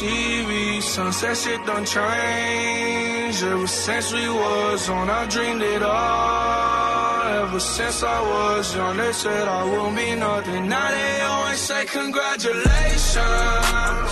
[0.00, 0.82] TV.
[0.82, 3.42] Sunset shit done changed.
[3.44, 7.22] Ever since we was on, I dreamed it all.
[7.42, 10.68] Ever since I was young, they said I won't be nothing.
[10.68, 14.10] Now they always say congratulations.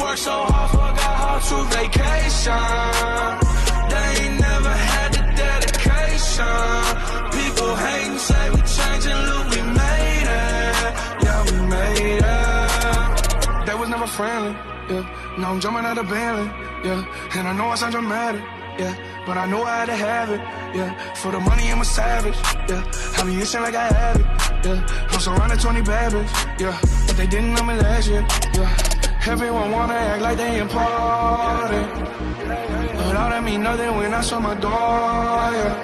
[0.00, 3.38] Worked so hard, forgot how to vacation.
[3.90, 6.72] They ain't never had the dedication.
[7.38, 10.92] People hating, say we changing, look, we made it.
[11.24, 13.66] Yeah, we made it.
[13.66, 14.54] They was never friendly.
[15.36, 16.46] Now I'm jumping out of Bentley,
[16.84, 17.04] yeah.
[17.36, 18.40] And I know I sound dramatic,
[18.78, 18.94] yeah.
[19.26, 20.38] But I know I had to have it,
[20.76, 20.94] yeah.
[21.14, 22.36] For the money, I'm a savage,
[22.68, 22.84] yeah.
[23.18, 24.26] I be itching like I have it,
[24.64, 24.86] yeah.
[25.10, 26.12] I'm surrounded 20 bad
[26.60, 26.78] yeah.
[27.06, 28.76] But they didn't know me last year, yeah.
[29.26, 31.90] Everyone wanna act like they important.
[32.96, 35.74] But all that mean nothing when I saw my door, yeah.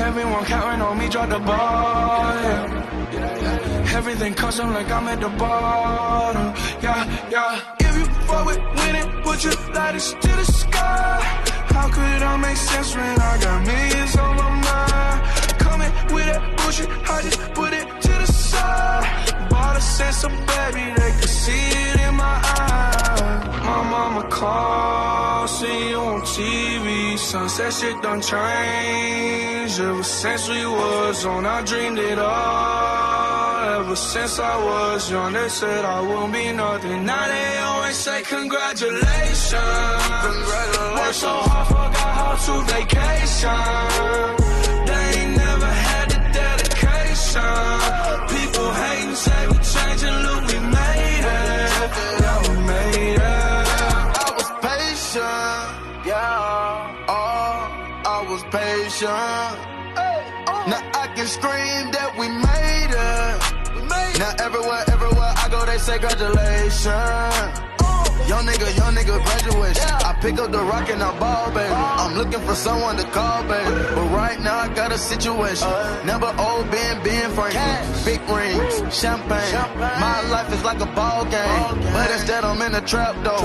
[0.00, 3.92] Everyone counting on me, drop the ball, yeah.
[3.94, 6.52] Everything custom like I'm at the bottom,
[6.82, 7.76] yeah, yeah.
[8.26, 11.20] Fuck with winning, put your lighters to the sky.
[11.74, 15.18] How could it all make sense when I got millions on my mind?
[15.58, 19.48] Coming with that bullshit, I just put it to the side.
[19.50, 23.46] Bought a sense of baby, they could see it in my eyes.
[23.64, 27.18] My mama called, see you on TV.
[27.18, 29.80] Sunset shit done changed.
[29.80, 33.25] Ever since we was on, I dreamed it all.
[33.86, 37.06] Ever since I was young, they said I won't be nothing.
[37.06, 39.54] Now they always say congratulations.
[40.26, 40.98] Congratulations.
[40.98, 43.62] Worked so hard, forgot how to vacation.
[44.90, 47.54] They ain't never had the dedication.
[48.34, 51.90] People hating, say we changing, look, we made it.
[52.22, 53.66] Yeah, we made it.
[54.18, 55.62] I was patient,
[56.10, 57.06] yeah.
[57.06, 57.70] Oh,
[58.02, 59.54] I was patient.
[60.02, 60.66] Oh.
[60.74, 62.45] Now I can scream that we made.
[64.18, 67.66] Now everywhere, everywhere I go, they say congratulations.
[68.28, 69.84] Young nigga, young nigga graduation.
[70.04, 71.72] I pick up the rock and I ball, baby.
[71.72, 73.70] I'm looking for someone to call, baby.
[73.94, 75.68] But right now I got a situation.
[76.04, 78.04] Never old Ben, Ben Franklin.
[78.04, 79.54] Big rings, champagne.
[79.78, 81.92] My life is like a ball game.
[81.92, 83.38] But instead I'm in a trap though.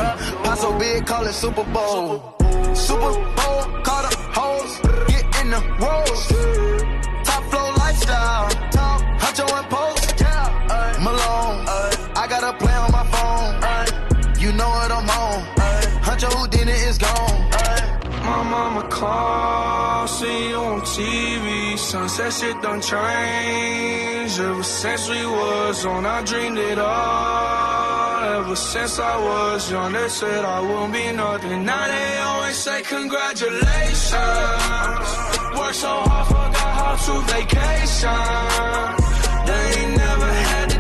[0.43, 2.33] Pop so big, call it Super Bowl.
[2.73, 4.79] Super Bowl, call the hoes.
[5.07, 6.60] Get in the rolls.
[19.11, 19.21] Mama
[20.01, 21.77] called, see you on TV.
[21.77, 24.39] Sunset shit done changed.
[24.39, 28.39] Ever since we was on, I dreamed it all.
[28.39, 31.65] Ever since I was young, they said I won't be nothing.
[31.65, 35.07] Now they always say congratulations.
[35.57, 38.23] Worked so hard, forgot how to vacation.
[39.47, 40.70] They ain't never had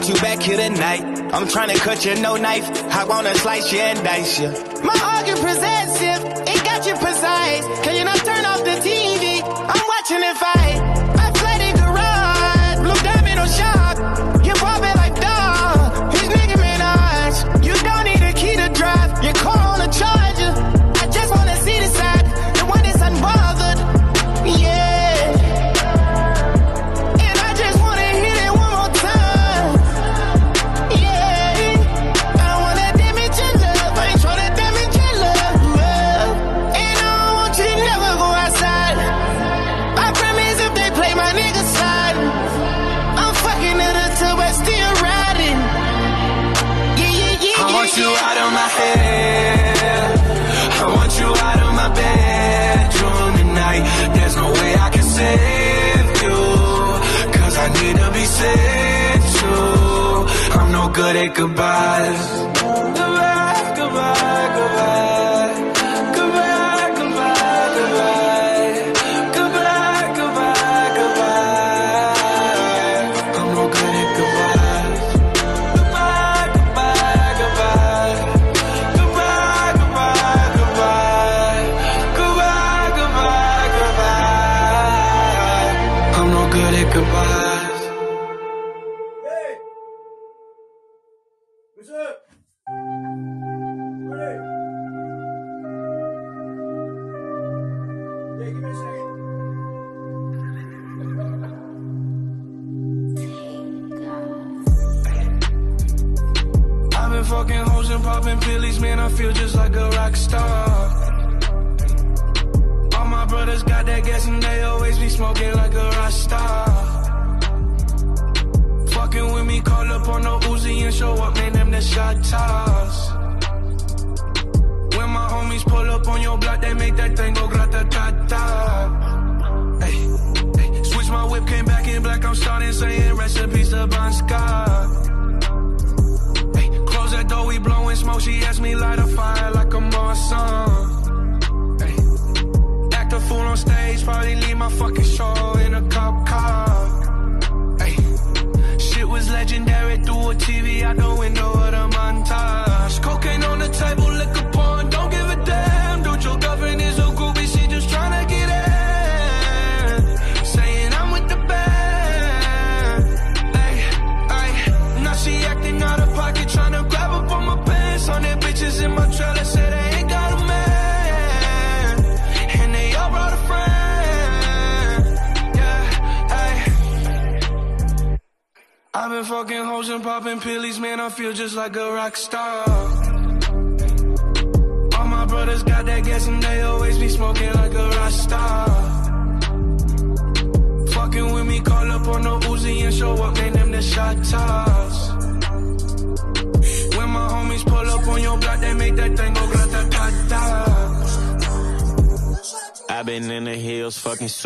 [0.00, 1.02] want you back here tonight.
[1.34, 2.64] I'm trying to cut you no knife.
[2.86, 4.48] I wanna slice you and dice you.
[4.82, 6.09] My argument presents you.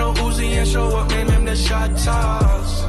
[0.00, 2.82] on Uzi and show up, name them the shot toss.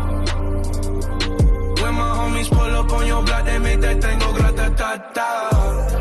[1.82, 5.95] When my homies pull up on your block, they make that thing go grata-ta-ta.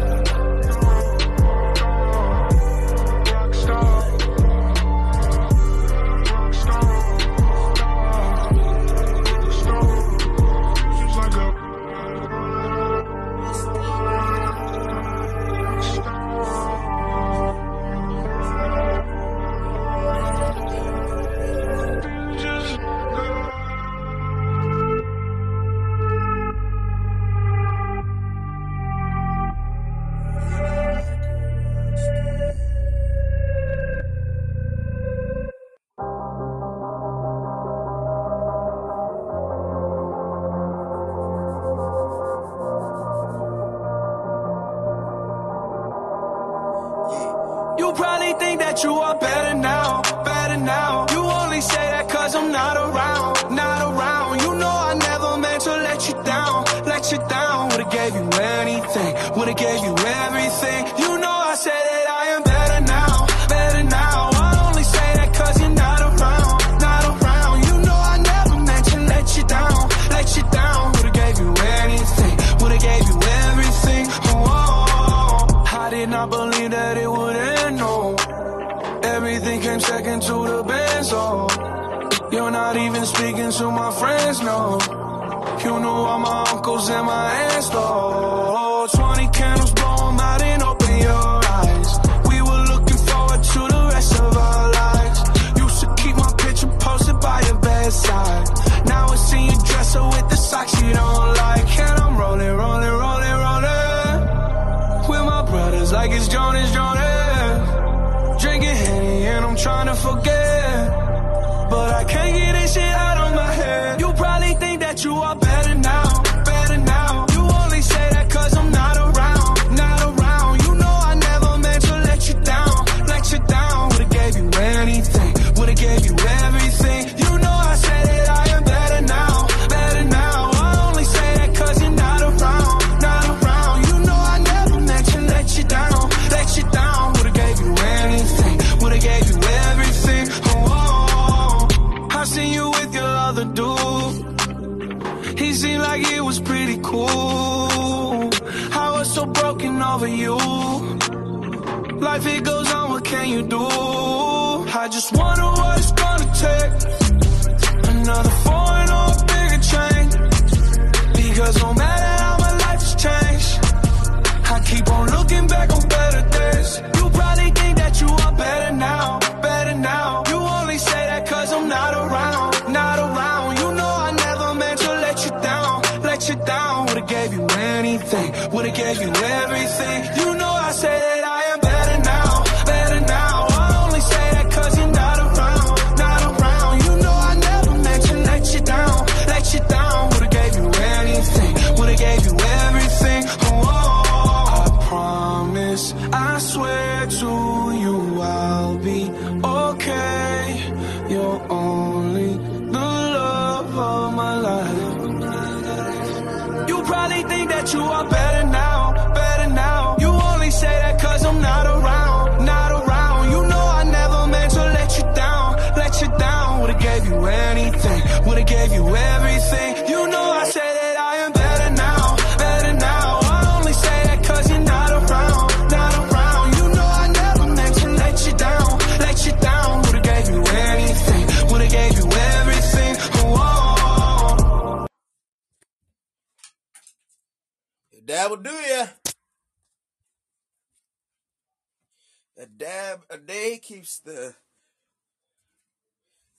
[244.04, 244.34] The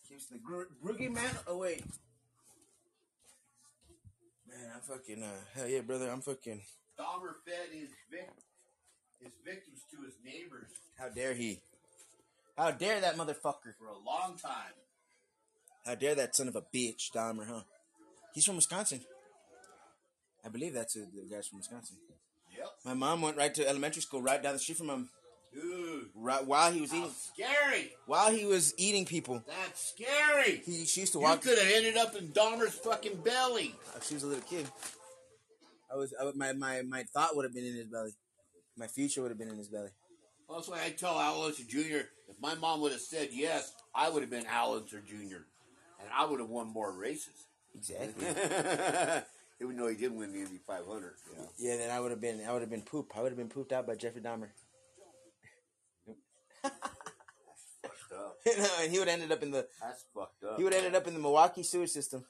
[0.08, 1.82] keeps the groogy man away.
[4.48, 6.10] Man, I'm fucking uh hell yeah, brother.
[6.10, 6.62] I'm fucking.
[7.00, 8.30] Dahmer fed his vic-
[9.20, 11.60] his victims to his neighbors How dare he?
[12.58, 13.76] How dare that motherfucker?
[13.78, 14.74] for a long time.
[15.86, 17.62] How dare that son of a bitch, Dahmer, huh?
[18.34, 19.02] He's from Wisconsin.
[20.44, 21.98] I believe that's a, the guy's from Wisconsin.
[22.56, 22.68] Yep.
[22.86, 25.10] My mom went right to elementary school right down the street from him.
[25.56, 27.92] Dude, Right while he was eating, scary.
[28.06, 30.62] while he was eating people, That's scary.
[30.66, 31.44] he she used to walk.
[31.46, 33.74] You could have ended up in Dahmer's fucking belly.
[33.96, 34.68] Uh, She was a little kid.
[35.92, 38.12] I was, I, my, my, my thought would have been in his belly.
[38.78, 39.92] My future would have been in his belly.
[40.54, 42.04] That's why I tell Al Unser Jr.
[42.28, 45.46] If my mom would have said yes, I would have been Al Unser Jr.
[46.02, 47.48] And I would have won more races.
[47.74, 48.26] Exactly.
[49.62, 51.14] Even though he didn't win the Indy 500.
[51.34, 51.44] Yeah.
[51.58, 53.14] yeah, then I would have been, I would have been poop.
[53.18, 54.50] I would have been pooped out by Jeffrey Dahmer.
[57.82, 58.38] Fucked up.
[58.82, 60.58] and he would have ended up in the, That's fucked up.
[60.58, 62.26] he would have ended up in the Milwaukee sewer system.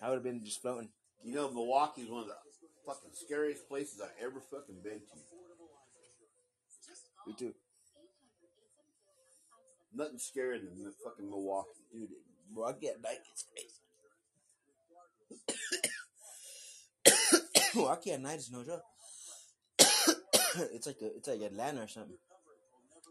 [0.00, 0.88] I would have been just floating.
[1.24, 2.36] You know, Milwaukee's one of the
[2.86, 5.16] fucking scariest places I've ever fucking been to.
[7.26, 7.52] Me too,
[9.94, 11.68] Nothing scarier than the fucking Milwaukee.
[11.92, 12.08] dude.
[12.50, 13.74] Milwaukee at night is crazy.
[17.74, 18.82] Milwaukee at night is no joke.
[20.72, 22.16] it's like a, it's like Atlanta or something.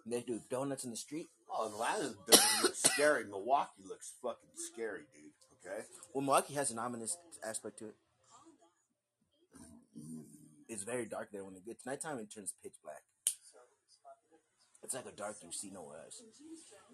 [0.06, 1.28] They do donuts in the street.
[1.52, 3.26] Oh, Atlanta doesn't look scary.
[3.26, 5.32] Milwaukee looks fucking scary, dude.
[5.66, 5.84] Okay?
[6.14, 7.96] Well, Milwaukee has an ominous aspect to it.
[10.70, 12.20] It's very dark there when it gets nighttime.
[12.20, 13.02] It turns pitch black.
[14.84, 16.22] It's like a dark you see nowhere else.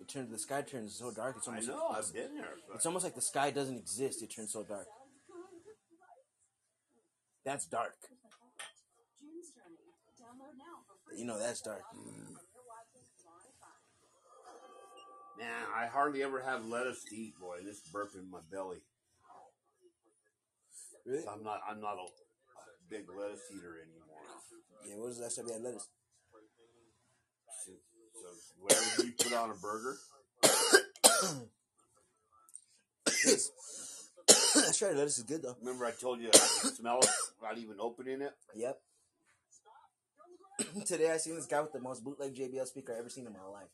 [0.02, 1.36] It turns the sky turns so dark.
[1.38, 1.88] It's I almost know.
[1.98, 2.50] it's, I've been there.
[2.74, 4.24] it's almost like the sky doesn't exist.
[4.24, 4.88] It turns so dark.
[7.46, 7.96] That's dark.
[11.16, 11.84] You know that's dark.
[15.38, 17.58] Man, I hardly ever have lettuce to eat, boy.
[17.64, 18.78] This burp in my belly.
[21.06, 21.24] Really?
[21.28, 21.62] I'm not.
[21.70, 22.06] I'm not a
[22.90, 24.24] big lettuce eater anymore.
[24.88, 24.96] Yeah.
[24.96, 25.88] What was the last time you had lettuce?
[27.66, 27.72] So,
[28.14, 28.28] so
[28.60, 29.98] whatever you put on a burger.
[34.56, 34.96] That's right.
[34.96, 35.56] Lettuce is good though.
[35.60, 37.10] remember I told you I can smell it
[37.42, 38.34] without even opening it.
[38.56, 38.80] Yep.
[40.86, 43.34] Today I seen this guy with the most bootleg JBL speaker I ever seen in
[43.34, 43.68] my life.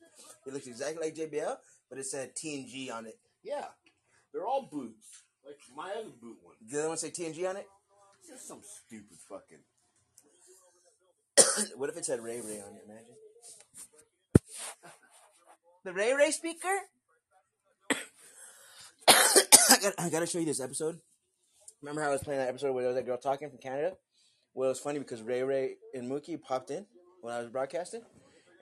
[0.46, 1.56] It looks exactly like JBL,
[1.90, 3.18] but it said TNG on it.
[3.44, 3.66] Yeah,
[4.34, 5.24] they're all boots.
[5.46, 6.56] Like my other boot one.
[6.60, 7.68] Did the other one say TNG on it?
[8.20, 9.60] It's just some stupid fucking.
[11.78, 12.84] what if it said Ray Ray on it?
[12.86, 13.16] Imagine.
[15.86, 16.68] The Ray Ray speaker?
[19.08, 21.00] I, got, I gotta show you this episode.
[21.82, 23.96] Remember how I was playing that episode where there was that girl talking from Canada?
[24.54, 26.86] Well, it was funny because Ray Ray and Mookie popped in
[27.22, 28.02] when I was broadcasting,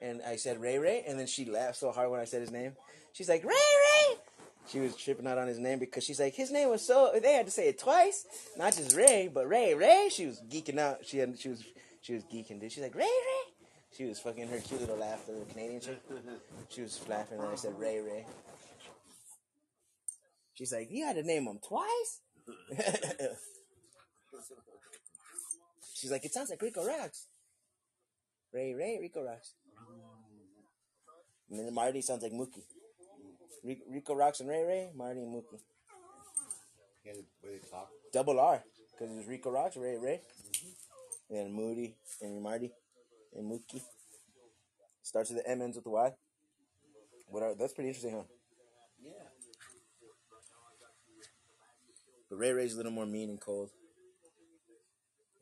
[0.00, 2.50] and I said Ray Ray, and then she laughed so hard when I said his
[2.50, 2.72] name.
[3.12, 4.16] She's like, Ray Ray!
[4.68, 7.32] She was tripping out on his name because she's like, his name was so, they
[7.32, 8.26] had to say it twice,
[8.58, 10.08] not just Ray, but Ray Ray.
[10.12, 10.98] She was geeking out.
[11.04, 11.64] She had, she was,
[12.02, 12.70] she was geeking, dude.
[12.70, 13.52] She's like, Ray Ray!
[13.96, 16.00] She was fucking her cute little laugh, the little Canadian chick.
[16.68, 18.26] She was laughing, and I said Ray Ray.
[20.52, 22.20] She's like, you had to name him twice?
[25.98, 27.26] She's like, it sounds like Rico Rocks.
[28.52, 29.54] Ray Ray, Rico Rocks.
[31.50, 32.62] And then Marty sounds like Mookie.
[33.64, 35.58] Rico Rocks and Ray Ray, Marty and Mookie.
[37.04, 37.88] Yeah, way they talk.
[38.12, 40.20] Double R, because it's Rico Rocks, Ray Ray.
[41.30, 42.70] And Moody and Marty
[43.36, 43.82] and Mookie.
[45.02, 46.12] Starts with the M, ends with the Y.
[47.26, 48.22] What are, that's pretty interesting, huh?
[49.02, 49.10] Yeah.
[52.30, 53.70] But Ray Ray's a little more mean and cold.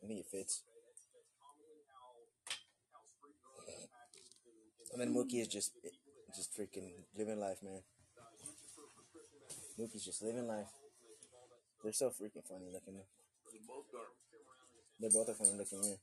[0.07, 0.63] I think it fits.
[4.93, 5.73] And then Mookie is just,
[6.33, 7.81] just freaking living life, man.
[9.77, 10.71] Mookie's just living life.
[11.83, 12.93] They're so freaking funny looking.
[12.93, 13.03] Man.
[13.51, 14.07] They both are.
[15.01, 15.99] They both are funny looking, yeah.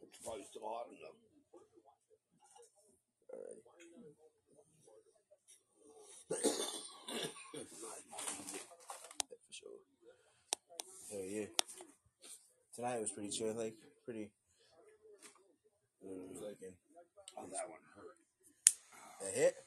[0.00, 1.18] It's probably still hot enough.
[3.34, 3.62] Alrighty.
[6.30, 7.62] Yeah,
[9.26, 9.82] for sure.
[11.10, 11.67] Hell yeah.
[12.78, 14.30] Tonight was pretty chill, like pretty.
[15.98, 16.78] Fucking-
[17.36, 18.16] Oh, that one hurt.
[19.20, 19.66] that hit?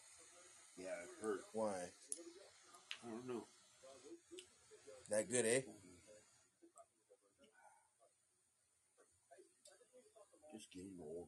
[0.78, 1.41] Yeah, it hurt.
[1.52, 1.91] Why?
[3.04, 3.47] I don't know.
[5.10, 5.62] That good, eh?
[10.54, 11.28] Just getting old.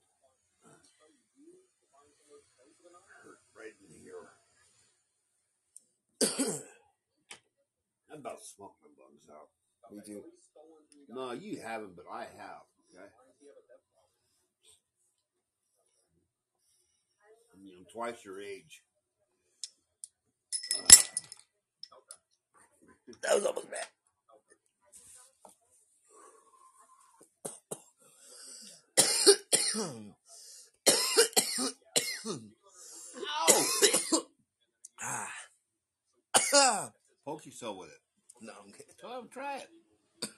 [3.24, 4.32] Hurt right in here.
[8.10, 9.50] I'm about to smoke my lungs out.
[9.92, 10.24] Me too.
[11.10, 12.64] No, you haven't, but I have.
[12.96, 13.10] Okay.
[17.54, 18.82] I mean, I'm twice your age.
[23.22, 23.88] That was almost bad.
[35.02, 36.92] Ah.
[37.26, 38.00] Poke yourself with it.
[38.42, 39.30] No, I'm kidding.
[39.32, 39.68] Try it.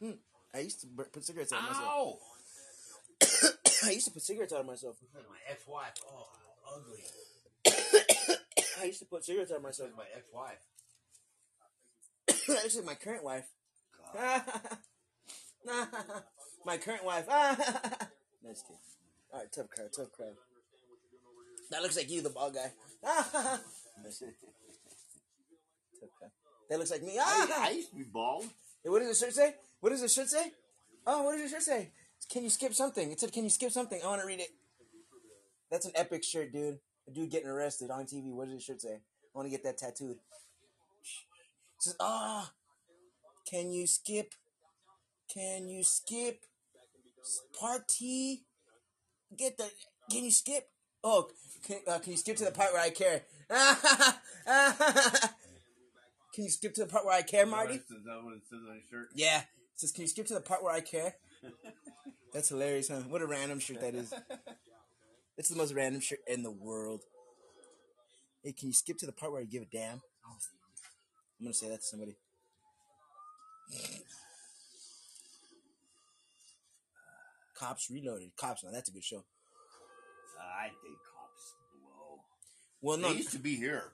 [0.53, 1.88] I used to put cigarettes out of myself.
[1.88, 2.19] Oh,
[3.23, 3.49] Ow!
[3.88, 4.95] I used to put cigarettes out of myself.
[5.13, 5.93] My ex-wife.
[6.67, 7.03] Oh, ugly.
[8.81, 9.91] I used to put cigarettes out of myself.
[9.95, 10.58] My ex-wife.
[12.63, 13.47] Actually, my current wife.
[16.65, 17.27] My current wife.
[18.43, 18.77] nice kid.
[19.31, 20.34] All right, tough crowd, tough crowd.
[21.69, 22.71] That looks like you, the bald guy.
[24.03, 24.34] Nice kid.
[25.99, 26.31] tough crowd.
[26.69, 27.17] That looks like me.
[27.19, 28.45] I, I used to be bald.
[28.84, 29.55] Hey, what does the shirt say?
[29.86, 30.52] What does the shirt say?
[31.06, 31.91] Oh, what does your shirt say?
[32.32, 33.12] Can you skip something?
[33.12, 34.50] It said, "Can you skip something?" I want to read it.
[35.69, 36.80] That's an epic shirt, dude.
[37.08, 38.34] A dude getting arrested on TV.
[38.34, 38.95] What does his shirt say?
[38.95, 40.17] I want to get that tattooed.
[40.17, 42.52] It says, "Ah,
[43.48, 44.34] can you skip?
[45.32, 46.45] Can you skip
[47.54, 48.48] party?
[49.38, 49.69] Get the?
[50.10, 50.67] Can you skip?
[51.04, 51.30] Oh,
[51.63, 53.21] can, uh, can you skip to the part where I care?
[56.34, 57.76] can you skip to the part where I care, Marty?
[57.76, 59.10] Is that what it says on your shirt?
[59.13, 59.43] Yeah.
[59.76, 61.16] Says, can you skip to the part where I care?
[62.34, 63.02] That's hilarious, huh?
[63.10, 64.14] What a random shirt that is.
[65.38, 67.02] It's the most random shirt in the world.
[68.44, 70.02] Hey, can you skip to the part where I give a damn?
[70.26, 70.38] Oh,
[71.40, 72.16] I'm gonna say that to somebody.
[77.58, 78.32] Cops Reloaded.
[78.38, 79.24] Cops, now that's a good show.
[80.40, 82.20] I think cops blow.
[82.82, 83.92] Well, no, They used to be here,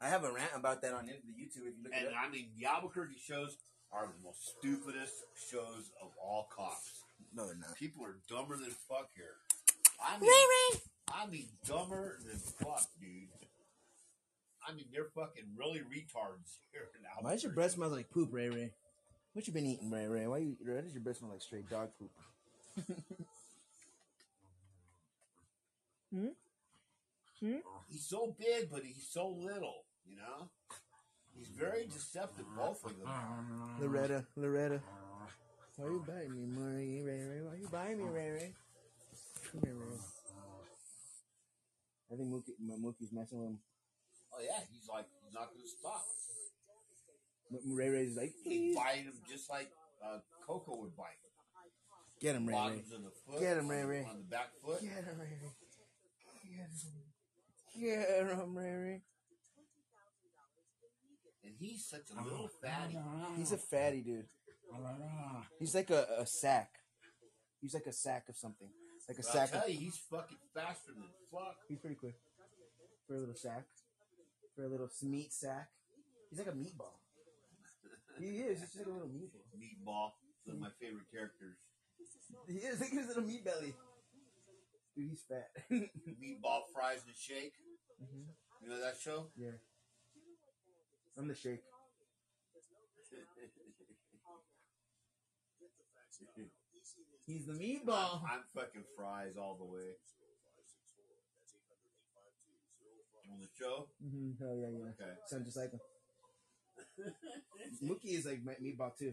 [0.00, 1.66] I have a rant about that on the YouTube.
[1.66, 2.12] If you look and it.
[2.16, 3.56] I mean the Albuquerque shows
[3.92, 7.04] are the most stupidest shows of all cops.
[7.34, 7.74] No, they're not.
[7.76, 9.36] People are dumber than fuck here.
[10.00, 10.30] I mean,
[11.12, 13.28] I mean dumber than fuck, dude.
[14.66, 17.22] I mean, they're fucking really retards here in Albuquerque.
[17.22, 18.72] Why does your breath smell like poop, Ray Ray?
[19.32, 20.26] What you been eating, Ray Ray?
[20.26, 20.56] Why you?
[20.64, 22.10] Why does your breath smell like straight dog poop?
[26.12, 26.28] hmm?
[27.40, 27.56] Hmm?
[27.88, 29.84] He's so big, but he's so little.
[30.06, 30.50] You know,
[31.38, 32.44] he's very deceptive.
[32.56, 33.08] Both of them.
[33.80, 34.80] Loretta, Loretta.
[35.76, 37.40] Why are you biting me, Murray, Ray Ray?
[37.42, 38.52] Why you biting me, Ray Ray?
[39.52, 39.96] Come here, Ray.
[42.10, 43.58] I think Mookie, Mookie's messing with him.
[44.32, 46.04] Oh yeah, he's like he's not gonna stop.
[47.52, 49.70] M- Ray Ray's like, He's please biting him just like
[50.04, 51.20] uh, Coco would bite.
[52.20, 52.60] get him, Ray Ray.
[52.60, 53.40] Bottoms of the foot.
[53.40, 54.06] Get him, on Ray the- Ray.
[54.10, 54.80] On the back foot.
[54.82, 55.52] Get him, Ray Ray.
[56.44, 57.04] Get him.
[57.80, 59.02] Get him, Ray Ray.
[61.48, 62.98] And he's such a little fatty.
[63.38, 64.28] He's a fatty dude.
[65.58, 66.68] He's like a, a sack.
[67.62, 68.68] He's like a sack of something.
[69.08, 71.56] Like a But sack of you, he's fucking faster than fuck.
[71.68, 72.16] He's pretty quick.
[73.06, 73.64] For a little sack.
[74.54, 75.70] For a little meat sack.
[76.28, 77.00] He's like a meatball.
[78.20, 78.60] He is.
[78.60, 79.46] He's just like a little meatball.
[79.56, 80.10] Meatball,
[80.44, 81.56] one of my favorite characters.
[82.46, 82.78] He is.
[82.80, 83.72] Look at his little meat belly.
[84.94, 85.48] Dude, he's fat.
[85.72, 87.54] Meatball fries and shake.
[88.02, 88.26] Mhm.
[88.60, 89.28] You know that show?
[89.36, 89.56] Yeah.
[91.18, 91.62] I'm the shake.
[97.26, 98.22] He's the meatball.
[98.22, 99.98] I'm fucking fries all the way.
[103.30, 103.88] On the show?
[104.00, 104.42] Mm-hmm.
[104.42, 104.90] Hell yeah, yeah.
[104.94, 105.12] Okay.
[105.26, 105.80] Sound just like him.
[107.84, 109.12] Mookie is like my meatball too.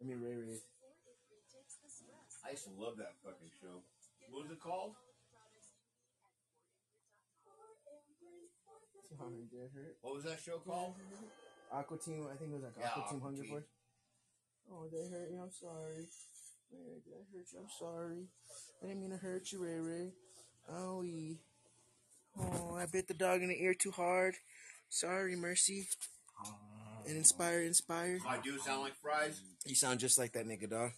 [0.00, 0.58] I mean, Ray Ray.
[2.46, 3.82] I used to love that fucking show.
[4.30, 4.94] What was it called?
[9.16, 9.96] Sorry, did it hurt?
[10.02, 10.94] What was that show called?
[11.72, 13.50] Aqua Teen, I think it was like Yeah, Aqua Teen Aqua Hunger Team.
[13.50, 13.64] Force.
[14.72, 15.40] Oh, they hurt you.
[15.42, 16.06] I'm sorry.
[16.70, 17.58] Ray Ray, did I hurt you?
[17.58, 18.26] I'm sorry.
[18.82, 20.12] I didn't mean to hurt you, Ray Ray.
[20.72, 21.38] Owie.
[22.38, 24.36] Oh, I bit the dog in the ear too hard.
[24.88, 25.88] Sorry, Mercy.
[27.06, 28.18] And inspire, inspire.
[28.28, 29.40] I do sound like fries.
[29.64, 30.92] You sound just like that nigga, dog.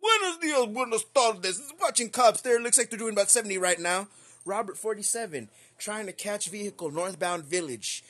[0.00, 1.60] Buenos dias, buenos tardes.
[1.80, 2.60] Watching cops there.
[2.60, 4.08] Looks like they're doing about 70 right now.
[4.48, 8.02] Robert 47, trying to catch vehicle northbound village.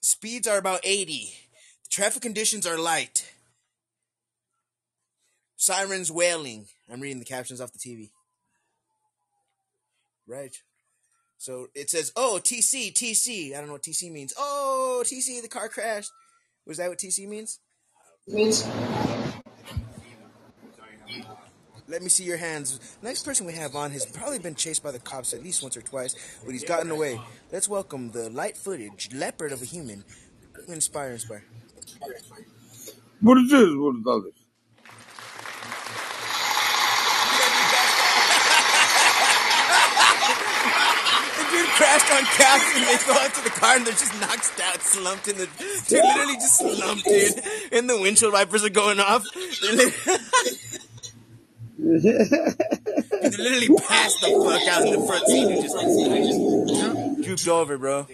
[0.00, 1.34] Speeds are about 80.
[1.90, 3.30] Traffic conditions are light.
[5.56, 6.66] Sirens wailing.
[6.90, 8.10] I'm reading the captions off the TV.
[10.26, 10.56] Right.
[11.38, 13.52] So it says, oh, TC, TC.
[13.52, 14.32] I don't know what TC means.
[14.38, 16.12] Oh, TC, the car crashed.
[16.66, 17.58] Was that what TC means?
[21.92, 22.96] Let me see your hands.
[23.02, 25.76] Next person we have on has probably been chased by the cops at least once
[25.76, 27.20] or twice, but he's gotten away.
[27.52, 30.02] Let's welcome the light footage leopard of a human.
[30.68, 31.44] Inspire, inspire.
[33.20, 33.68] What is this?
[33.76, 34.32] What is all this?
[41.36, 44.18] The dude crashed on caps and they go out to the car and they're just
[44.18, 45.46] knocked out, slumped in the.
[45.90, 47.42] They're literally just slumped, dude.
[47.70, 49.26] And the windshield wipers are going off.
[51.78, 52.00] They're li-
[53.22, 55.76] Dude, they literally passed the fuck out in the front seat and just,
[56.68, 58.06] just drooped over, bro.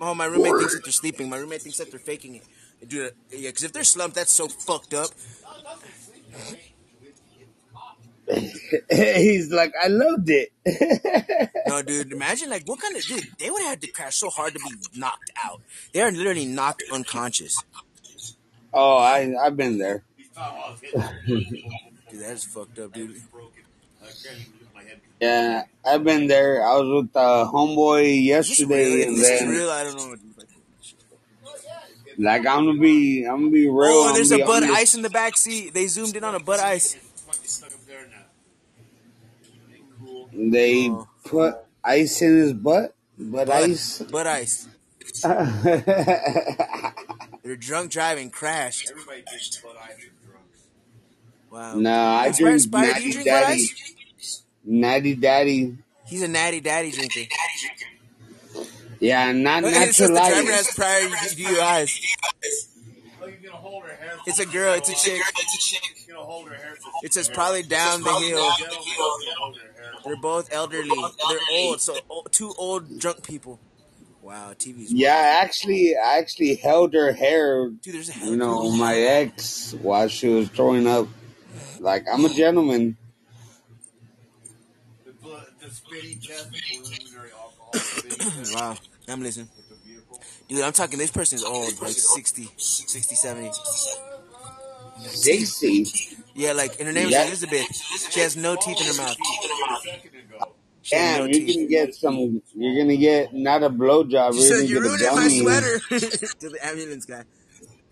[0.00, 1.28] Oh, my roommate thinks that they're sleeping.
[1.28, 2.42] My roommate thinks that they're faking it.
[2.86, 5.10] Dude, yeah, because if they're slumped, that's so fucked up.
[8.90, 10.50] He's like, I loved it.
[11.66, 14.28] No, dude, imagine like what kind of dude they would have had to crash so
[14.30, 15.62] hard to be knocked out.
[15.92, 17.62] They are literally knocked unconscious.
[18.74, 20.04] oh, I I've been there.
[20.80, 21.54] He's talking about his head.
[22.10, 23.10] Dude, that is fucked up, dude.
[23.10, 23.12] I
[24.06, 25.00] can't even use my head.
[25.20, 26.66] Yeah, I've been there.
[26.66, 29.00] I was with uh, homeboy Is this yesterday, real?
[29.02, 30.14] If and this is then real, I don't know.
[32.18, 33.92] like I'm gonna be, I'm gonna be real.
[33.92, 34.78] Oh, there's gonna a be Bud honest.
[34.78, 35.74] Ice in the back seat.
[35.74, 36.94] They zoomed in on a Bud Ice.
[36.94, 38.24] Fucking stuck up there now.
[40.04, 40.28] Cool.
[40.50, 41.06] They Oh.
[41.24, 43.98] put ice in his butt, but Bud, ice.
[44.02, 44.66] Bud Ice.
[45.24, 45.74] They're
[47.58, 48.90] drunk driving, crashed.
[48.90, 50.17] Everybody drinks Bud Ice and drunks.
[51.58, 51.74] Wow.
[51.74, 53.66] nah, I Inspire, drink Inspire, do you drink Daddy.
[54.64, 55.78] Natty Daddy.
[56.06, 57.20] He's a natty daddy drinker.
[59.00, 61.98] Yeah, not It says the natural driver has prior DUIs.
[63.20, 64.12] Oh, you're gonna hold her hair.
[64.26, 65.20] It's a girl, it's a chick.
[66.06, 66.76] You're gonna hold her hair.
[66.80, 68.50] so It says probably down the hill.
[68.58, 69.92] Gentlemen, hold her hair.
[70.04, 70.90] They're both elderly.
[71.28, 73.58] They're old, so o- two old drunk people.
[74.22, 77.68] Wow, TV's Yeah, I actually, I actually held her hair.
[77.68, 81.08] Dude, there's a You know, my ex while she was throwing up.
[81.80, 82.96] Like I'm a gentleman.
[85.70, 88.76] spitting test, preliminary alcohol spitting test wow,
[89.08, 89.48] I'm listening.
[89.56, 90.20] with the vehicle.
[90.48, 93.50] Dude, I'm talking, this person's old, like 60, 60, 70.
[95.06, 95.86] Sixty.
[96.34, 97.26] Yeah, like, and her name Yeah.
[97.26, 97.66] Elizabeth.
[98.10, 99.16] She has no teeth in her mouth.
[99.16, 100.52] A second ago.
[100.82, 101.56] She has Damn, no you're teeth.
[101.56, 102.42] gonna get some.
[102.54, 104.34] You're gonna get not a blowjob.
[104.34, 105.40] She You're said, gonna you get a ruined my gummy.
[105.40, 105.78] sweater.
[106.40, 107.24] to the ambulance guy.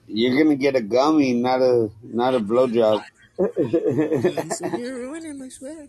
[0.08, 3.04] You're gonna get a gummy, not a not a blowjob.
[4.40, 5.88] He said, you're ruining my sweater.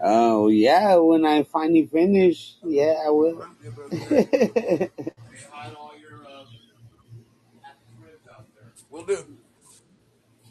[0.00, 3.40] oh yeah, when I finally finish, yeah, I will.
[5.50, 6.18] Hide all your
[8.02, 8.72] ribs out there.
[8.90, 9.26] Will do.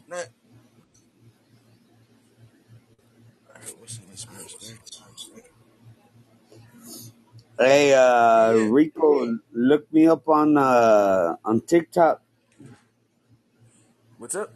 [0.08, 0.16] Nah.
[3.48, 4.74] Alright, what's in this first?
[7.58, 12.22] hey, uh, Rico, look me up on uh on TikTok.
[14.18, 14.52] What's up?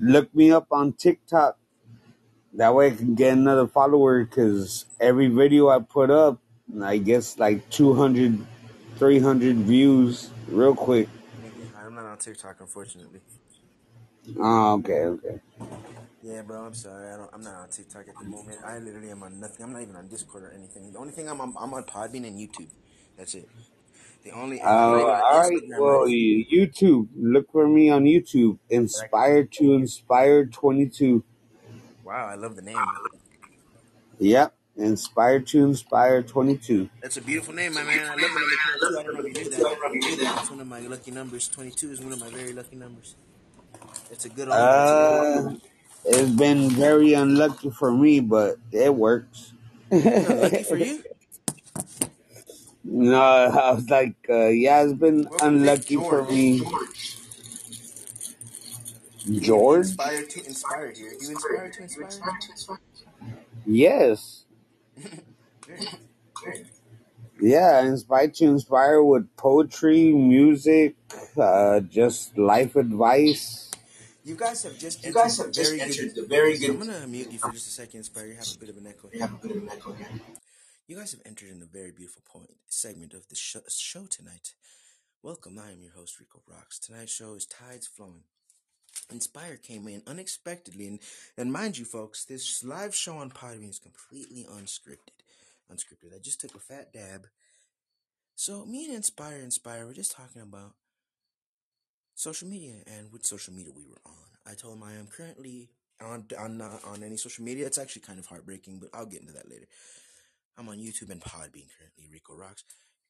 [0.00, 1.58] Look me up on TikTok.
[2.54, 6.38] That way I can get another follower because every video I put up,
[6.82, 8.44] I guess like 200,
[8.96, 11.08] 300 views real quick.
[11.76, 13.20] I'm not on TikTok, unfortunately.
[14.38, 15.40] Oh, okay, okay.
[16.22, 17.12] Yeah, bro, I'm sorry.
[17.12, 18.58] I don't, I'm not on TikTok at the moment.
[18.64, 19.64] I literally am on nothing.
[19.64, 20.92] I'm not even on Discord or anything.
[20.92, 22.68] The only thing I'm on, I'm on Podbean and YouTube.
[23.16, 23.48] That's it.
[24.24, 24.60] The only.
[24.60, 25.62] I'm not even on all right.
[25.78, 27.08] Well, YouTube.
[27.16, 28.58] Look for me on YouTube.
[28.68, 31.24] Inspire to Inspire 22.
[32.04, 32.76] Wow, I love the name.
[34.18, 34.54] Yep.
[34.76, 36.88] Inspire to Inspire 22.
[37.02, 38.06] That's a beautiful name, my man.
[38.06, 39.54] I love the number 22.
[39.56, 40.36] I don't know if you knew that.
[40.36, 41.48] That's one of my lucky numbers.
[41.48, 43.16] 22 is one of my very lucky numbers.
[44.10, 45.50] It's a good old Uh,
[46.04, 49.52] it's been very unlucky for me, but it works.
[49.90, 51.02] Lucky for you?
[52.90, 56.30] No, I was like, uh, yeah, it's been What would make unlucky for George?
[56.30, 56.62] me.
[59.24, 59.86] You George?
[59.88, 61.12] Inspire to inspire here.
[61.20, 62.10] You inspire to inspire?
[63.66, 64.44] Yes.
[67.40, 70.96] Yeah, inspire to inspire with poetry, music,
[71.36, 73.70] uh, just life advice.
[74.24, 76.16] You guys have just You entered guys the have just very entered good.
[76.16, 76.78] the very I'm good.
[76.78, 78.26] gonna mute you for just a second, Inspire.
[78.26, 79.28] You have a bit of an echo You here.
[80.88, 84.54] You guys have entered in a very beautiful point segment of the show, show tonight.
[85.22, 86.78] Welcome, I am your host Rico Rocks.
[86.78, 88.22] Tonight's show is Tides Flowing.
[89.12, 90.98] Inspire came in unexpectedly, and,
[91.36, 95.20] and mind you, folks, this live show on Podbean is completely unscripted.
[95.70, 96.16] Unscripted.
[96.16, 97.26] I just took a fat dab.
[98.34, 100.72] So me and Inspire, Inspire, we're just talking about
[102.14, 104.14] social media and which social media we were on.
[104.50, 105.68] I told him I am currently
[106.00, 107.66] on on not on any social media.
[107.66, 109.66] It's actually kind of heartbreaking, but I'll get into that later.
[110.58, 112.64] I'm on YouTube and Podbean currently, Rico Rocks.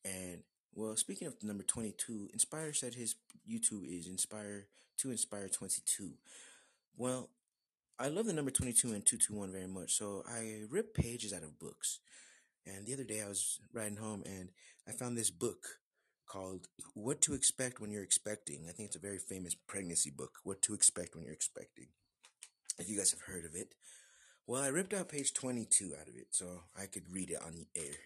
[0.04, 0.42] And
[0.74, 3.14] well, speaking of number 22, Inspire said his
[3.50, 4.66] YouTube is Inspire
[4.98, 6.12] to Inspire 22.
[6.96, 7.30] Well,
[7.98, 11.58] I love the number 22 and 221 very much, so I rip pages out of
[11.58, 12.00] books.
[12.66, 14.50] And the other day I was riding home and
[14.86, 15.64] I found this book
[16.26, 18.66] called What to Expect When You're Expecting.
[18.68, 21.86] I think it's a very famous pregnancy book, What to Expect When You're Expecting.
[22.78, 23.74] If you guys have heard of it.
[24.48, 27.54] Well, I ripped out page 22 out of it so I could read it on
[27.54, 27.98] the air.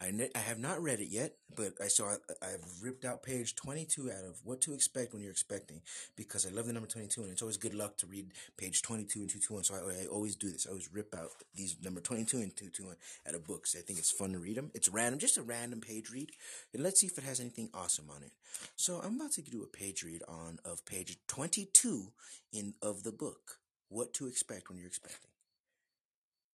[0.00, 3.24] I, ne- I have not read it yet, but I saw I, I've ripped out
[3.24, 5.80] page 22 out of what to expect when you're expecting
[6.14, 9.22] because I love the number 22 and it's always good luck to read page 22
[9.22, 9.64] and 221.
[9.64, 10.68] So I, I always do this.
[10.68, 12.94] I always rip out these number 22 and 221
[13.26, 13.74] out of books.
[13.76, 14.70] I think it's fun to read them.
[14.74, 16.30] It's random, just a random page read.
[16.72, 18.30] And let's see if it has anything awesome on it.
[18.76, 22.12] So I'm about to do a page read on of page 22
[22.52, 23.58] in of the book.
[23.88, 25.31] What to expect when you're expecting.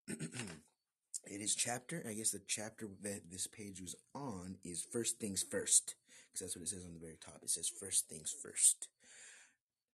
[1.25, 5.43] it is chapter, I guess the chapter that this page was on is first things
[5.43, 5.95] first.
[6.29, 7.41] Because that's what it says on the very top.
[7.43, 8.89] It says first things first.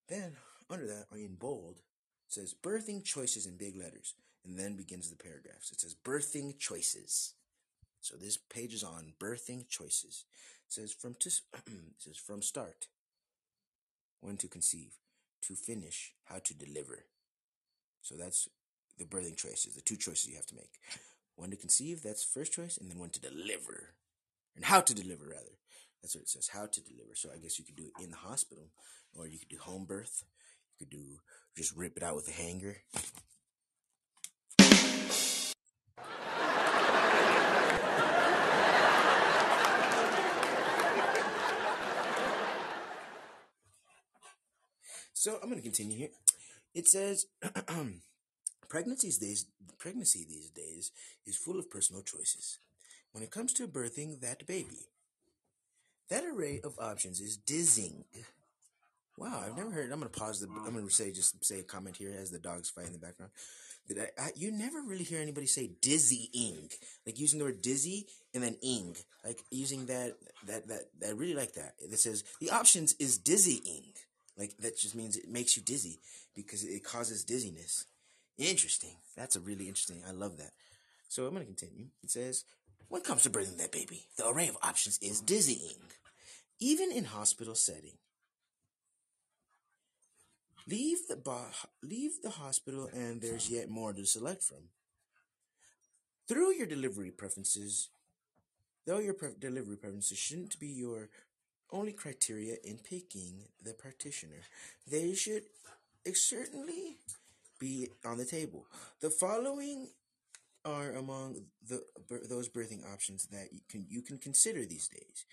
[0.09, 0.33] Then,
[0.69, 4.15] under that, in bold, it says birthing choices in big letters.
[4.45, 5.73] And then begins the paragraphs.
[5.73, 7.35] It says birthing choices.
[8.03, 10.27] So this page is on birthing choices.
[10.67, 11.31] It says from to,
[11.99, 12.89] says from start,
[14.21, 14.99] when to conceive,
[15.43, 17.07] to finish, how to deliver.
[18.03, 18.49] So that's
[18.99, 20.79] the birthing choices, the two choices you have to make.
[21.37, 23.95] When to conceive, that's first choice, and then when to deliver.
[24.55, 25.59] And how to deliver, rather.
[26.01, 27.15] That's what it says, how to deliver.
[27.15, 28.71] So I guess you could do it in the hospital,
[29.15, 30.23] or you could do home birth.
[30.79, 31.19] You could do
[31.57, 32.83] just rip it out with a hanger.
[45.25, 46.11] So I'm going to continue here.
[46.75, 47.25] It says,
[48.75, 49.47] pregnancy these
[49.79, 50.91] pregnancy these days
[51.25, 52.59] is full of personal choices.
[53.13, 54.89] When it comes to birthing that baby,
[56.11, 58.03] that array of options is dizzying.
[59.17, 59.93] Wow, I've never heard.
[59.93, 60.49] I'm to pause the.
[60.67, 63.31] I'm to say just say a comment here as the dogs fight in the background.
[63.87, 66.69] that I, I, you never really hear anybody say dizzying,
[67.07, 70.17] like using the word dizzy and then ing, like using that
[70.49, 70.89] that that.
[71.07, 71.75] I really like that.
[71.79, 73.93] It says the options is dizzying,
[74.37, 76.01] like that just means it makes you dizzy
[76.35, 77.87] because it causes dizziness.
[78.39, 78.97] Interesting.
[79.17, 80.03] That's a really interesting.
[80.07, 80.53] I love that.
[81.09, 81.87] So I'm going to continue.
[82.03, 82.45] It says,
[82.89, 85.79] when it comes to birthing that baby, the array of options is dizzying,
[86.59, 87.99] even in hospital setting.
[90.67, 91.51] Leave the bo-
[91.83, 94.71] leave the hospital, and there's yet more to select from.
[96.27, 97.91] Through your delivery preferences,
[98.87, 101.11] though your pre- delivery preferences shouldn't be your
[101.71, 104.41] only criteria in picking the practitioner,
[104.91, 105.43] they should
[106.15, 106.97] certainly
[107.59, 108.67] be on the table.
[109.01, 109.89] The following
[110.65, 111.83] are among the
[112.29, 115.27] those birthing options that you can you can consider these days.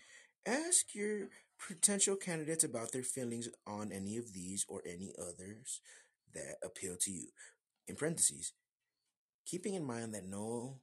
[0.46, 1.30] Ask your
[1.68, 5.82] potential candidates about their feelings on any of these or any others
[6.34, 7.28] that appeal to you.
[7.88, 8.54] In parentheses,
[9.46, 10.80] keeping in mind that no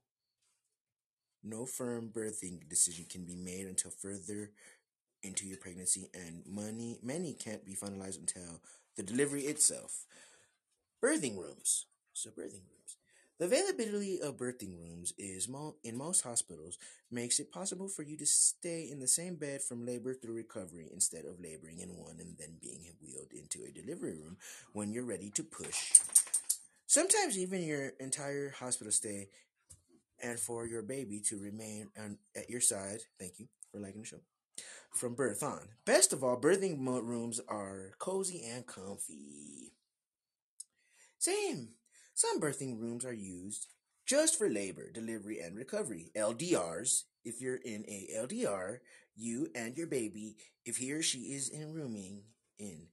[1.42, 4.50] no firm birthing decision can be made until further
[5.22, 8.60] into your pregnancy and money many can't be finalized until
[8.96, 10.04] the delivery itself.
[11.02, 11.86] Birthing rooms.
[12.12, 12.96] So birthing rooms.
[13.38, 16.76] The availability of birthing rooms is mo- in most hospitals
[17.08, 20.90] makes it possible for you to stay in the same bed from labor through recovery
[20.92, 24.38] instead of laboring in one and then being wheeled into a delivery room
[24.72, 25.92] when you're ready to push.
[26.88, 29.28] Sometimes even your entire hospital stay
[30.20, 33.00] and for your baby to remain on, at your side.
[33.20, 34.20] Thank you for liking the show.
[34.92, 35.68] From birth on.
[35.84, 39.72] Best of all, birthing rooms are cozy and comfy.
[41.18, 41.70] Same.
[42.14, 43.66] Some birthing rooms are used
[44.06, 46.10] just for labor, delivery, and recovery.
[46.16, 48.78] LDRs, if you're in a LDR,
[49.16, 52.22] you and your baby, if he or she is in rooming
[52.58, 52.86] in,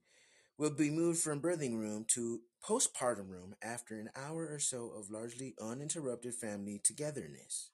[0.57, 5.11] will be moved from birthing room to postpartum room after an hour or so of
[5.11, 7.69] largely uninterrupted family togetherness.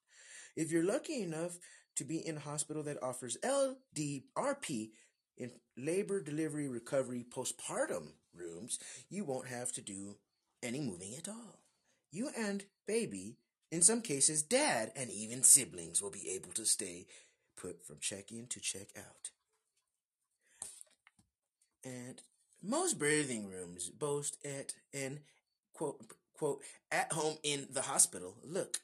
[0.58, 1.58] If you're lucky enough
[1.96, 4.92] to be in a hospital that offers LDRP
[5.38, 8.80] in labor, delivery, recovery, postpartum rooms,
[9.10, 10.18] you won't have to do
[10.64, 11.60] any moving at all.
[12.12, 13.38] You and baby,
[13.72, 17.08] in some cases, dad and even siblings will be able to stay
[17.56, 19.30] put from check in to check out.
[21.84, 22.22] And
[22.62, 25.20] most birthing rooms boast at an
[25.74, 26.02] quote
[26.34, 28.80] quote at home in the hospital look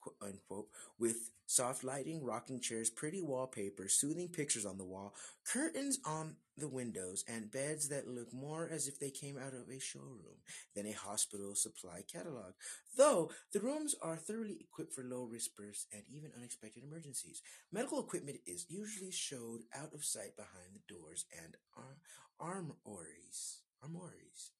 [0.00, 0.68] quote unquote
[0.98, 5.14] with soft lighting, rocking chairs, pretty wallpaper, soothing pictures on the wall,
[5.44, 9.68] curtains on the windows, and beds that look more as if they came out of
[9.70, 10.42] a showroom
[10.74, 12.52] than a hospital supply catalog.
[12.96, 17.42] Though the rooms are thoroughly equipped for low risk births and even unexpected emergencies.
[17.72, 21.98] Medical equipment is usually showed out of sight behind the doors and ar-
[22.40, 24.52] armories, armories,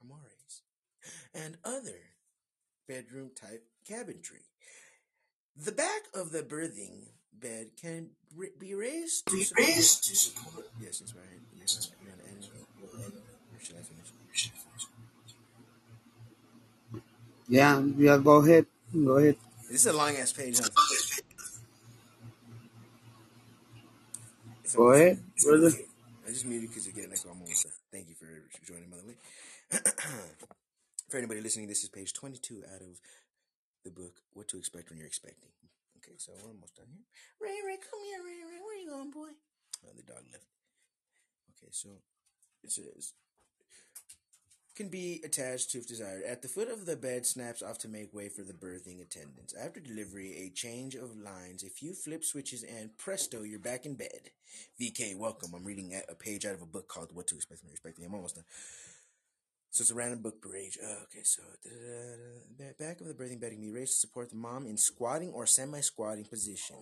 [0.00, 0.62] armories,
[1.34, 2.14] and other
[2.88, 4.44] bedroom type cabinetry.
[5.56, 7.06] The back of the birthing
[7.40, 8.10] bed can
[8.58, 9.66] be raised to support.
[9.66, 10.66] To support.
[10.80, 11.24] Yes, it's right.
[11.58, 12.48] Yes, you're on end.
[12.92, 14.50] Or should I finish?
[17.48, 18.66] Yeah, yeah, go ahead.
[18.92, 19.36] Go ahead.
[19.70, 20.58] This is a long ass page.
[20.58, 20.68] Huh?
[24.76, 25.70] Go ahead, brother.
[26.26, 27.30] I just muted because you're getting echo.
[27.30, 27.72] I'm almost there.
[27.92, 28.26] Thank you for
[28.64, 29.14] joining, by the way.
[31.08, 32.98] for anybody listening, this is page 22 out of
[33.84, 35.50] the book, What to Expect When You're Expecting.
[36.04, 37.08] Okay, so we're almost done here.
[37.40, 38.60] Ray, Ray, come here, Ray, Ray.
[38.60, 39.32] Where you going, boy?
[39.80, 40.52] Oh, the dog left.
[41.56, 41.88] Okay, so
[42.62, 43.14] it says
[44.74, 46.24] can be attached to if desired.
[46.24, 49.54] At the foot of the bed, snaps off to make way for the birthing attendants.
[49.54, 53.94] After delivery, a change of lines, a few flip switches, and presto, you're back in
[53.94, 54.30] bed.
[54.80, 55.54] VK, welcome.
[55.54, 58.04] I'm reading a page out of a book called What to Expect When You're Expecting.
[58.04, 58.44] I'm almost done.
[59.74, 60.78] So it's a random book page.
[60.80, 61.42] Oh, okay, so.
[62.78, 65.46] Back of the birthing bed can be raised to support the mom in squatting or
[65.46, 66.76] semi-squatting position.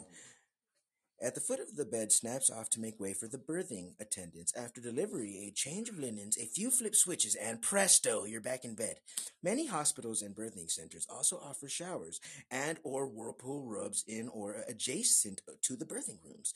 [1.23, 4.53] At the foot of the bed, snaps off to make way for the birthing attendants.
[4.55, 8.75] After delivery, a change of linens, a few flip switches, and presto, you're back in
[8.75, 8.97] bed.
[9.43, 12.21] Many hospitals and birthing centers also offer showers
[12.51, 16.53] and or whirlpool rubs in or adjacent to the birthing rooms,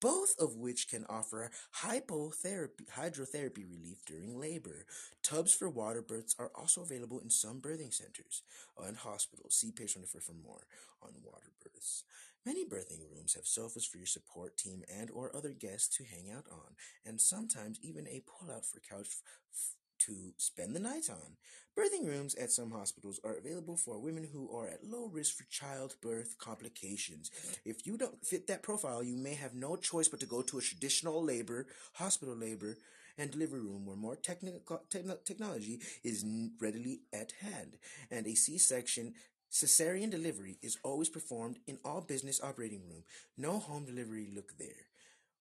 [0.00, 1.50] both of which can offer
[1.82, 4.86] hypotherapy, hydrotherapy relief during labor.
[5.22, 8.42] Tubs for water births are also available in some birthing centers
[8.82, 9.56] and hospitals.
[9.56, 10.66] See page 24 for more
[11.02, 12.04] on water births.
[12.46, 16.30] Many birthing rooms have sofas for your support team and or other guests to hang
[16.30, 16.74] out on,
[17.04, 19.08] and sometimes even a pull-out for couch
[19.52, 19.76] f-
[20.10, 21.36] to spend the night on.
[21.78, 25.44] Birthing rooms at some hospitals are available for women who are at low risk for
[25.44, 27.30] childbirth complications.
[27.64, 30.58] If you don't fit that profile, you may have no choice but to go to
[30.58, 32.76] a traditional labor, hospital labor,
[33.16, 36.24] and delivery room where more technical techno- technology is
[36.60, 37.76] readily at hand,
[38.10, 39.14] and a C-section
[39.52, 43.04] cesarean delivery is always performed in all business operating room.
[43.36, 44.89] No home delivery look there.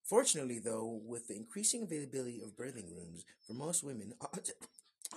[0.09, 4.51] Fortunately, though, with the increasing availability of birthing rooms for most women, odds,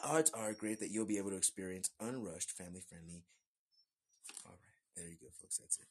[0.04, 3.22] odds are great that you'll be able to experience unrushed, family-friendly.
[4.44, 4.58] All right,
[4.94, 5.56] there you go, folks.
[5.56, 5.86] That's it.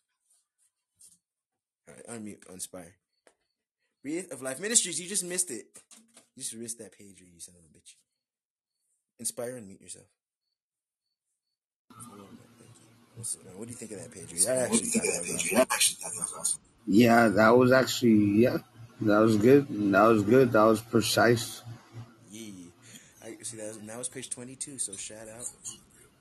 [1.88, 2.94] All right, unmute, inspire.
[4.04, 5.02] Breathe of Life Ministries.
[5.02, 5.66] You just missed it.
[6.36, 7.96] You just missed that page, you son of a bitch.
[9.20, 10.06] Inspire and mute yourself.
[13.56, 14.46] What do you think of that page?
[14.48, 16.62] I actually thought that was awesome.
[16.88, 18.58] Yeah, that was actually yeah,
[19.02, 19.68] that was good.
[19.92, 20.52] That was good.
[20.52, 21.62] That was precise.
[22.32, 22.52] Yeah.
[23.24, 25.46] I see that was, that was page twenty two, so shout out.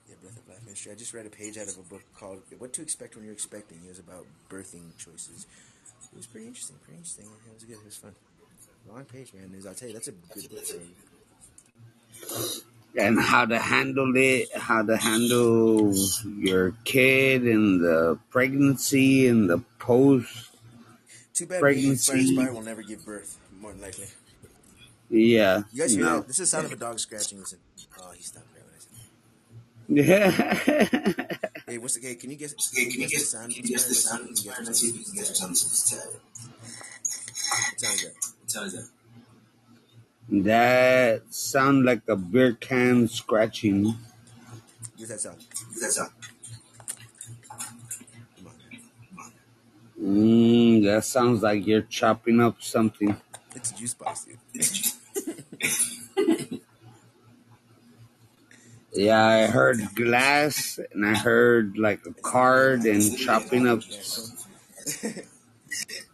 [0.07, 0.91] Yeah, Breath of Life Ministry.
[0.91, 3.33] I just read a page out of a book called What to Expect When You're
[3.33, 3.79] Expecting.
[3.85, 5.47] It was about birthing choices.
[6.11, 7.25] It was pretty interesting, pretty interesting.
[7.25, 8.15] It was good, it was fun.
[8.89, 9.53] Long page, man.
[9.57, 10.63] Is I'll tell you that's a good book.
[12.27, 12.37] bro.
[12.97, 15.93] And how to handle it, how to handle
[16.37, 20.50] your kid and the pregnancy and the post.
[21.41, 21.91] Too bad we Pregnancy.
[21.91, 24.05] Inspire, Inspire will never give birth, more than likely.
[25.09, 25.63] Yeah.
[25.73, 26.17] You guys hear no.
[26.17, 26.27] that?
[26.27, 27.39] This is the sound of a dog scratching.
[27.39, 27.57] Listen.
[27.99, 31.61] Oh, he stopped right when I said Yeah.
[31.65, 33.57] Hey, what's the hey, can you guess can you guess the sound?
[33.57, 35.57] Inspire, let's see if we can guess the sound.
[38.41, 38.87] What sound is that?
[40.43, 43.95] that sound like a beer can scratching.
[44.95, 45.43] Use that sound.
[45.49, 46.30] Come
[50.01, 53.15] Mm, that sounds like you're chopping up something.
[53.55, 54.39] It's a juice box, dude.
[58.93, 63.79] Yeah, I heard glass and I heard like a card and chopping up.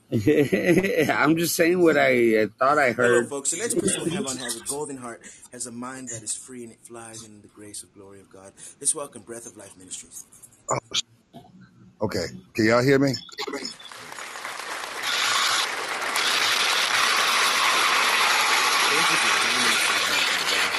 [0.11, 3.07] I'm just saying what I, I thought I heard.
[3.07, 3.29] Hello, heard.
[3.29, 3.51] folks.
[3.51, 5.21] The next person we have on has a golden heart,
[5.51, 8.29] has a mind that is free, and it flies in the grace of glory of
[8.29, 8.53] God.
[8.79, 10.25] Let's welcome Breath of Life Ministries.
[12.01, 12.27] Okay.
[12.53, 13.13] Can y'all hear me?
[18.89, 20.71] Thank you for joining us today.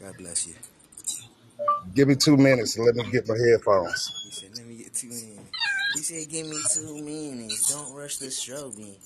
[0.00, 0.54] God bless you.
[1.94, 4.14] Give me two minutes and let me get my headphones.
[4.22, 5.52] He said, "Let me get two minutes."
[5.90, 7.66] He said, "Give me two minutes.
[7.66, 9.00] Don't rush the show, me.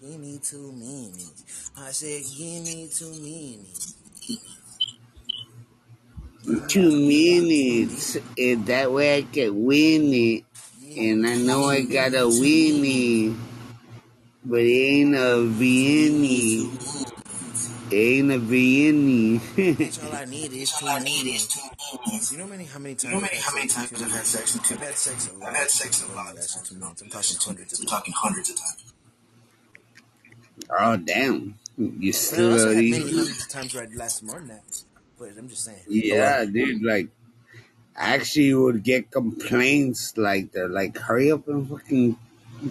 [0.00, 1.44] Give me two minutes."
[1.76, 3.96] I said, "Give me two minutes."
[6.68, 10.44] Two minutes, and that way I can win it.
[10.96, 13.36] And I know I got a weenie,
[14.44, 16.70] but it ain't a Vienny.
[17.90, 19.40] It ain't a Vienny.
[19.56, 22.32] Bitch, all I need is two minutes.
[22.32, 24.54] You know how many how many times I've had sex?
[24.54, 24.74] in two?
[24.74, 25.48] I've had sex a lot.
[25.48, 26.34] I've had sex a lot.
[26.34, 27.02] Less than two minutes.
[27.02, 27.80] I'm talking hundreds of.
[27.80, 28.92] I'm talking hundreds of times.
[30.78, 31.58] oh, damn.
[31.78, 33.46] You But I still also are many these.
[33.48, 34.82] times where I'd last more than that.
[35.18, 35.80] But I'm just saying.
[35.88, 37.08] Yeah, oh, dude, like,
[37.98, 42.16] I actually would get complaints like that, like, hurry up and fucking,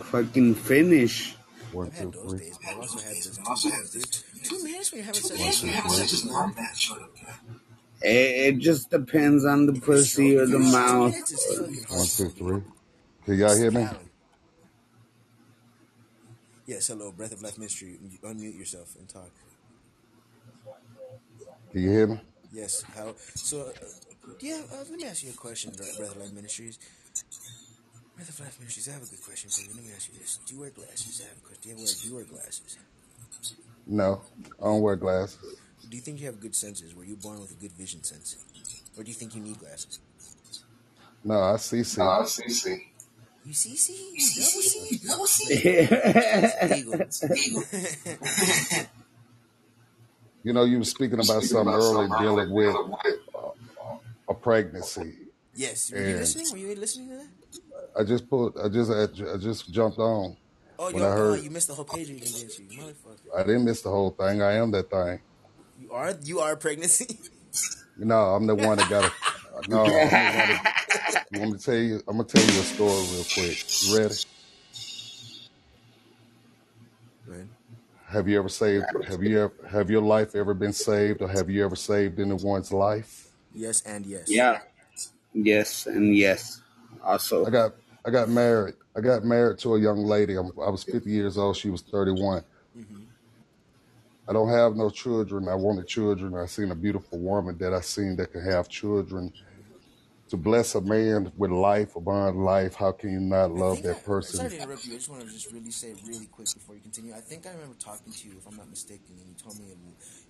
[0.03, 1.35] fucking finish.
[1.71, 2.39] One, I've two, had those three.
[2.39, 3.25] days, but I also had those
[3.63, 4.43] two days, dude.
[4.43, 5.39] Two minutes when you're having sex.
[5.39, 5.97] One, is two, not three.
[5.97, 6.07] bad.
[6.07, 6.77] Just not bad.
[6.77, 7.33] Shut up, guy.
[8.01, 11.11] It, it just depends on the pussy or the Two mouth.
[11.11, 11.89] minutes is fucking hard.
[11.99, 12.61] One, two, three.
[13.25, 13.87] Can y'all hear me?
[16.67, 16.75] Alan.
[16.75, 17.99] Yes, hello, Breath of Life Ministry.
[18.23, 19.29] Unmute yourself and talk.
[21.73, 22.21] Do you hear me?
[22.51, 23.15] Yes, how?
[23.35, 23.87] So, uh,
[24.39, 26.79] yeah, uh, let me ask you a question, Bre- Breath of Life Ministries.
[28.15, 29.67] Breath of Life Ministries, I have a good question for you.
[29.75, 31.21] Let me ask you this: Do you wear glasses?
[31.23, 31.61] I have a question.
[31.63, 32.77] Do you wear, do you wear glasses?
[33.87, 34.21] No,
[34.59, 35.37] I don't wear glasses.
[35.89, 36.95] Do you think you have good senses?
[36.95, 38.37] Were you born with a good vision sense,
[38.97, 39.99] or do you think you need glasses?
[41.23, 41.83] No, I see.
[41.99, 42.49] No, I see.
[42.49, 42.94] See.
[43.45, 46.79] You see, see, you double see, double see.
[46.79, 46.99] Eagle.
[50.43, 53.49] You know, you were speaking about something earlier dealing with uh,
[54.29, 55.13] a pregnancy.
[55.55, 56.45] Yes, were you listening?
[56.51, 57.27] Were you listening to that?
[57.99, 60.35] I just put, I just, I just jumped on
[60.77, 61.43] Oh, when yo, I oh, heard.
[61.43, 63.39] you missed the whole page reading, didn't you, motherfucker?
[63.39, 64.41] I didn't miss the whole thing.
[64.41, 65.19] I am that thing.
[65.79, 67.19] You are, you are a pregnancy.
[67.97, 69.11] No, I'm the one that got to.
[69.67, 71.25] No, I'm the one that.
[71.31, 72.01] You want me to tell you?
[72.07, 73.83] I'm gonna tell you a story real quick.
[73.83, 74.15] You ready?
[77.27, 77.47] Right.
[78.07, 78.85] Have you ever saved?
[79.07, 79.53] Have you ever?
[79.69, 83.29] Have your life ever been saved, or have you ever saved anyone's life?
[83.53, 84.25] Yes and yes.
[84.27, 84.59] yeah.
[85.33, 86.61] Yes, and yes.
[87.03, 87.73] Also, I got.
[88.05, 88.75] I got married.
[88.95, 90.35] I got married to a young lady.
[90.35, 91.57] I'm, I was 50 years old.
[91.57, 92.43] She was 31.
[92.77, 93.03] Mm-hmm.
[94.27, 95.47] I don't have no children.
[95.47, 96.35] I wanted children.
[96.35, 99.31] I seen a beautiful woman that I seen that could have children.
[100.29, 104.05] to bless a man with life, abundant life, how can you not love that Sorry
[104.05, 104.49] person?
[104.49, 104.93] to interrupt you.
[104.93, 107.13] I just want to just really say it really quick before you continue.
[107.13, 109.65] I think I remember talking to you, if I'm not mistaken, and you told me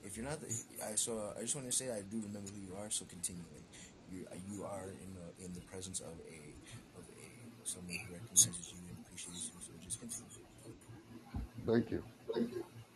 [0.03, 0.47] if you're not, the,
[0.85, 2.89] I so I just want to say I do remember who you are.
[2.91, 3.43] So continue.
[3.53, 3.63] Like
[4.11, 6.39] you, you are in the in the presence of a
[6.99, 9.61] of a someone who recognizes you and appreciates you.
[9.63, 10.27] So just continue.
[11.65, 12.03] Thank you.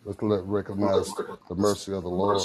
[0.05, 1.13] Let's let recognize
[1.49, 2.41] the mercy of the Lord.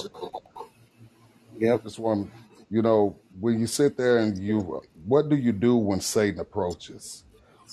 [1.59, 1.85] Yep.
[1.85, 2.31] This one,
[2.71, 7.25] you know, when you sit there and you, what do you do when Satan approaches?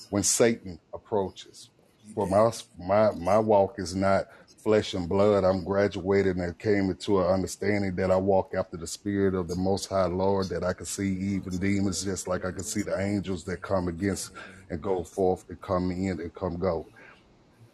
[0.10, 1.70] When Satan approaches,
[2.16, 2.52] well, my
[2.86, 4.28] my my walk is not
[4.64, 5.44] flesh and blood.
[5.44, 9.56] I'm graduated and came into an understanding that I walk after the spirit of the
[9.56, 10.50] Most High Lord.
[10.50, 13.88] That I can see even demons, just like I can see the angels that come
[13.88, 14.32] against
[14.70, 16.88] and go forth and come in and come go.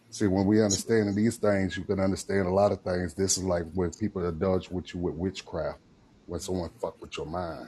[0.09, 3.13] See, when we understand these things, you can understand a lot of things.
[3.13, 5.79] This is like when people indulge with you with witchcraft,
[6.25, 7.67] when someone fuck with your mind.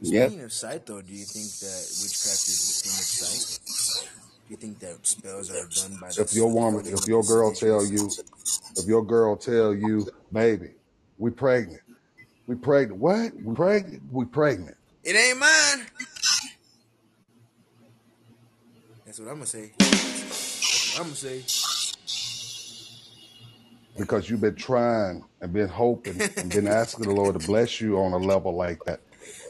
[0.00, 0.28] Yep.
[0.28, 4.10] Speaking of sight, though, do you think that witchcraft is the thing of sight?
[4.46, 7.52] Do you think that spells are done by the If your woman, if your girl
[7.52, 8.10] tell you,
[8.76, 10.72] if your girl tell you, baby,
[11.16, 11.80] we pregnant,
[12.46, 13.32] we pregnant, what?
[13.42, 14.76] We pregnant, we pregnant.
[15.02, 15.86] It ain't mine.
[19.06, 19.72] That's what I'm gonna say.
[20.96, 21.42] I'm gonna say.
[23.98, 27.98] because you've been trying and been hoping and been asking the Lord to bless you
[27.98, 29.00] on a level like that.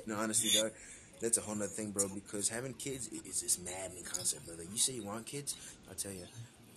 [0.07, 0.72] No, honestly, dog,
[1.20, 2.09] that's a whole nother thing, bro.
[2.14, 4.62] Because having kids is this maddening concept, brother.
[4.70, 5.57] You say you want kids,
[5.88, 6.26] I'll tell you,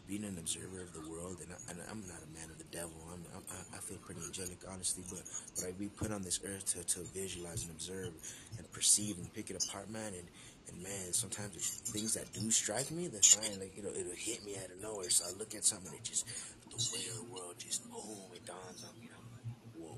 [0.07, 2.63] being an observer of the world, and, I, and I'm not a man of the
[2.71, 2.93] devil.
[3.11, 5.21] I'm, I'm, I- I feel pretty angelic, honestly, but
[5.55, 8.13] but I be put on this earth to, to visualize and observe
[8.57, 10.13] and perceive and pick it apart, man.
[10.13, 10.23] And
[10.69, 14.55] and man, sometimes things that do strike me that fine, like it'll it'll hit me
[14.57, 15.09] out of nowhere.
[15.09, 16.25] So I look at something, it just
[16.69, 19.09] the way of the world just boom, it dawns on me.
[19.11, 19.97] I'm like, whoa,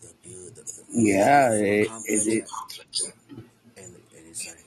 [0.00, 2.48] the beauty, the, the Yeah, it, it,
[3.76, 4.64] and, and it's like,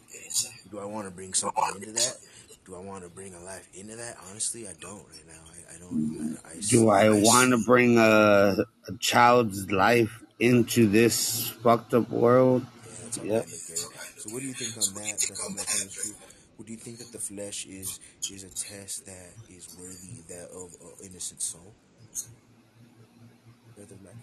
[0.71, 2.17] do I want to bring something into that?
[2.65, 4.17] Do I want to bring a life into that?
[4.29, 5.41] Honestly, I don't right now.
[5.47, 6.37] I, I don't.
[6.43, 8.57] I, I, do I want to bring a,
[8.87, 12.65] a child's life into this fucked up world?
[12.85, 13.45] Yeah, that's Yep.
[14.27, 14.35] I look at it.
[14.35, 15.53] So, what do you think on that, Dr.
[15.55, 16.11] Black Ministry?
[16.57, 17.99] Would you think that the flesh is
[18.29, 21.73] is a test that is worthy that of an innocent soul?
[23.75, 24.15] Brother uh, Black.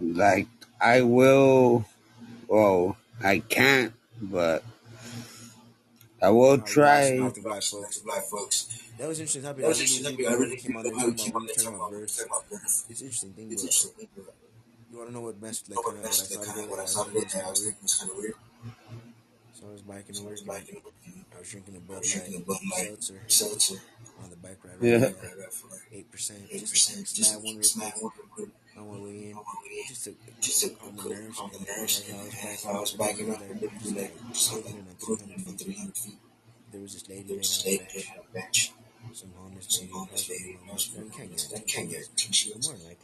[0.00, 0.48] Like,
[0.80, 1.86] I will,
[2.48, 4.62] well, I can't, but
[6.22, 7.16] I will All right, try.
[7.16, 7.42] Dr.
[7.42, 8.82] Black folks.
[8.98, 9.64] That was interesting topic.
[9.64, 12.86] I really, really, really came on there talking about we talking about birth.
[12.88, 13.60] It's interesting thing, but
[14.90, 17.20] you want to know what messed like kind of what I saw today?
[17.44, 18.34] I was thinking was kind of weird.
[19.52, 20.38] So I was biking to work.
[20.48, 23.76] I was drinking a Bud Light seltzer
[24.22, 24.76] on the bike ride.
[24.80, 25.10] Yeah.
[25.92, 26.48] Eight percent.
[26.50, 28.48] Just snap one real quick
[28.78, 29.38] on my way in.
[29.88, 31.40] Just to just to calm the nerves.
[32.08, 33.38] And I was backing up.
[33.38, 34.14] There, just like
[34.98, 36.18] 200 and 300 feet.
[36.72, 38.72] There was this lady laying on a bench.
[39.12, 39.92] Some homeless lady.
[39.92, 40.88] husband, my wife.
[40.96, 41.66] You can't get it.
[41.66, 42.08] Can't get it.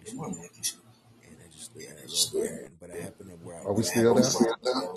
[0.05, 0.87] But more likely, she was.
[1.25, 3.73] And I just yeah, I rode by her, but I happened to where I Are
[3.73, 4.93] we still there?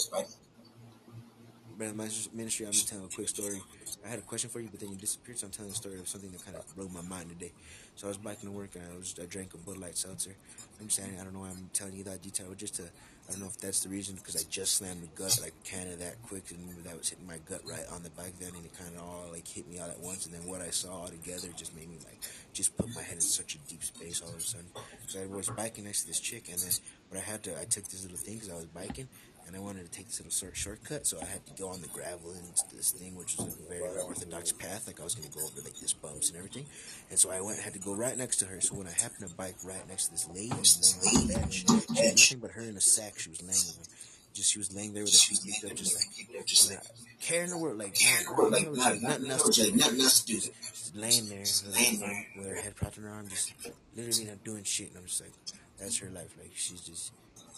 [1.77, 3.61] Brother my ministry, I'm just telling a quick story.
[4.05, 5.99] I had a question for you, but then you disappeared, so I'm telling a story
[5.99, 7.51] of something that kind of broke my mind today.
[7.95, 10.35] So I was biking to work and I was I drank a Bud Light seltzer.
[10.81, 13.31] I'm saying I don't know why I'm telling you that detail, but just to I
[13.31, 15.99] don't know if that's the reason because I just slammed the gut like kind of
[15.99, 18.77] that quick and that was hitting my gut right on the bike then and it
[18.77, 21.07] kind of all like hit me all at once and then what I saw all
[21.07, 22.19] together just made me like
[22.53, 24.67] just put my head in such a deep space all of a sudden.
[25.07, 26.71] So I was biking next to this chick and then
[27.09, 29.07] but I had to I took this little thing because I was biking
[29.45, 31.81] and I wanted to take this little short shortcut, so I had to go on
[31.81, 34.87] the gravel into this thing, which was a very orthodox path.
[34.87, 36.65] Like I was going to go over like this bumps and everything,
[37.09, 38.61] and so I went had to go right next to her.
[38.61, 41.65] So when I happened to bike right next to this lady laying on the bench,
[41.95, 43.19] she had nothing but her in a sack.
[43.19, 43.89] She was laying with.
[44.35, 46.85] Just she was laying there with her feet kicked up, just like just not
[47.21, 47.95] caring the world, like
[48.27, 49.71] not, like, like nothing else to do.
[49.79, 53.53] Just, just laying there with her, with her head propped on her arm, just
[53.95, 54.89] literally not doing shit.
[54.89, 55.31] And I'm just like,
[55.79, 56.35] that's her life.
[56.37, 57.13] Like she's just,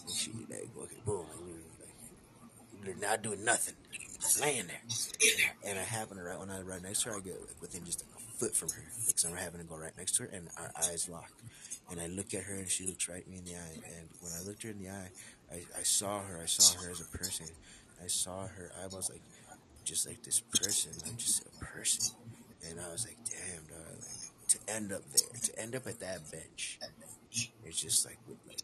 [0.06, 1.67] like, she like okay, boom, like, literally, like
[2.88, 3.74] they're not doing nothing,
[4.20, 4.82] just laying there.
[5.64, 7.84] And I happen to right when I right next to her, I get like within
[7.84, 10.48] just a foot from her, because I'm having to go right next to her, and
[10.56, 11.30] our eyes lock.
[11.90, 13.80] And I look at her, and she looks right me in the eye.
[13.96, 15.10] And when I looked her in the eye,
[15.50, 16.40] I, I saw her.
[16.42, 17.46] I saw her as a person.
[18.02, 19.22] I saw her eyeballs like
[19.84, 22.14] just like this person, like just a person.
[22.68, 23.96] And I was like, damn, dog.
[23.96, 26.78] Like to end up there, to end up at that bench,
[27.64, 28.58] it's just like, with, like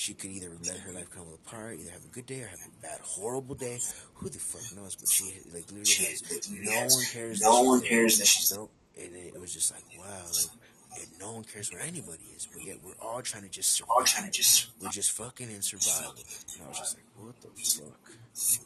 [0.00, 2.58] she could either let her life come apart, either have a good day or have
[2.58, 3.78] a bad, horrible day.
[4.14, 4.96] Who the fuck knows?
[4.96, 7.42] But she like literally has no one cares.
[7.42, 8.70] No that one cares that she's Nope.
[8.96, 12.48] And it, it was just like wow, like and no one cares where anybody is,
[12.50, 14.06] but yet we're all trying to just survive.
[14.06, 16.14] trying to just we're just fucking in survival.
[16.16, 18.10] And I was just like, what the fuck?
[18.32, 18.62] So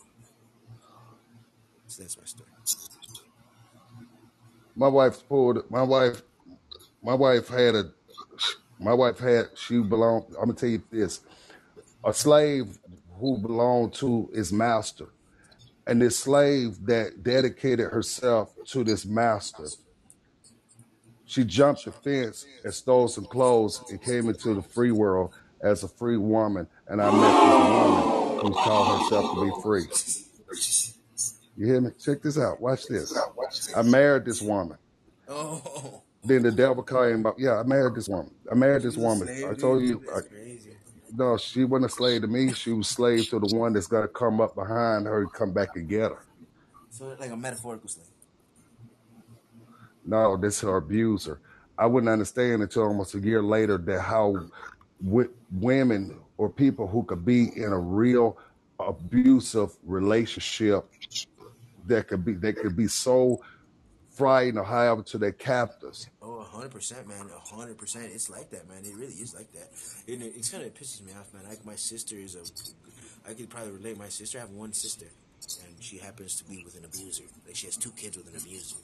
[2.00, 2.48] that's my story.
[4.76, 5.68] My wife pulled.
[5.68, 6.22] My wife.
[7.02, 7.90] My wife had a.
[8.78, 9.50] My wife had.
[9.54, 10.26] She belonged.
[10.30, 11.20] I'm gonna tell you this.
[12.04, 12.78] A slave
[13.18, 15.06] who belonged to his master,
[15.86, 19.66] and this slave that dedicated herself to this master.
[21.26, 25.82] She jumped the fence and stole some clothes and came into the free world as
[25.82, 26.68] a free woman.
[26.86, 29.84] And I met this woman who called herself to be free.
[31.56, 31.90] You hear me?
[31.98, 32.60] Check this out.
[32.60, 33.16] Watch this.
[33.74, 34.76] I married this woman.
[35.28, 37.36] Oh, Then the devil came up.
[37.38, 38.34] Yeah, I married this woman.
[38.50, 39.28] I married this woman.
[39.48, 40.02] I told you.
[40.14, 40.20] I,
[41.16, 42.52] no, she wasn't a slave to me.
[42.52, 45.76] She was slave to the one that's gonna come up behind her and come back
[45.76, 46.24] and get her.
[46.90, 48.06] So like a metaphorical slave.
[50.04, 51.40] No, this is her abuser.
[51.78, 54.34] I wouldn't understand until almost a year later that how
[55.04, 58.38] w- women or people who could be in a real
[58.80, 60.84] abusive relationship
[61.86, 63.42] that could be they could be so
[64.14, 66.08] frightened or however to their captors.
[66.22, 67.28] Oh, a hundred percent, man.
[67.34, 68.10] A hundred percent.
[68.12, 68.78] It's like that, man.
[68.84, 69.70] It really is like that.
[70.12, 71.44] And it, it's kind of pisses me off, man.
[71.48, 73.98] Like my sister is a, I could probably relate.
[73.98, 75.06] My sister, I have one sister,
[75.64, 77.24] and she happens to be with an abuser.
[77.46, 78.76] Like she has two kids with an abuser.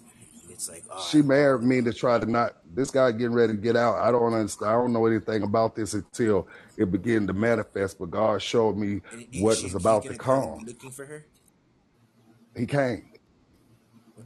[0.49, 3.59] It's like, oh, She married me to try to not this guy getting ready to
[3.59, 3.97] get out.
[3.97, 4.71] I don't understand.
[4.71, 7.99] I don't know anything about this until it began to manifest.
[7.99, 9.01] But God showed me
[9.41, 10.65] what she, was about to come come.
[10.67, 11.25] looking for her.
[12.57, 13.10] He came.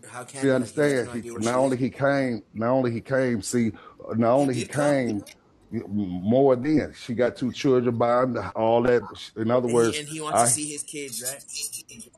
[0.09, 0.47] How can he?
[0.49, 1.25] He understand?
[1.25, 3.43] He not only he came, not only he came.
[3.43, 3.73] See,
[4.17, 5.25] not only he came,
[5.71, 8.39] more than she got two children by him.
[8.55, 9.03] All that.
[9.37, 12.11] In other and he words, and he wants to see his kids, right?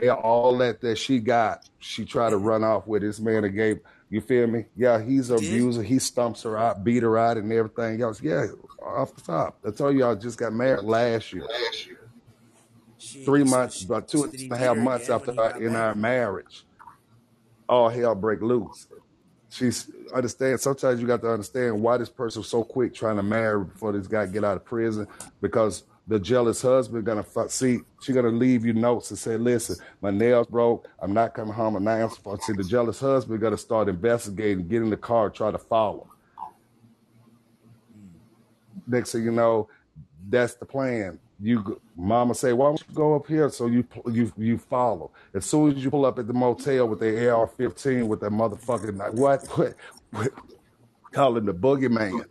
[0.00, 3.54] yeah, all that that she got, she tried to run off with this man and
[3.54, 3.80] gave.
[4.08, 4.64] You feel me?
[4.74, 5.84] Yeah, he's He an abuser.
[5.84, 8.20] He stumps her out, beat her out, and everything else.
[8.20, 8.46] Yeah,
[8.82, 9.58] off the top.
[9.64, 11.46] I told you I just got married last year.
[13.00, 16.66] She Three so months, about two and a half months after in our marriage,
[17.70, 18.88] all hell break loose.
[19.48, 20.60] She's understand.
[20.60, 24.06] Sometimes you got to understand why this person's so quick trying to marry before this
[24.06, 25.06] guy get out of prison
[25.40, 27.24] because the jealous husband gonna.
[27.48, 30.88] See, she gonna leave you notes and say, "Listen, my nails broke.
[31.00, 31.76] I'm not coming home.
[31.76, 35.50] I'm answering." phone." See, the jealous husband gonna start investigating, get in the car, try
[35.50, 36.08] to follow.
[38.86, 39.68] Next thing you know,
[40.28, 41.20] that's the plan.
[41.42, 45.10] You, mama say, "Why don't you go up here?" So you you you follow.
[45.34, 48.98] As soon as you pull up at the motel with the AR-15 with that motherfucking
[48.98, 49.74] like what what,
[50.10, 50.32] what
[51.12, 52.24] calling the boogeyman.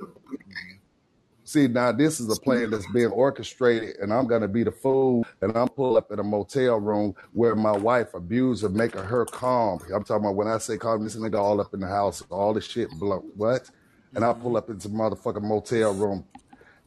[1.43, 5.25] See, now this is a plan that's being orchestrated, and I'm gonna be the fool,
[5.41, 9.79] and I'm pull up in a motel room where my wife abused making her calm.
[9.91, 12.53] I'm talking about when I say calm, this nigga all up in the house, all
[12.53, 13.25] the shit blow.
[13.35, 13.69] What?
[14.13, 16.23] And I pull up into motherfucking motel room,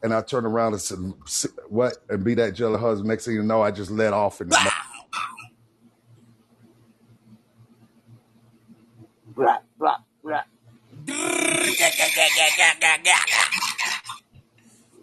[0.03, 3.09] and I turn around and say, "What?" and be that jealous husband.
[3.09, 4.59] Next thing you know, I just let off in the.
[4.63, 4.71] mo-
[9.35, 10.41] Blah, blah, blah.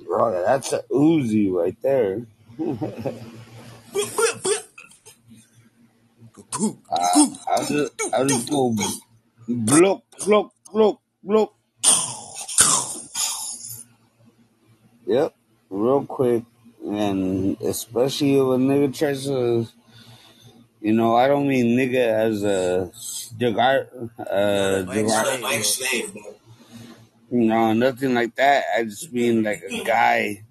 [0.07, 2.27] Bro, that's a Uzi right there.
[6.91, 7.07] Uh,
[7.49, 8.75] I'll just, I'll just go
[9.49, 11.51] bloop, bloop, bloop, bloop.
[15.11, 15.35] Yep,
[15.71, 16.45] real quick.
[16.87, 19.67] And especially if a nigga tries to,
[20.81, 22.93] you know, I don't mean nigga as a
[23.37, 23.89] degar,
[24.21, 26.15] uh, Like degar, slave,
[27.29, 28.63] no, nothing like that.
[28.77, 30.45] I just mean like a guy,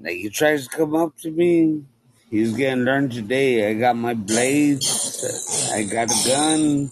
[0.00, 1.84] like he tries to come up to me.
[2.30, 3.68] He's getting learned today.
[3.68, 5.68] I got my blades.
[5.74, 6.90] I got a gun.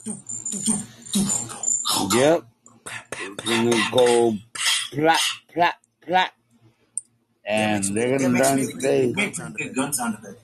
[2.13, 2.45] Yep.
[3.47, 4.37] Gonna go
[4.93, 6.33] plot, plot, plot.
[7.57, 9.13] That And makes they're gonna makes learn me good today.
[9.15, 9.77] gun sound effect.
[9.77, 10.41] Gun sound effect.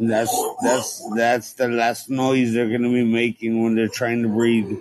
[0.00, 4.78] That's that's that's the last noise they're gonna be making when they're trying to breathe.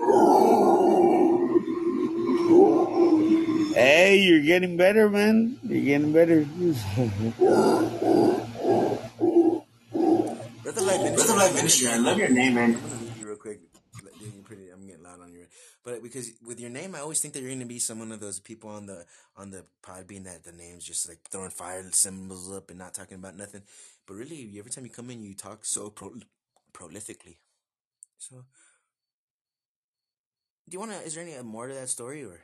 [3.76, 5.60] Hey, you're getting better, man.
[5.64, 6.46] You're getting better.
[10.64, 11.28] Brother Light Ministry.
[11.28, 12.76] Brother Light Ministry, I love your name, man.
[12.76, 13.62] I'm gonna mute you real quick.
[14.04, 15.46] Let- You're I'm getting loud on you,
[15.84, 18.40] but because with your name, I always think that you're gonna be someone of those
[18.40, 22.70] people on the on the Podbean that the names just like throwing fire symbols up
[22.70, 23.64] and not talking about nothing.
[24.08, 26.20] But really, every time you come in, you talk so pro-
[26.74, 27.38] prolifically.
[28.18, 28.46] So,
[30.70, 31.00] do you wanna?
[31.06, 32.42] Is there any uh, more to that story or?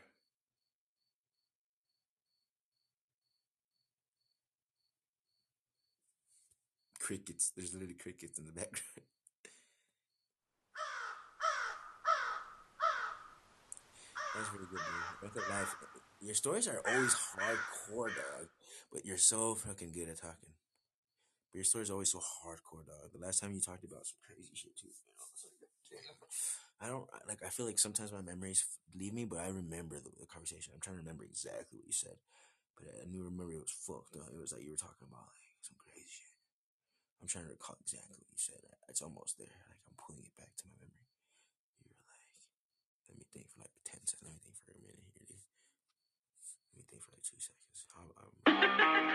[7.11, 7.51] crickets.
[7.55, 9.10] There's literally crickets in the background.
[14.35, 14.79] That's really good,
[15.33, 15.49] dude.
[15.49, 15.75] Life.
[16.21, 18.47] Your stories are always hardcore, dog.
[18.91, 20.53] But you're so fucking good at talking.
[21.51, 23.11] But your story's always so hardcore, dog.
[23.13, 24.87] The last time you talked about some crazy shit too.
[24.87, 26.15] You know.
[26.81, 27.43] I don't like.
[27.45, 28.65] I feel like sometimes my memories
[28.97, 30.73] leave me, but I remember the, the conversation.
[30.73, 32.17] I'm trying to remember exactly what you said,
[32.77, 34.15] but I knew remember it was fucked.
[34.17, 36.33] It was like you were talking about like some crazy shit.
[37.21, 38.61] I'm trying to recall exactly what you said.
[38.89, 39.57] It's almost there.
[39.69, 41.07] Like I'm pulling it back to my memory.
[41.83, 42.29] You were like,
[43.09, 44.27] let me think for like ten seconds.
[44.27, 45.39] Let me think for a minute here, dude.
[46.71, 47.87] Let me think for like two seconds.
[47.95, 49.11] I'm, um, I'm,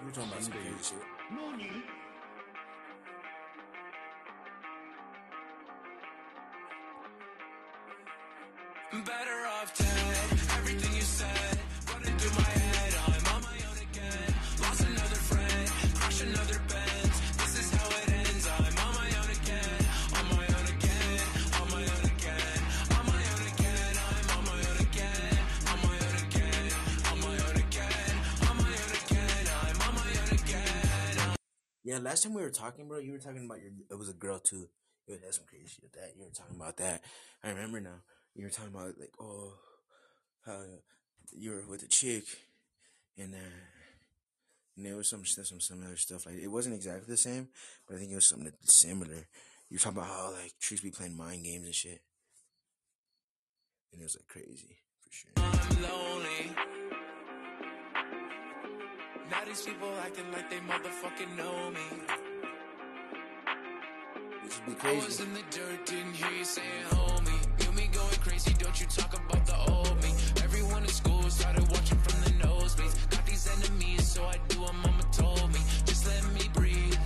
[0.00, 1.97] you were talking about some crazy shit.
[32.00, 33.72] Last time we were talking, bro, you were talking about your.
[33.90, 34.68] It was a girl too.
[35.06, 35.92] It had some crazy shit.
[35.92, 37.02] That you were talking about that.
[37.42, 38.02] I remember now.
[38.34, 39.54] You were talking about like, oh,
[40.46, 40.60] how
[41.32, 42.24] you were with a chick,
[43.16, 43.38] and uh,
[44.76, 46.26] and there was some some similar stuff.
[46.26, 47.48] Like it wasn't exactly the same,
[47.86, 49.26] but I think it was something similar.
[49.68, 52.00] You were talking about how like chicks be playing mind games and shit,
[53.92, 55.48] and it was like crazy for sure.
[59.30, 61.86] Now these people acting like they motherfucking know me.
[64.50, 65.06] Should be I crazy.
[65.06, 67.64] was in the dirt, didn't hear you saying homie.
[67.64, 70.10] You me going crazy, don't you talk about the old me.
[70.42, 73.10] Everyone in school started watching from the nosebleeds.
[73.10, 75.60] Got these enemies, so I do what mama told me.
[75.84, 76.96] Just let me breathe.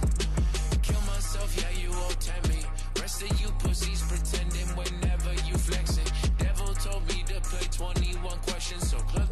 [0.82, 2.62] Kill myself, yeah, you all tempt me.
[3.00, 6.06] Rest of you pussies pretending whenever you flexing.
[6.38, 9.31] Devil told me to play 21 questions, so Club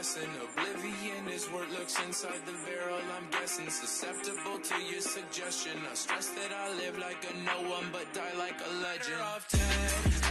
[0.00, 3.00] And Oblivion is what looks inside the barrel.
[3.18, 5.72] I'm guessing susceptible to your suggestion.
[5.90, 9.20] I stress that I live like a no one, but die like a legend.
[9.20, 9.60] Off 10,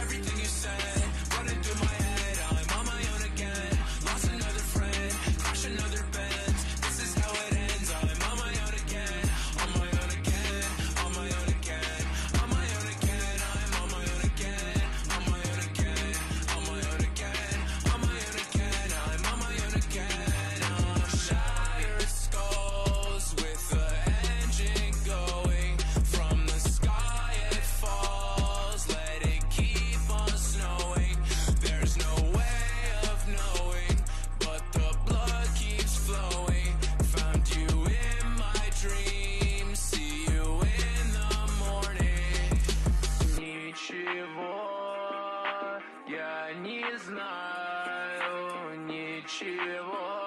[0.02, 1.09] everything you said
[46.54, 50.20] не знаю, ничего.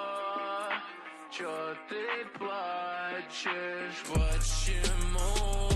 [1.30, 4.02] Чё ты плачешь?
[4.12, 5.73] Почему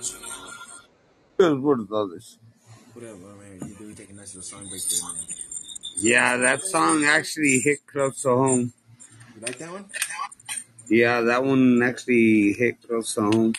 [1.37, 2.37] Good word others.
[2.93, 3.59] What up, my man?
[3.67, 5.25] You do take a nice little song break there, man.
[5.97, 8.71] Yeah, that song actually hit close to home.
[9.35, 9.85] You like that one?
[10.87, 13.53] Yeah, that one actually hit close to home.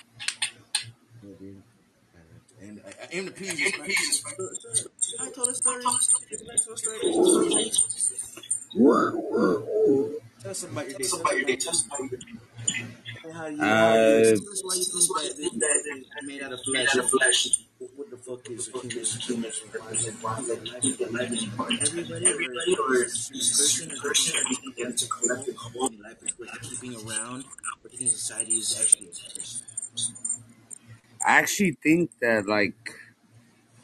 [2.62, 3.70] And I, I aim to please you.
[5.20, 5.84] I told a story.
[6.30, 7.70] It's a nice little
[8.72, 10.20] story.
[10.44, 11.04] Tell about your day.
[11.04, 11.56] Tell about your day.
[11.56, 13.32] Tell about your day.
[13.32, 14.84] How you, Uh, you, why you
[15.32, 16.52] think that this made out
[16.98, 17.60] of flesh.
[17.78, 19.50] What, what the fuck is human?
[19.50, 21.32] Why is it why is it life?
[21.82, 25.90] Everybody, everybody, or is person, or do you think that it's a collective whole?
[26.02, 27.44] Life is worth keeping around,
[27.82, 29.08] or do you think society is actually?
[31.26, 32.76] I actually think that like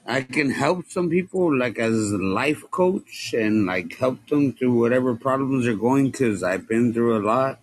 [0.07, 4.79] I can help some people like as a life coach and like help them through
[4.79, 7.61] whatever problems they're going because I've been through a lot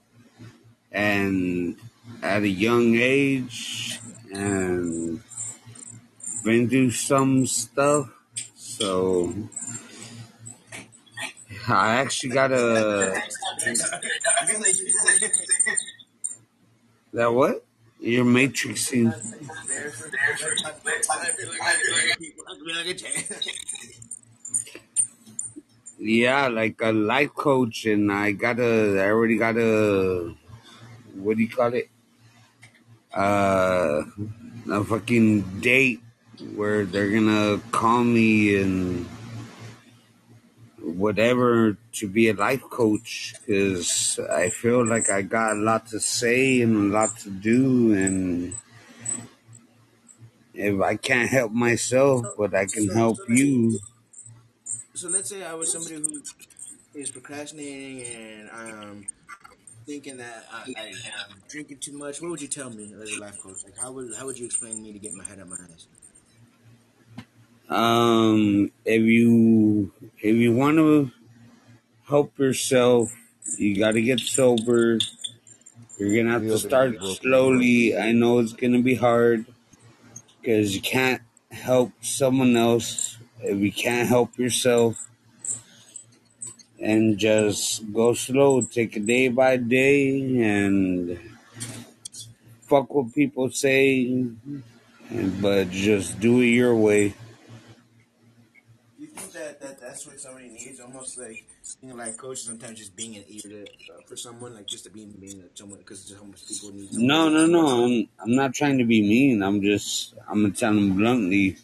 [0.92, 1.78] and
[2.24, 4.00] at a young age
[4.34, 5.22] and
[6.44, 8.10] been through some stuff.
[8.56, 9.34] So
[11.68, 13.22] I actually got a
[17.14, 17.67] that what?
[18.00, 19.14] You're matrixing.
[26.00, 29.00] Yeah, like a life coach, and I got a.
[29.02, 30.34] I already got a.
[31.16, 31.90] What do you call it?
[33.14, 34.04] Uh,
[34.70, 36.02] a fucking date
[36.56, 39.08] where they're gonna call me and
[40.88, 46.00] whatever to be a life coach because I feel like I got a lot to
[46.00, 48.56] say and a lot to do and
[50.54, 53.80] if I can't help myself but I can So, help so you
[54.94, 56.24] so let's say I was somebody who
[56.94, 59.08] is procrastinating and um
[59.88, 60.88] thinking that I, I
[61.30, 62.22] am drinking too much.
[62.22, 63.64] What would you tell me as a life coach?
[63.66, 65.88] Like how would how would you explain me to get my head out my ass?
[67.70, 71.12] Um if you if you want to
[72.08, 73.12] help yourself
[73.58, 75.00] you got to get sober.
[75.98, 77.98] You're gonna have to start slowly.
[77.98, 79.46] I know it's gonna be hard
[80.40, 85.08] because you can't help someone else if you can't help yourself.
[86.80, 91.20] And just go slow take it day by day and
[92.62, 94.28] fuck what people say
[95.42, 97.10] but just do it your way.
[97.10, 97.27] Do you think
[99.68, 100.80] that, that that's what somebody needs?
[100.80, 101.44] Almost like
[101.82, 104.84] being a life coach, sometimes just being an ear to, uh, for someone, like just
[104.86, 106.94] to be being a, someone, because how much people need.
[106.94, 110.74] no no no I'm, I'm not trying to be mean i'm just i'm gonna tell
[110.74, 111.58] them bluntly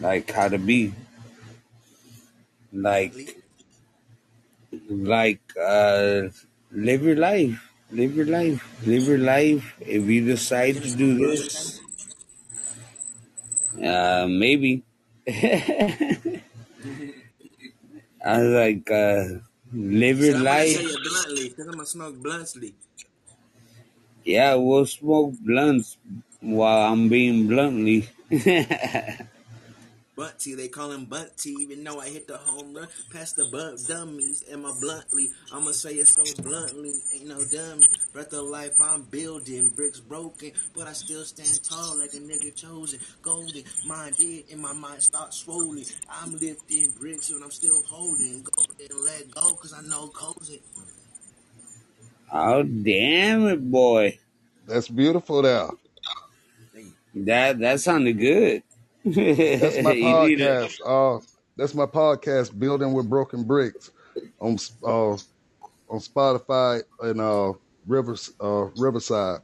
[0.00, 0.92] like how to be
[2.72, 3.14] like
[4.88, 6.28] like uh
[6.72, 11.80] live your life live your life live your life if you decide to do this
[13.82, 14.82] uh maybe
[18.28, 19.24] I was like uh
[19.72, 20.92] live So your I'm gonna say life.
[21.02, 22.74] bluntly, because I'm gonna smoke bluntly.
[24.24, 25.98] yeah we'll smoke blunts
[26.40, 28.08] while i'm being bluntly
[30.18, 33.86] Bunty, they call him Bunty, even though I hit the home run past the bunt
[33.86, 34.42] dummies.
[34.50, 35.30] Am I bluntly?
[35.52, 37.86] I'ma say it so bluntly, ain't no dummy.
[38.12, 42.52] Breath of life, I'm building, bricks broken, but I still stand tall like a nigga
[42.54, 42.98] chosen.
[43.22, 45.84] Golden, minded, and my mind starts swollen.
[46.10, 48.42] I'm lifting bricks, and I'm still holding.
[48.42, 50.60] Golden, let go, cause I know cozy.
[52.32, 54.18] oh damn it boy
[54.66, 55.68] That's beautiful there.
[57.14, 58.62] that that sounded good
[59.14, 61.18] That's my you need it podcast.
[61.18, 61.24] Uh,
[61.56, 63.90] that's my podcast, Building with Broken Bricks,
[64.40, 67.52] on uh on Spotify and uh
[67.86, 69.40] Rivers uh Riverside.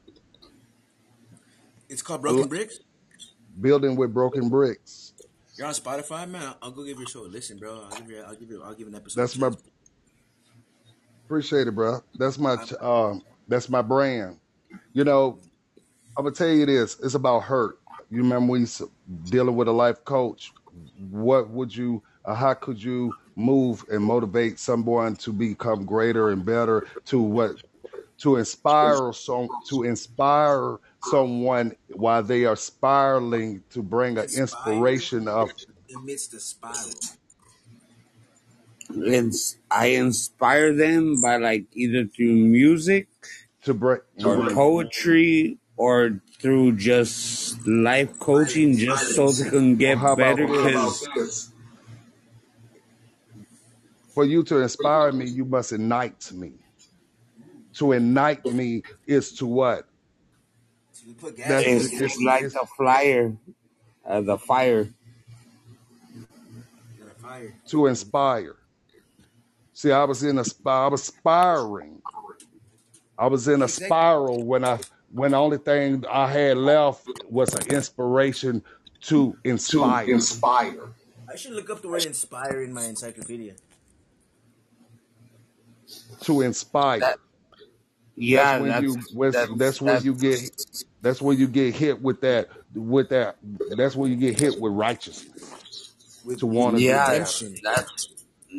[1.88, 2.80] It's called Broken Bricks.
[3.60, 5.12] Building with Broken Bricks.
[5.56, 6.42] You're on Spotify, man.
[6.42, 7.84] I'll, I'll go give your show a listen, bro.
[7.84, 9.20] I'll give you, I'll give you, I'll give an episode.
[9.20, 9.52] That's my
[11.24, 12.00] appreciate it, bro.
[12.18, 14.38] That's my um that's my brand.
[14.92, 15.38] You know,
[16.16, 16.98] I'm gonna tell you this.
[17.00, 17.78] It's about hurt.
[18.10, 18.82] You remember when you s-
[19.24, 20.52] dealing with a life coach?
[21.10, 22.02] What would you?
[22.24, 26.86] Uh, how could you move and motivate someone to become greater and better?
[27.06, 27.56] To what?
[28.18, 35.50] To inspire some to inspire someone while they are spiraling to bring an inspiration of
[35.94, 36.90] amidst the spiral.
[38.96, 43.08] it's I inspire them by like either through music
[43.62, 50.18] to break or poetry or through just life coaching just so they can get about
[50.18, 51.50] better because
[54.12, 56.52] For you to inspire me, you must ignite me.
[57.76, 59.88] To ignite me is to what?
[61.00, 63.34] To put gas That's it's just like the flyer
[64.06, 64.90] uh, the fire
[67.22, 67.54] fire.
[67.68, 68.56] to inspire.
[69.72, 72.02] See, I was in a I was aspiring.
[73.18, 74.78] I was in a spiral when I
[75.14, 78.62] when the only thing I had left was an inspiration
[79.02, 80.10] to inspire.
[80.10, 80.88] inspire
[81.30, 83.54] I should look up the word inspire in my encyclopedia.
[86.22, 87.00] To inspire.
[87.00, 87.18] That-
[88.16, 90.40] yeah that's when that's you that's, that's, that's when you get
[91.02, 93.36] that's when you get hit with that with that
[93.76, 95.94] that's when you get hit with righteousness
[96.24, 97.24] With to want to yeah better.
[97.62, 98.08] that's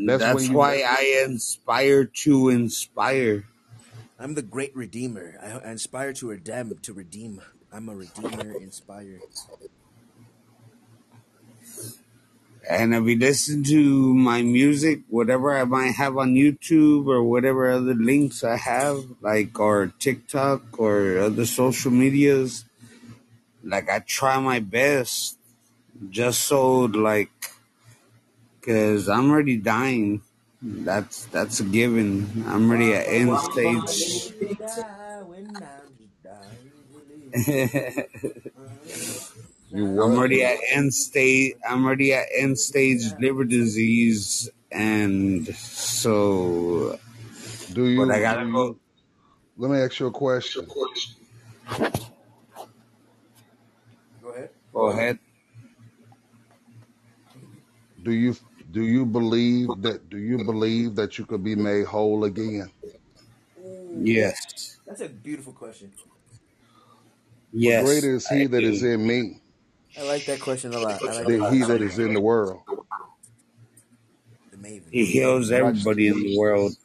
[0.05, 3.45] That's that's when you why I inspire to inspire
[4.25, 5.37] I'm the great redeemer.
[5.39, 6.75] I, I inspire to redeem.
[6.81, 7.41] To redeem.
[7.71, 8.57] I'm a redeemer.
[8.59, 9.19] Inspire.
[12.67, 17.69] And if you listen to my music, whatever I might have on YouTube or whatever
[17.69, 22.65] other links I have, like or TikTok or other social medias,
[23.63, 25.37] like I try my best
[26.09, 27.29] just so like,
[28.63, 30.23] cause I'm already dying.
[30.61, 32.43] That's that's a given.
[32.47, 34.33] I'm already at end stage.
[39.71, 41.55] You I'm already at end stage.
[41.67, 46.99] I'm already at end stage liver disease, and so.
[47.73, 48.05] Do you?
[48.05, 48.77] But I gotta go.
[49.57, 50.65] Let me ask you a question.
[54.21, 54.49] Go ahead.
[54.73, 55.19] Go ahead.
[58.03, 58.35] Do you
[58.75, 60.09] do you believe that?
[60.11, 62.71] Do you believe that you could be made whole again?
[63.59, 64.05] Mm.
[64.05, 64.37] Yes.
[64.87, 65.91] That's a beautiful question.
[67.63, 67.73] For Yes.
[67.73, 68.83] greater is I He that is do.
[68.83, 69.41] in me
[69.97, 71.03] I like that question a lot.
[71.07, 71.65] I like than that He question.
[71.65, 72.63] that is in the world.
[74.51, 74.57] The
[74.91, 75.79] He heals Watch.
[75.85, 76.75] everybody in the world.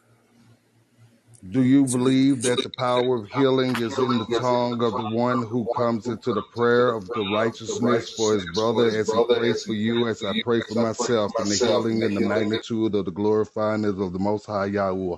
[1.49, 5.43] Do you believe that the power of healing is in the tongue of the one
[5.43, 9.73] who comes into the prayer of the righteousness for his brother as he prays for
[9.75, 13.87] you, as I pray for myself, and the healing and the magnitude of the glorifying
[13.87, 15.17] of the Most High Yahweh?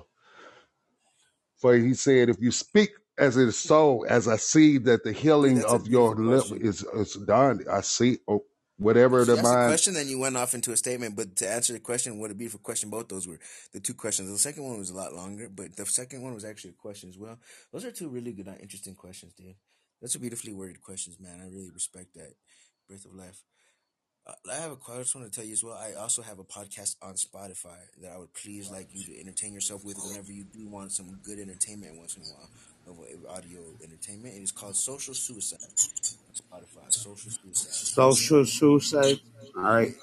[1.57, 5.13] For he said, If you speak as it is so, as I see that the
[5.13, 8.45] healing of your lip is, is done, I see oh,
[8.83, 9.69] whatever the That's a mind.
[9.69, 9.93] question.
[9.93, 11.15] Then you went off into a statement.
[11.15, 12.89] But to answer the question, what a beautiful question.
[12.89, 13.39] Both those were
[13.71, 14.29] the two questions.
[14.29, 17.09] The second one was a lot longer, but the second one was actually a question
[17.09, 17.39] as well.
[17.71, 19.55] Those are two really good, uh, interesting questions, dude.
[20.01, 21.39] That's a beautifully worded questions, man.
[21.41, 22.33] I really respect that.
[22.87, 23.41] Breath of life.
[24.27, 24.99] Uh, I have a question.
[24.99, 25.77] I just want to tell you as well.
[25.77, 29.53] I also have a podcast on Spotify that I would please like you to entertain
[29.53, 32.49] yourself with whenever you do want some good entertainment once in a while
[32.87, 34.35] of uh, audio entertainment.
[34.35, 35.59] It is called Social Suicide
[36.33, 36.89] Spotify.
[36.89, 37.73] Social Suicide.
[37.73, 39.19] Social suicide.
[39.55, 39.93] All right.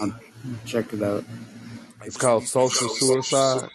[0.00, 0.14] I'll
[0.64, 1.24] check it out.
[2.04, 3.70] It's called social suicide.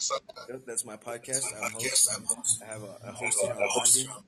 [0.66, 1.44] That's my podcast.
[1.64, 2.62] I'm host.
[2.62, 4.24] I have a, a hosting on Podbean.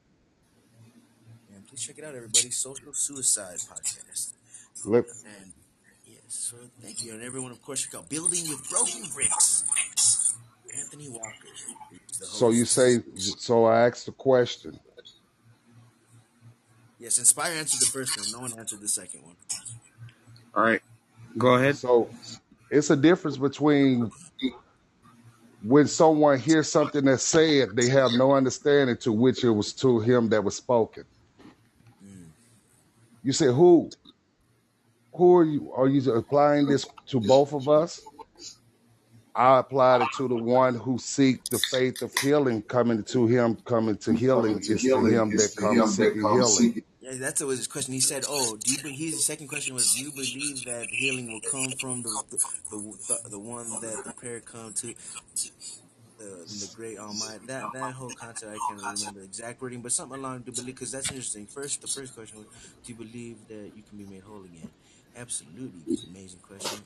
[1.54, 2.50] And please check it out, everybody.
[2.50, 4.34] Social Suicide Podcast.
[4.86, 5.06] Let,
[5.40, 5.54] And
[6.08, 7.14] yes, so thank you.
[7.14, 9.66] And everyone, of course, check out Building with Broken Bricks.
[10.76, 11.48] Anthony Walker
[12.22, 14.80] so you say, so I asked the question.
[17.00, 18.32] Yes, Inspire answered the first one.
[18.32, 19.36] No one answered the second one.
[20.54, 20.82] All right.
[21.38, 21.76] Go ahead.
[21.76, 22.10] So
[22.70, 24.12] it's a difference between
[25.64, 30.00] when someone hears something that's said, they have no understanding to which it was to
[30.00, 31.04] him that was spoken.
[32.06, 32.26] Mm.
[33.24, 33.90] You say, who?
[35.14, 35.74] Who are you?
[35.74, 38.02] Are you applying this to both of us?
[39.36, 43.56] I applied it to the one who seek the faith of healing coming to him,
[43.66, 46.84] coming to healing is to him that comes seeking healing.
[47.02, 47.94] Yeah, that's always his question.
[47.94, 51.32] He said, "Oh, do you?" Be, his second question was, "Do you believe that healing
[51.32, 52.24] will come from the
[52.72, 52.78] the
[53.08, 54.88] the, the one that the prayer come to
[56.20, 59.94] the, the great Almighty?" That that whole concept, I can't remember the exact wording, but
[59.94, 61.48] something along the belief because that's interesting.
[61.48, 62.48] First, the first question was,
[62.86, 64.70] "Do you believe that you can be made whole again?"
[65.16, 66.80] Absolutely, amazing question.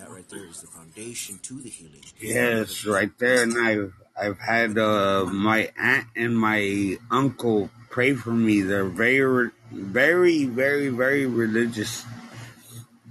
[0.00, 2.02] Of course, like that right there is the foundation to the healing.
[2.20, 3.42] Yes, right there.
[3.42, 8.62] And I've I've had uh, my aunt and my uncle pray for me.
[8.62, 12.04] They're very, very, very, very religious.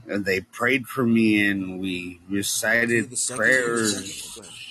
[0.07, 4.33] And they prayed for me, and we recited The second one was the prayers.
[4.35, 4.35] second.
[4.35, 4.61] Go ahead.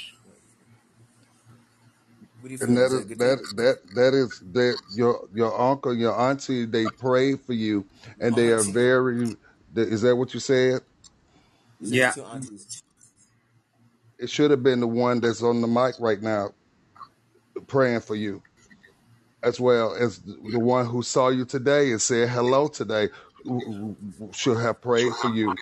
[2.40, 4.76] What do you And that Is that is a good that that that is that
[4.94, 7.84] your your uncle, your auntie, they pray for you,
[8.20, 9.36] and they are very.
[9.74, 10.82] Is that what you said?
[11.90, 12.12] He Yeah.
[12.14, 12.82] two aunties.
[14.18, 16.54] It should have been the one that's on the mic right now,
[17.68, 18.42] praying for you,
[19.42, 23.10] as well as the one who saw you today and said hello today,
[23.44, 25.60] who- who should have prayed for you.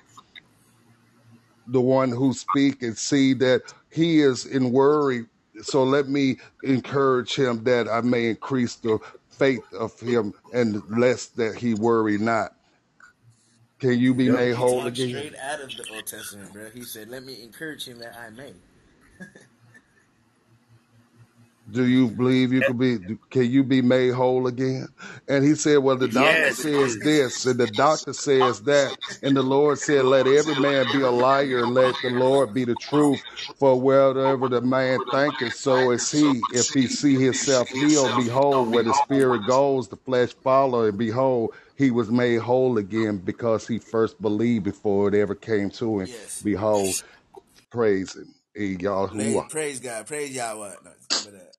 [1.67, 5.29] The one who speak and see that he is in worry.
[5.63, 9.01] So let me encourage him that I may increase the
[9.31, 12.57] faith of him and lest that he worry not.
[13.83, 14.35] Can you be Yep.
[14.37, 15.09] made He whole talked again?
[15.09, 16.71] straight out of the Old Testament, bro.
[16.71, 18.55] He said, "Let me encourage him that I may."
[21.73, 22.99] Do you believe you could be?
[23.31, 24.89] Can you be made whole again?
[25.29, 26.53] And he said, "Well, the doctor Yes.
[26.53, 31.03] says this, and the doctor says that, and the Lord said, let every man be
[31.03, 33.23] a liar, and let the Lord be the truth.
[33.61, 36.47] For wherever the man thinketh, so is he.
[36.51, 41.55] If he see himself healed, behold, where the spirit goes, the flesh follow, and behold,
[41.77, 46.11] he was made whole again because he first believed before it ever came to him.
[46.43, 46.99] Behold,
[47.71, 48.77] praise him, Eh,
[49.13, 49.51] Praise, Yahuwah.
[49.51, 50.77] praise God, praise Yahweh.
[50.85, 51.52] No, uh,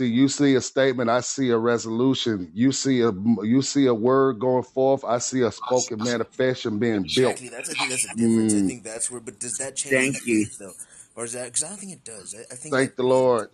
[0.00, 2.50] See, you see a statement, I see a resolution.
[2.54, 3.12] You see a
[3.44, 5.04] you see a word going forth.
[5.04, 7.40] I see a spoken manifestation being built.
[7.40, 7.50] Exactly.
[7.50, 8.54] That's I think that's the difference.
[8.54, 9.20] I Mm, think that's where.
[9.20, 10.46] But does that change the Thank you.
[10.46, 10.74] faith though,
[11.16, 11.46] or is that?
[11.46, 12.34] Because I don't think it does.
[12.38, 13.50] I, I think thank that the Lord.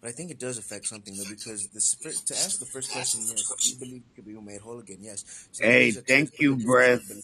[0.00, 2.92] But I think it does affect something though, because this fir- to ask the first
[2.92, 4.98] question, yes, do you believe you could be made whole again?
[5.00, 5.24] Yes.
[5.52, 7.22] So Hey, thank you, of breath.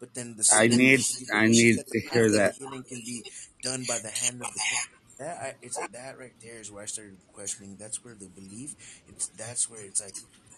[0.00, 1.00] But then the I need
[1.32, 2.46] I need to hear that that.
[2.46, 3.24] the healing can be
[3.62, 4.93] done by the hand of the Christ?
[5.18, 7.76] That I, it's that right there is where I started questioning.
[7.78, 8.74] That's where the belief.
[9.08, 10.14] It's that's where it's like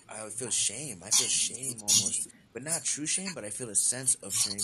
[0.09, 1.03] I would feel shame.
[1.05, 3.31] I feel shame almost, but not true shame.
[3.35, 4.61] But I feel a sense of shame.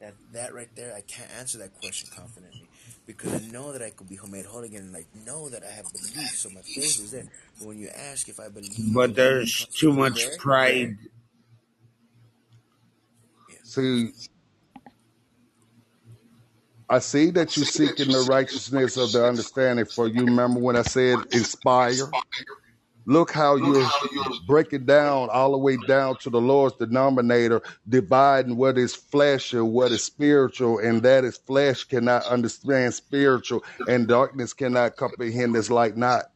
[0.00, 2.68] That that right there, I can't answer that question confidently
[3.06, 5.70] because I know that I could be made whole again, and I know that I
[5.70, 7.28] have belief, so my faith is there.
[7.58, 10.98] But when you ask if I believe, But there's too much prayer, pride.
[13.62, 14.12] See,
[16.88, 19.86] I see that you seeking the righteousness of the understanding.
[19.86, 22.10] For you remember when I said inspire?
[23.06, 23.88] Look how you're
[24.48, 29.72] breaking down all the way down to the Lord's denominator, dividing what is flesh and
[29.72, 35.70] what is spiritual, and that is flesh cannot understand spiritual, and darkness cannot comprehend this
[35.70, 36.26] light not.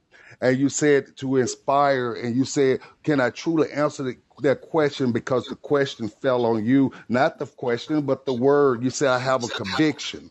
[0.40, 5.12] And you said to inspire, and you said, Can I truly answer the, that question?
[5.12, 8.84] Because the question fell on you, not the question, but the word.
[8.84, 10.30] You said, I have a conviction,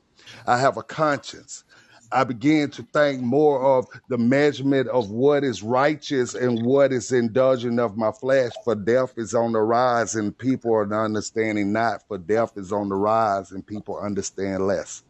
[0.50, 1.64] I have a conscience.
[2.12, 7.12] I began to think more of the measurement of what is righteous and what is
[7.12, 8.54] indulgent of my flesh.
[8.66, 12.02] For death is on the rise and people are not understanding not.
[12.08, 15.04] For death is on the rise and people understand less.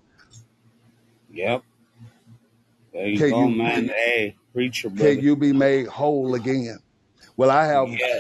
[1.32, 1.64] Yep.
[2.94, 3.88] There you Can go, you man.
[3.88, 6.80] Hey, preacher, can you be made whole again?
[7.38, 8.20] Well, I have, Yeah.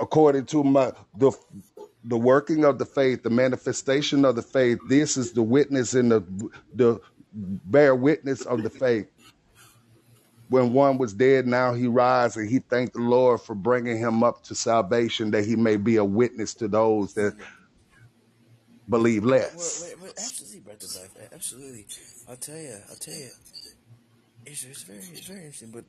[0.00, 1.32] according to my the
[2.08, 4.78] the working of the faith, the manifestation of the faith.
[4.88, 6.22] This is the witness in the
[6.74, 7.00] the
[7.32, 9.06] bear witness of the faith.
[10.48, 14.24] When one was dead, now he rise, and he thanked the Lord for bringing him
[14.24, 17.36] up to salvation, that he may be a witness to those that
[18.88, 19.84] believe less.
[19.86, 21.28] wait, wait, absolutely, breath of life.
[21.34, 21.86] Absolutely.
[22.26, 22.78] I'll tell you.
[22.88, 23.28] I'll tell you.
[24.46, 25.70] It's, it's very, it's very interesting.
[25.70, 25.84] But,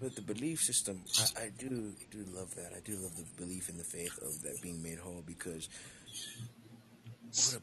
[0.00, 1.00] but the belief system,
[1.38, 2.72] I, I do, do love that.
[2.76, 5.68] I do love the belief in the faith of that being made whole because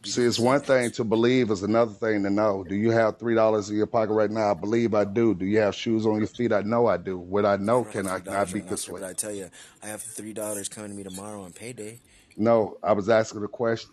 [0.03, 0.91] See, it's one thing that thing is.
[0.97, 2.65] to believe, it's another thing to know.
[2.67, 4.51] Do you have three dollars in your pocket right now?
[4.51, 5.33] I believe I do.
[5.33, 6.51] Do you have shoes on your feet?
[6.51, 7.17] I know I do.
[7.17, 9.07] What I know, can I not be persuaded?
[9.07, 9.49] I tell you,
[9.81, 11.99] I have three dollars coming to me tomorrow on payday.
[12.35, 13.91] No, I was asking a question.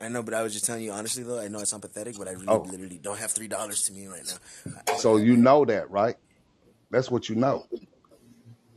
[0.00, 1.40] I know, but I was just telling you honestly though.
[1.40, 3.92] I know it's sounds pathetic, but I really, Oh, literally don't have three dollars to
[3.92, 4.72] me right now.
[4.88, 6.16] I, so you know that, right?
[6.96, 7.66] That's what you know.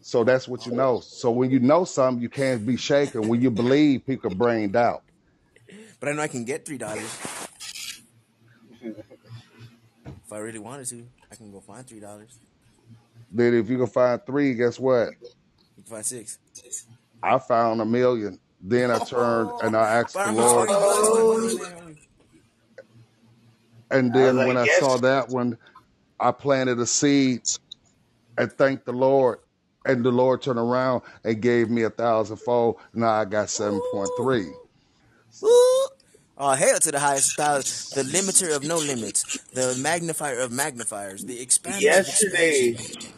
[0.02, 1.00] So that's what you know.
[1.00, 3.30] So when you know something, you can't be shaken.
[3.30, 5.04] When you believe, people bring doubt.
[6.02, 7.10] but I know I can get three dollars
[8.82, 11.08] if I really wanted to.
[11.32, 12.38] I can go find three dollars.
[13.32, 15.12] Then if you can find three, guess what?
[15.78, 16.40] You can find six.
[17.24, 18.38] I found a million.
[18.60, 20.68] Then I turned and I asked the Lord.
[20.68, 21.96] twenty bucks, my.
[23.98, 25.58] And I was then when like, I saw that one,
[26.20, 27.44] I planted a seed
[28.40, 29.40] and thanked the Lord.
[29.86, 32.78] And the Lord turned around and gave me a thousandfold.
[32.96, 34.52] Now I got 7.3.
[35.42, 35.50] Woo!
[36.38, 41.26] Oh, hail to the highest thousand, the limiter of no limits, the magnifier of magnifiers,
[41.26, 43.14] the expander of Yesterday, expansion.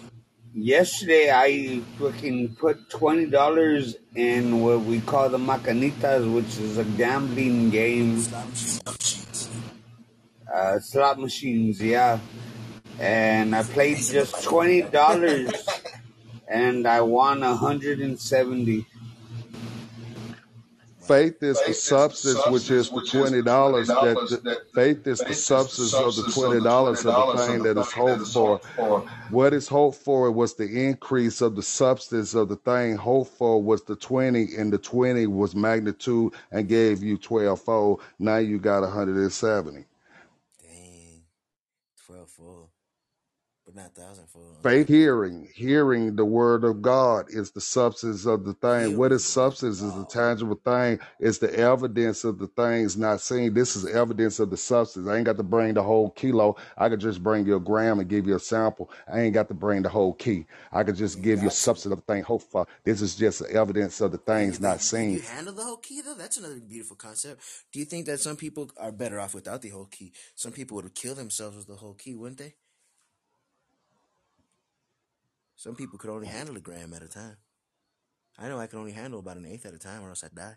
[0.54, 6.86] yesterday I fucking put twenty dollars in what we call the maquinitas, which is a
[6.86, 9.50] gambling game, Slot machines.
[10.54, 11.82] uh, slot machines.
[11.82, 12.20] Yeah,
[13.00, 15.52] and I played just twenty dollars,
[16.48, 18.86] and I won a hundred and seventy.
[21.02, 23.88] Faith is the substance, which is the twenty dollars.
[23.88, 27.92] That the, faith is the substance of the twenty dollars of the thing that is
[27.92, 28.60] hoped for.
[29.30, 32.96] What is hoped for was the increase of the substance of the thing.
[32.96, 38.02] Hoped for was the twenty, and the twenty was magnitude and gave you twelve fold.
[38.20, 39.86] Now you got hundred and seventy.
[40.62, 41.24] Dang,
[42.06, 42.61] twelve full,
[43.74, 44.58] but not thousand full.
[44.60, 48.98] Uh, Faith, hearing, hearing the word of God is the substance of the thing.
[48.98, 49.82] What is substance?
[49.82, 51.00] Is the tangible thing.
[51.20, 53.54] It's the evidence of the things not seen.
[53.54, 55.08] This is evidence of the substance.
[55.08, 56.56] I ain't got to bring the whole kilo.
[56.78, 58.90] I could just bring you a gram and give you a sample.
[59.12, 60.46] I ain't got to bring the whole key.
[60.72, 62.24] I could just give you a substance of the thing.
[62.24, 65.20] Hope for this is just evidence of the things not you seen.
[65.22, 66.16] handle the whole key though?
[66.16, 67.42] That's another beautiful concept.
[67.72, 70.12] Do you think that some people are better off without the whole key?
[70.36, 72.56] Some people would kill themselves with the whole key, wouldn't they?
[75.62, 77.38] Some people could only handle a gram at a time.
[78.40, 80.34] I know I can only handle about an eighth at a time, or else I'd
[80.34, 80.56] die.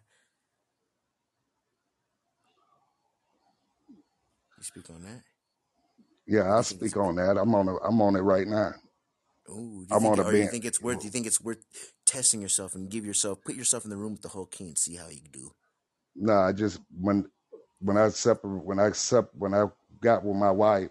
[3.90, 5.20] You speak on that?
[6.26, 7.36] Yeah, I you think that speak on that.
[7.36, 7.76] I'm on it.
[7.86, 8.72] I'm on it right now.
[9.51, 11.01] Ooh, I'm think, on a or you think it's worth?
[11.01, 11.62] Do you think it's worth
[12.06, 14.78] testing yourself and give yourself, put yourself in the room with the whole key and
[14.78, 15.51] see how you do?
[16.16, 17.26] No, I just when
[17.78, 19.66] when I separate when I accept when I
[20.01, 20.89] got with my wife,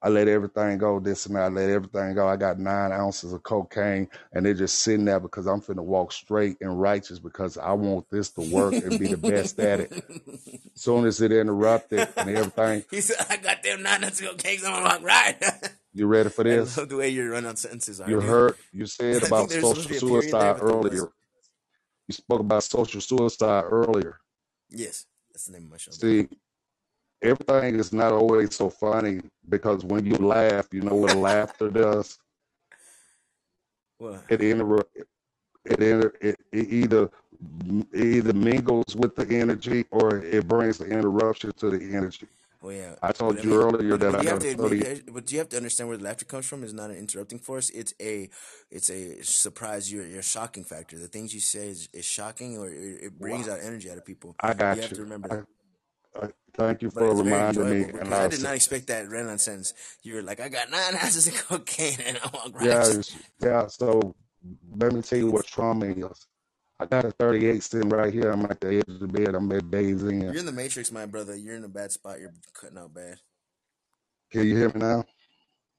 [0.00, 1.00] I let everything go.
[1.00, 1.42] This and that.
[1.44, 2.28] I let everything go.
[2.28, 6.12] I got nine ounces of cocaine, and they're just sitting there because I'm finna walk
[6.12, 9.92] straight and righteous because I want this to work and be the best at it.
[10.74, 14.64] Soon as it interrupted and everything, he said, "I got them nine ounces of cakes
[14.64, 15.36] on my right."
[15.92, 16.76] you ready for I this?
[16.76, 18.00] love the way you run on sentences.
[18.06, 21.08] You heard you said about social to be a period there, suicide earlier.
[22.06, 24.20] You spoke about social suicide earlier.
[24.70, 25.90] Yes, that's the name of my show.
[25.90, 26.28] See,
[27.22, 32.18] everything is not always so funny because when you laugh, you know what laughter does.
[33.98, 34.24] What?
[34.28, 34.80] It inter
[35.64, 37.10] it, inter, it it either
[37.92, 42.28] it either mingles with the energy or it brings the interruption to the energy.
[42.62, 42.96] Well, yeah.
[43.02, 45.30] I told But I you mean, earlier that but I you have to admit, but
[45.32, 46.64] you have to understand where the laughter comes from.
[46.64, 47.70] Is not an interrupting force.
[47.70, 48.30] It's a,
[48.70, 49.92] it's a surprise.
[49.92, 50.98] Your your shocking factor.
[50.98, 54.04] The things you say is, is shocking, or it, it brings out energy out of
[54.04, 54.36] people.
[54.40, 55.04] I You got have to you.
[55.04, 55.44] remember that.
[55.44, 55.57] I,
[56.54, 57.76] Thank you But for it's very reminding me.
[57.84, 59.74] enjoyable And I I did not expect that run on sentence.
[60.02, 62.90] You were like, I got nine ounces of cocaine and I walk yeah, righteous.
[63.14, 63.66] it's- yeah.
[63.68, 64.14] So
[64.76, 66.26] let me tell you what trauma is.
[66.80, 68.30] I got a 38 sitting right here.
[68.30, 69.34] I'm at the edge of the bed.
[69.34, 70.20] I'm at days in.
[70.20, 71.36] You're in the matrix, my brother.
[71.36, 72.18] You're in a bad spot.
[72.20, 73.18] You're cutting out bad.
[74.32, 75.04] Can you hear me now?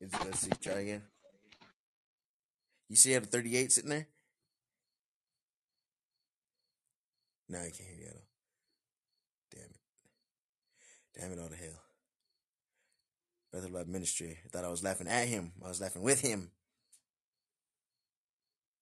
[0.01, 0.51] Let's, let's see.
[0.61, 1.01] Try again.
[2.89, 4.07] You see, you have a 38 sitting there.
[7.49, 8.07] No, I can't hear you.
[8.07, 8.28] at all.
[11.19, 11.39] Damn it.
[11.39, 11.81] All to hell.
[13.51, 14.37] Brother Love Ministry.
[14.45, 15.51] I thought I was laughing at him.
[15.63, 16.51] I was laughing with him.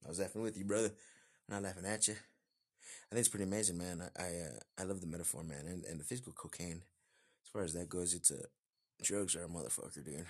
[0.06, 0.92] I was laughing with you, brother.
[1.50, 2.14] I'm not laughing at you.
[2.14, 4.02] I think it's pretty amazing, man.
[4.02, 6.84] I I, uh, I love the metaphor, man, and, and the physical cocaine.
[7.44, 8.44] As far as that goes, it's a
[9.02, 10.26] drugs are a motherfucker, dude.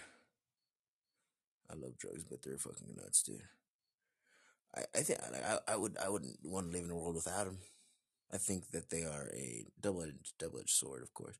[1.70, 3.42] I love drugs, but they're fucking nuts, dude.
[4.76, 7.46] I, I think I, I would I wouldn't want to live in a world without
[7.46, 7.58] them.
[8.32, 11.38] I think that they are a double edged double edged sword, of course.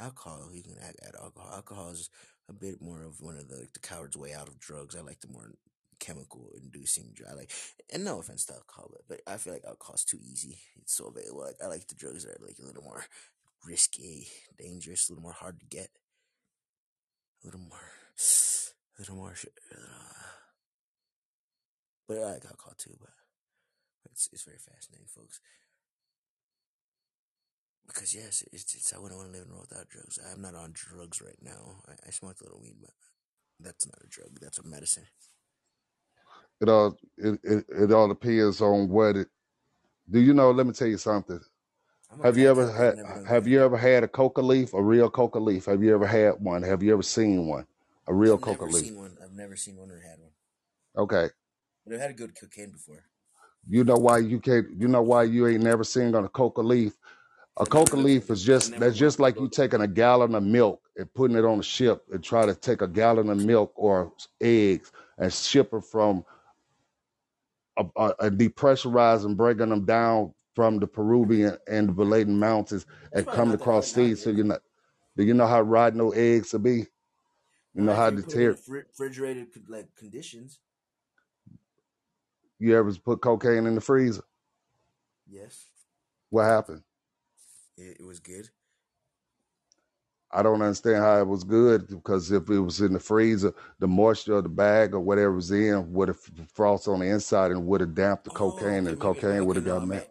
[0.00, 1.50] Alcohol, you can add, alcohol.
[1.54, 2.10] Alcohol is
[2.48, 4.96] a bit more of one of the the coward's way out of drugs.
[4.96, 5.52] I like the more
[6.00, 7.36] chemical inducing drug.
[7.36, 7.50] Like,
[7.92, 10.58] and no offense to alcohol, but, but I feel like alcohol's too easy.
[10.80, 11.42] It's so available.
[11.42, 13.04] Like, I like the drugs that are like a little more
[13.66, 15.90] risky, dangerous, a little more hard to get,
[17.42, 19.34] a little more, a little more.
[19.34, 19.78] sh- Uh,
[22.08, 22.96] but I like alcohol too.
[23.00, 23.10] But
[24.10, 25.40] it's it's very fascinating, folks.
[27.86, 30.18] Because yes, it's, it's I wouldn't want to live in a world without drugs.
[30.32, 31.82] I'm not on drugs right now.
[31.88, 32.90] I, I smoke a little weed, but
[33.60, 34.38] that's not a drug.
[34.40, 35.06] That's a medicine.
[36.60, 39.28] It all it, it, it all depends on what it.
[40.10, 40.50] Do you know?
[40.50, 41.40] Let me tell you something.
[42.12, 44.40] I'm a Have you ever I've had never done Have you ever had a coca
[44.42, 45.66] leaf, a real coca leaf?
[45.66, 46.62] Have you ever had one?
[46.62, 47.66] Have you ever seen one,
[48.08, 48.84] a real I've coca never leaf?
[48.86, 49.16] seen one.
[49.22, 50.32] I've never seen one or had one.
[50.96, 51.28] Okay.
[51.86, 53.04] But I've had a good cocaine before.
[53.68, 54.66] You know why you can't?
[54.78, 56.94] You know why you ain't never seen on a coca leaf?
[57.58, 58.42] A coca leaf is.
[58.42, 61.44] I just never that's just like you taking a gallon of milk and putting it
[61.44, 65.72] on a ship and try to take a gallon of milk or eggs and ship
[65.72, 66.24] it from
[67.76, 72.86] a, a, a depressurize and breaking them down from the Peruvian and the Valaden mountains
[73.04, 74.22] It's and probably coming not that across hard seas.
[74.24, 74.58] So you know,
[75.16, 76.86] do you know how rotten those eggs will be?
[77.74, 78.54] You know Not how you to put them in tear.
[78.54, 80.58] fri- refrigerated co- like conditions.
[82.58, 84.22] You ever put cocaine in the freezer?
[85.28, 85.66] Yes,
[86.30, 86.82] What happened?
[87.76, 88.48] It, it was good.
[90.32, 93.86] I don't understand how it was good because if it was in the freezer, the
[93.86, 96.18] moisture of the bag or whatever was in would have
[96.52, 99.46] frost on the inside and would have damped the Oh, cocaine, okay, and the cocaine
[99.46, 100.06] would have no, got mad.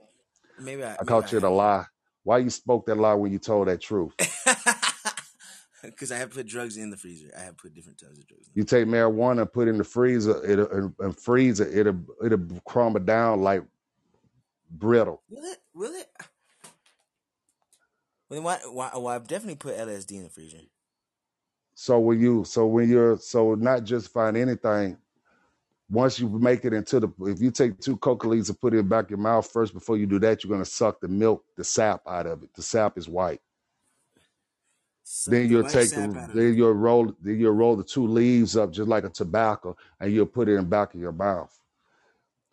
[0.58, 1.86] maybe I I maybe caught I you in a lie.
[2.24, 4.14] Why you spoke that lie when you told that truth?
[5.84, 7.28] Because I have put drugs in the freezer.
[7.38, 8.48] I have put different types of drugs.
[8.48, 11.68] in You take marijuana and put it in the freezer, it'll and, and freeze it,
[11.76, 13.64] uh, it'll it'll crumble down like
[14.72, 15.22] brittle.
[15.30, 15.58] Will it?
[15.74, 16.08] Will it?
[18.34, 18.90] Well, why, why?
[18.94, 20.58] Oh, well, I've definitely put LSD in the freezer.
[21.76, 24.98] So when you so when you're so not just find anything,
[25.90, 28.90] once you make it into the if you take two coca leaves and put it
[28.90, 31.64] back in your mouth first before you do that, you're gonna suck the milk, the
[31.64, 32.54] sap out of it.
[32.56, 33.42] The sap is white.
[35.04, 38.58] Suck Then the you'll take the then you'll roll then you'll roll the two leaves
[38.58, 41.56] up just like a tobacco and you'll put it in the back of your mouth.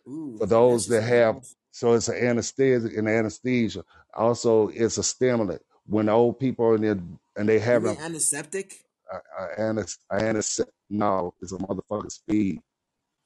[0.07, 3.83] Ooh, For those that have so it's an anesthesia and anesthesia.
[4.13, 5.61] Also it's a stimulant.
[5.91, 6.99] When old people are in there
[7.35, 8.79] and they have mean a, antiseptic?
[9.11, 12.61] a, a, anes- a anes- no, it's a motherfucking speed.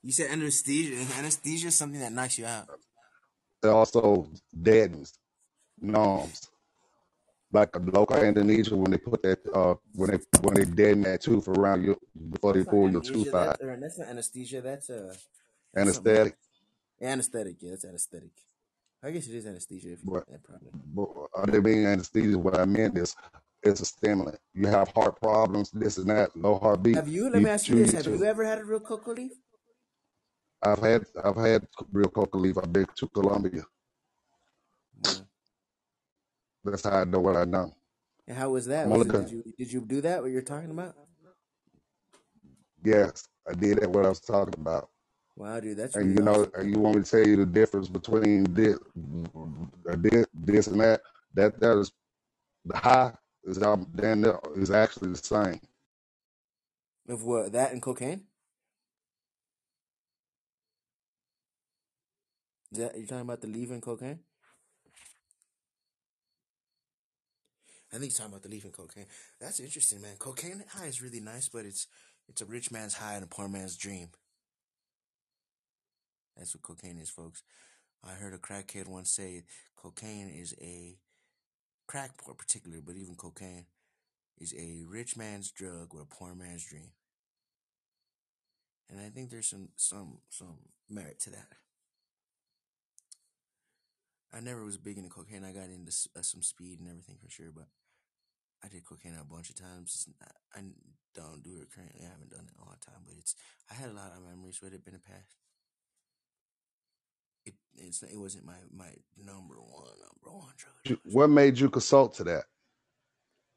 [0.02, 1.06] You said anesthesia.
[1.20, 2.68] Anesthesia is something that knocks you out.
[3.64, 4.30] It also
[4.60, 5.14] deadens,
[5.80, 6.50] numbs.
[7.52, 11.22] like a local anesthesia, when they put that uh when they when they deaden that
[11.22, 12.00] tooth around you
[12.32, 13.60] before they That's not pull your tooth out.
[13.60, 14.62] That's, not anesthesia.
[14.62, 15.28] That's a that's.
[15.78, 16.36] Anesthetic.
[17.00, 17.58] Anesthetic.
[17.62, 18.32] Yeah, that's anesthetic.
[19.06, 19.94] I guess it is anesthesia.
[19.94, 20.26] If you, But,
[20.96, 21.08] but
[21.38, 22.40] uh, they being anesthesia.
[22.40, 23.16] What I meant is
[23.62, 24.40] it's a stimulant.
[24.56, 26.96] You have heart problems, this and that, low heartbeat.
[26.96, 27.30] Have you?
[27.30, 29.34] Let me ask you this: Have you ever had a real coca leaf?
[30.64, 32.58] I've had I've had real coca leaf.
[32.58, 33.64] I've been to Colombia.
[35.04, 35.12] Yeah.
[36.64, 37.72] That's how I know what I know.
[38.28, 38.88] And how was that?
[38.88, 39.12] Was it?
[39.12, 40.24] Did you did you do that?
[40.24, 40.96] What you're talking about?
[42.84, 43.92] yes, I did that.
[43.92, 44.90] What I was talking about.
[45.36, 46.52] Wow, dude, that's And really you know, awesome.
[46.56, 48.78] and you want me to tell you the difference between this,
[49.98, 51.02] this, this and that?
[51.36, 51.92] That that is
[52.66, 53.14] the high
[53.46, 55.60] is um, then the- is actually the same.
[57.10, 57.52] Of what?
[57.54, 58.26] That and cocaine?
[62.72, 64.20] Is that you talking about the leaf and cocaine?
[67.92, 69.08] I think he's talking about the leaf and cocaine.
[69.40, 70.18] That's interesting, man.
[70.20, 71.88] Cocaine high is really nice, but it's
[72.28, 74.10] it's a rich man's high and a poor man's dream.
[76.38, 77.44] That's what cocaine is, folks.
[78.04, 79.44] I heard a crackhead once say
[79.76, 80.98] cocaine is a
[81.88, 83.66] crack, particular, but even cocaine
[84.38, 86.92] is a rich man's drug with a poor man's dream.
[88.90, 90.58] And I think there's some some some
[90.90, 91.48] merit to that.
[94.34, 95.46] I never was big into cocaine.
[95.46, 97.68] I got into uh, some speed and everything for sure, but
[98.64, 100.08] I did cocaine a bunch of times.
[100.54, 100.60] I
[101.16, 102.02] don't do it currently.
[102.04, 103.36] I haven't done it a long time, but it's
[103.72, 105.45] I had a lot of memories with it in the past.
[107.78, 111.00] It it's it wasn't my my number one number one drug.
[111.12, 112.46] What made you consult to that?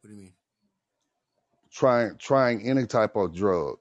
[0.01, 0.32] What do you mean,
[1.73, 3.78] Trying trying any type of drug.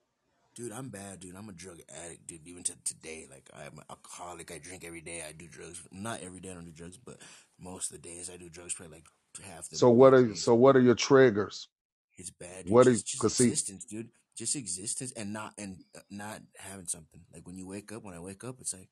[0.55, 0.72] dude?
[0.72, 1.35] I'm bad, dude.
[1.35, 2.45] I'm a drug addict, dude.
[2.47, 4.51] Even to today, like I'm an alcoholic.
[4.51, 5.23] I drink every day.
[5.27, 5.81] I do drugs.
[5.91, 7.18] Not every day I don't do drugs, but
[7.59, 8.73] most of the days I do drugs.
[8.73, 9.05] Probably like
[9.43, 10.43] half the So what are days.
[10.43, 11.69] so what are your triggers?
[12.18, 12.73] It's bad, dude.
[12.73, 14.09] What Just just cause see existence, dude.
[14.35, 17.22] Just existence and not and uh, not having something.
[17.34, 18.89] Like when you wake up, when I wake up, it's like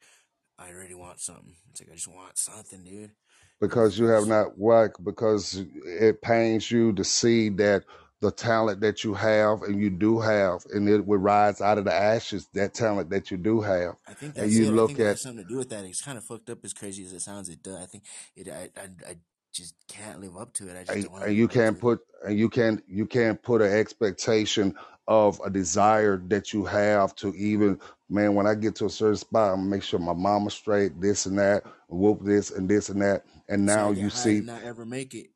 [0.58, 1.56] I already want something.
[1.72, 3.12] It's like I just want something, dude.
[3.60, 7.84] Because you have not why because it pains you to see that
[8.22, 11.86] the talent that you have and you do have and it would rise out of
[11.86, 14.72] the ashes that talent that you do have I think and that's you it.
[14.72, 15.86] Look at something to do with that.
[15.86, 17.50] It's kind of fucked up, as crazy as it sounds.
[17.50, 17.76] It does.
[17.76, 18.04] I think
[18.36, 18.50] it.
[18.50, 19.16] I I, I
[19.54, 20.78] just can't live up to it.
[20.78, 23.62] I just and, don't want and you can't put and you can't you can't put
[23.62, 24.76] an expectation
[25.08, 27.80] of a desire that you have to even
[28.10, 31.00] man when i get to a certain spot i'm gonna make sure my mama's straight
[31.02, 34.64] this and that whoop this and this and that and now I you see not
[34.64, 35.30] ever make it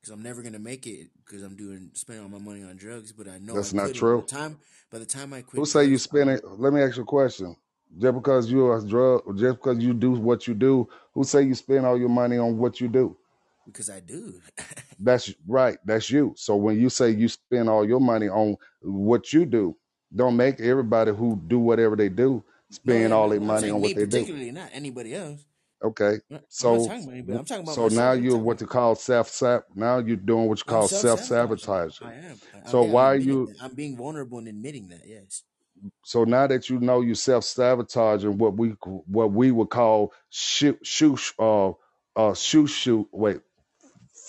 [0.00, 3.12] because I'm never gonna make it because I'm doing spending all my money on drugs.
[3.12, 3.96] But I know I that's not could.
[3.96, 4.58] And by the true time
[4.90, 7.06] by the time I quit, who say you spend it let me ask you a
[7.06, 7.56] question
[7.98, 11.54] just because you're a drug just because you do what you do who say you
[11.54, 13.16] spend all your money on what you do
[13.72, 14.40] because I do.
[15.00, 19.32] that's right that's you so when you say you spend all your money on what
[19.32, 19.76] you do
[20.14, 23.40] don't make everybody who do whatever they do no, spend yeah, all their.
[23.40, 25.44] I'm money saying on me what they do particularly, not anybody else.
[25.82, 27.38] Okay, I'm not I'm so talking about anybody.
[27.38, 28.16] I'm talking about so now myself.
[28.18, 29.62] I'm you're talking what you call self sab.
[29.74, 32.06] Now you're doing what you I'm call self self sabotaging.
[32.06, 32.30] I sabotaging.
[32.30, 32.40] am.
[32.54, 33.46] I, I'm, So I'm why are admitting you?
[33.46, 33.56] that.
[33.62, 35.02] I'm being vulnerable and admitting that.
[35.06, 35.42] Yes.
[36.04, 38.70] So now that you know you self sabotaging, what we
[39.06, 41.72] what we would call shoot shoot uh
[42.16, 43.40] uh shoot shoot wait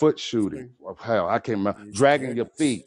[0.01, 0.71] foot shooting.
[0.99, 1.79] Hell, I can't remember.
[1.85, 2.85] It's Dragging your feet.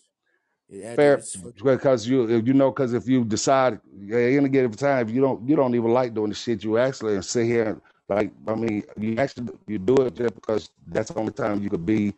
[0.96, 1.22] Fair
[1.62, 5.20] because you you know because if you decide you're gonna any given time if you
[5.20, 8.32] don't you don't even like doing the shit you actually and sit here and like
[8.48, 11.86] I mean you actually you do it just because that's the only time you could
[11.86, 12.12] be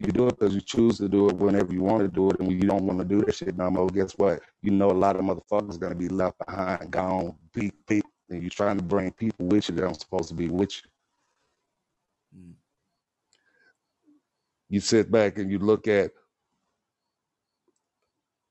[0.00, 2.38] you do it because you choose to do it whenever you want to do it
[2.40, 4.90] and when you don't want to do that shit no more guess what you know
[4.90, 8.82] a lot of motherfuckers gonna be left behind gone peep peep and you're trying to
[8.82, 10.88] bring people with you that aren't supposed to be with you
[14.68, 16.10] you sit back and you look at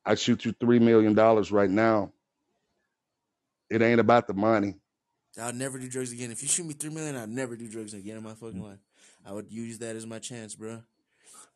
[0.06, 2.12] I shoot you three million dollars right now
[3.70, 4.76] it ain't about the money
[5.42, 6.32] I'll never do drugs again.
[6.32, 8.70] If you shoot me three million, I'll never do drugs again in my fucking mm.
[8.70, 8.80] life.
[9.26, 10.82] I would use that as my chance, bro.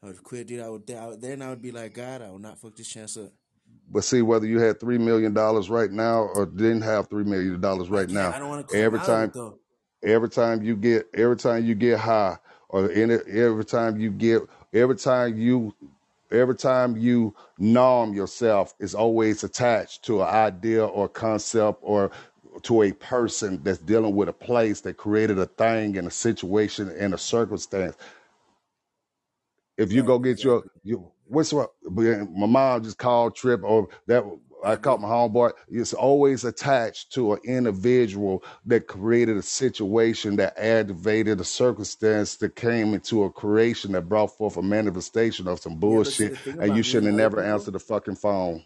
[0.04, 0.62] I would quit, dude.
[0.62, 2.88] I would, I would then I would be like, God, I will not fuck this
[2.88, 3.32] chance up.
[3.90, 7.60] But see, whether you had three million dollars right now or didn't have three million
[7.62, 9.60] dollars right now, I don't want to every out of it time, though.
[10.04, 12.38] every time you get, every time you get high,
[12.70, 14.44] or any, every time you get,
[14.74, 15.76] every time you,
[16.32, 22.12] every time you numb yourself, is always attached to an idea or concept or
[22.64, 26.90] to a person that's dealing with a place that created a thing and a situation
[26.90, 27.96] and a circumstance.
[29.78, 34.24] If you go get your you what's what my mom just called trip or that
[34.64, 35.54] I caught my homeboy.
[35.70, 42.56] It's always attached to an individual that created a situation that aggravated a circumstance that
[42.56, 46.32] came into a creation that brought forth a manifestation of some Yeah, but see, bullshit,
[46.32, 48.64] the thing and about you me shouldn't have never people, answered the fucking phone.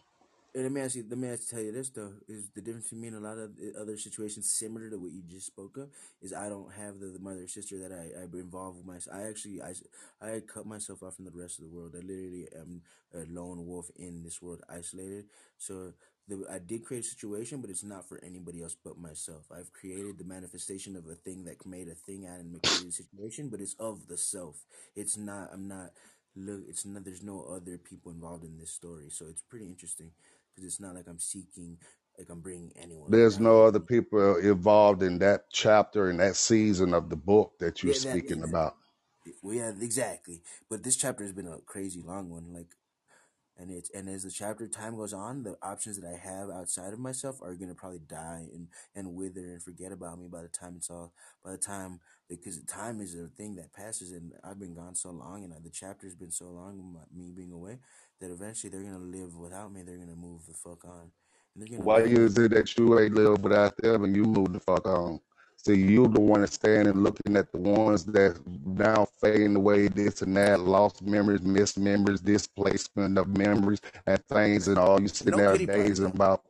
[0.56, 3.02] Let me ask you, let me ask, tell you this though, is the difference between
[3.02, 5.90] me and a lot of other situations similar to what you just spoke of,
[6.22, 9.18] is I don't have the, the mother sister that I, I involved with myself.
[9.18, 9.74] I actually, I,
[10.22, 11.96] I cut myself off from the rest of the world.
[11.96, 12.82] I literally am
[13.14, 15.26] a lone wolf in this world, isolated.
[15.58, 15.94] So
[16.28, 19.46] the, I did create a situation, but it's not for anybody else but myself.
[19.52, 22.92] I've created the manifestation of a thing that made a thing out and created a
[22.92, 24.66] situation, but it's of the self.
[24.96, 25.50] It's not.
[25.52, 25.92] I'm not.
[26.36, 27.04] Look, it's not.
[27.06, 30.12] There's no other people involved in this story, so it's pretty interesting
[30.56, 31.78] because it's not like I'm seeking,
[32.18, 36.94] like I'm bringing anyone There's no other people involved in that chapter in that season
[36.94, 38.22] of the book that you're Yeah, that.
[38.22, 38.76] speaking about.
[39.42, 40.42] well, yeah, exactly.
[40.70, 42.54] But this chapter has been a crazy long one.
[42.54, 42.68] Like
[43.58, 46.94] and it's and as the chapter time goes on, the options that I have outside
[46.94, 50.48] of myself are gonna probably die and and wither and forget about me by the
[50.50, 51.14] time it's all
[51.44, 52.00] by the time
[52.30, 55.70] because time is a thing that passes and I've been gone so long and the
[55.70, 57.80] chapter's been so long my, me being away
[58.24, 59.84] that eventually they're gonna live without me.
[59.84, 61.12] They're gonna move the fuck on
[61.56, 64.24] and they're gonna Why live is it that you ain't live without them and you
[64.24, 65.20] move the fuck on?
[65.58, 70.22] See, you the one that's standing looking at the ones that now fading away, this
[70.22, 75.32] and that, lost memories, missed memories, displacement of memories and things, and all you sitting
[75.32, 76.44] no there gazing about.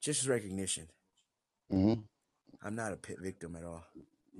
[0.00, 0.88] just recognition.
[1.70, 1.94] hmm
[2.62, 3.84] I'm not a pit victim at all.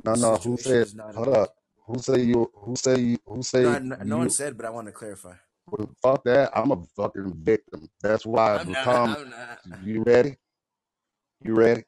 [0.05, 0.37] No, no.
[0.39, 0.89] Who said?
[1.15, 1.55] Hold up.
[1.87, 2.51] Who say you?
[2.55, 3.19] Who say you?
[3.27, 4.31] Who say no no one you?
[4.31, 5.35] said, but I want to clarify.
[5.73, 6.53] Well, fuck that.
[6.57, 7.91] I'm a fucking victim.
[8.03, 9.17] That's why I become.
[9.85, 10.37] You ready?
[11.45, 11.85] You ready?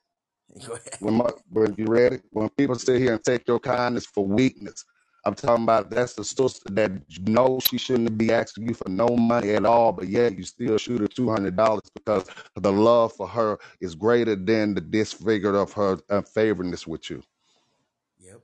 [1.01, 2.21] When my, when you ready?
[2.33, 4.85] When people sit here and take your kindness for weakness,
[5.27, 6.93] I'm talking about that's the sister that
[7.29, 10.79] knows she shouldn't be asking you for no money at all, but yet you still
[10.79, 15.57] shoot her two hundred dollars because the love for her is greater than the disfigure
[15.57, 17.23] of her unfavoringness with you.
[18.21, 18.41] Yep.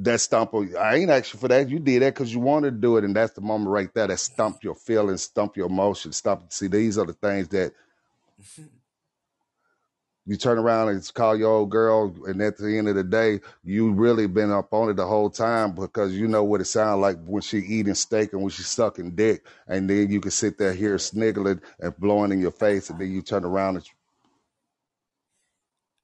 [0.00, 0.54] That stump.
[0.54, 1.68] I ain't asking for that.
[1.68, 4.06] You did that because you wanted to do it, and that's the moment right there
[4.06, 6.52] that stump your feelings, stump your emotions, stump.
[6.52, 7.72] See, these are the things that
[10.24, 13.40] you turn around and call your old girl, and at the end of the day,
[13.64, 17.00] you really been up on it the whole time because you know what it sounds
[17.00, 20.58] like when she eating steak and when she sucking dick, and then you can sit
[20.58, 23.84] there here sniggling and blowing in your face, and then you turn around and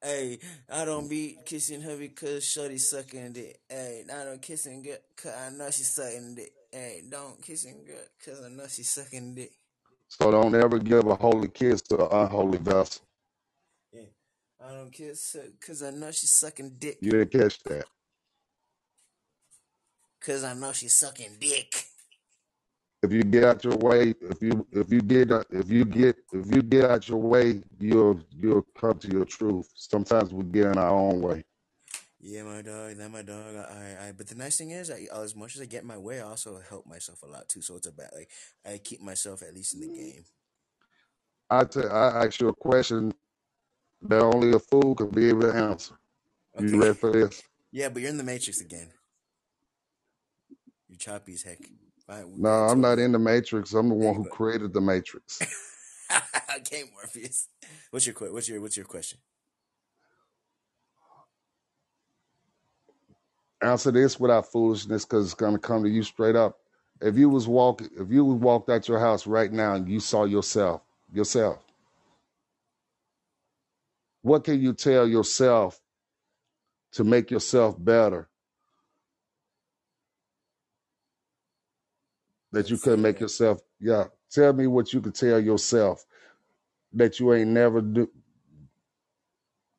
[0.05, 0.37] Hey,
[0.71, 3.59] I don't be kissing her because shorty sucking dick.
[3.67, 6.53] Hey, I don't kissing good cause I know she's sucking dick.
[6.71, 9.53] Hey, don't kissing good cause I know she's sucking dick.
[10.07, 13.01] so don't ever give a holy kiss to an unholy vessel.
[13.91, 14.01] Yeah,
[14.63, 16.99] I don't kiss her cause I know she's sucking dick.
[17.01, 17.85] You didn't catch that.
[20.21, 21.87] Cause I know she's sucking dick.
[23.05, 26.55] If you get out your way, if you if you get if you get if
[26.55, 29.69] you get out your way, you'll you'll come to your truth.
[29.75, 31.43] Sometimes we get in our own way.
[32.19, 33.55] Yeah, my dog, that my dog.
[33.55, 35.87] I, I, but the nice thing is, I, uh, as much as I get in
[35.87, 37.61] my way, I also help myself a lot too.
[37.61, 38.31] So it's a bad, like,
[38.65, 40.23] I keep myself at least in the game.
[41.51, 43.13] I I ask you a question
[44.01, 45.93] that only a fool could be able to answer.
[46.59, 47.43] You ready for this?
[47.71, 48.89] Yeah, but you're in the matrix again.
[50.87, 51.59] You're choppy as heck.
[52.09, 53.73] We No, I'm not in the Matrix.
[53.73, 55.41] I'm the one who created the Matrix.
[56.57, 57.49] okay, Morpheus.
[57.91, 59.19] What's your what's your what's your question?
[63.61, 66.59] Answer this without foolishness, because it's gonna come to you straight up.
[67.01, 70.25] If you was walking, if you walked out your house right now and you saw
[70.25, 70.81] yourself,
[71.13, 71.65] yourself,
[74.23, 75.81] what can you tell yourself
[76.93, 78.29] to make yourself better
[82.55, 83.61] that you couldn't make yourself?
[83.79, 86.05] Yeah, tell me what you could tell yourself
[86.93, 88.09] that you ain't never do.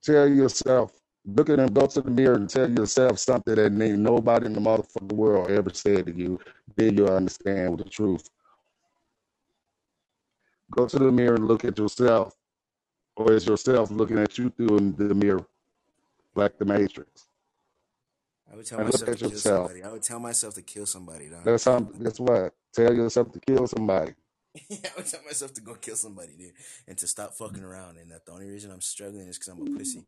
[0.04, 0.92] Tell yourself,
[1.24, 4.52] look at them, go to the mirror and tell yourself something that ain't nobody in
[4.52, 6.38] the motherfucking world ever said to you.
[6.76, 8.28] Then you'll understand the truth.
[10.70, 12.36] Go to the mirror and look at yourself,
[13.16, 15.46] or is yourself looking at you through the mirror,
[16.34, 17.25] like the Matrix?
[18.50, 19.66] I would tell myself to kill yourself.
[19.66, 19.82] somebody.
[19.82, 21.44] I would tell myself to kill somebody, dog.
[21.44, 21.80] That's how.
[21.98, 22.54] That's what.
[22.74, 24.14] Tell yourself to kill somebody.
[24.68, 26.52] yeah, I would tell myself to go kill somebody, dude,
[26.86, 27.98] and to stop fucking around.
[27.98, 30.04] And that the only reason I'm struggling is because I'm a pussy,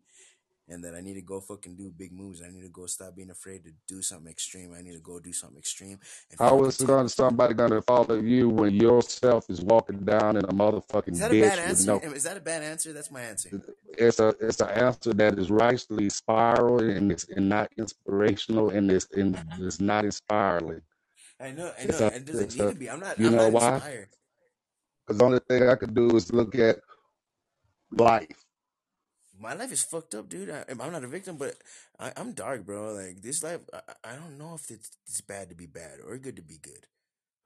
[0.68, 2.42] and that I need to go fucking do big moves.
[2.42, 4.74] I need to go stop being afraid to do something extreme.
[4.76, 5.98] I need to go do something extreme
[6.30, 10.48] and How is gonna somebody gonna follow you when yourself is walking down in a
[10.48, 11.86] Is motherfucking that a bad ditch answer?
[11.86, 11.98] no?
[12.12, 12.92] Is that a bad answer?
[12.92, 13.50] That's my answer.
[13.98, 18.90] It's a it's an answer that is rightly spiraling and it's and not inspirational and
[18.90, 20.82] it's and it's not inspiring.
[21.40, 22.06] I know, I It's know.
[22.08, 22.90] a It doesn't need a to be.
[22.90, 23.18] I'm not.
[23.18, 23.74] you I'm know not why?
[23.74, 24.08] inspired.
[25.06, 26.78] Because the only thing I could do is look at
[27.92, 28.44] life.
[29.40, 30.50] My life is fucked up, dude.
[30.50, 31.54] I, I'm not a victim, but
[31.98, 32.92] I, I'm dark, bro.
[32.92, 35.98] Like this life, I, I I don't know if it's, it's bad to be bad
[36.06, 36.86] or good to be good.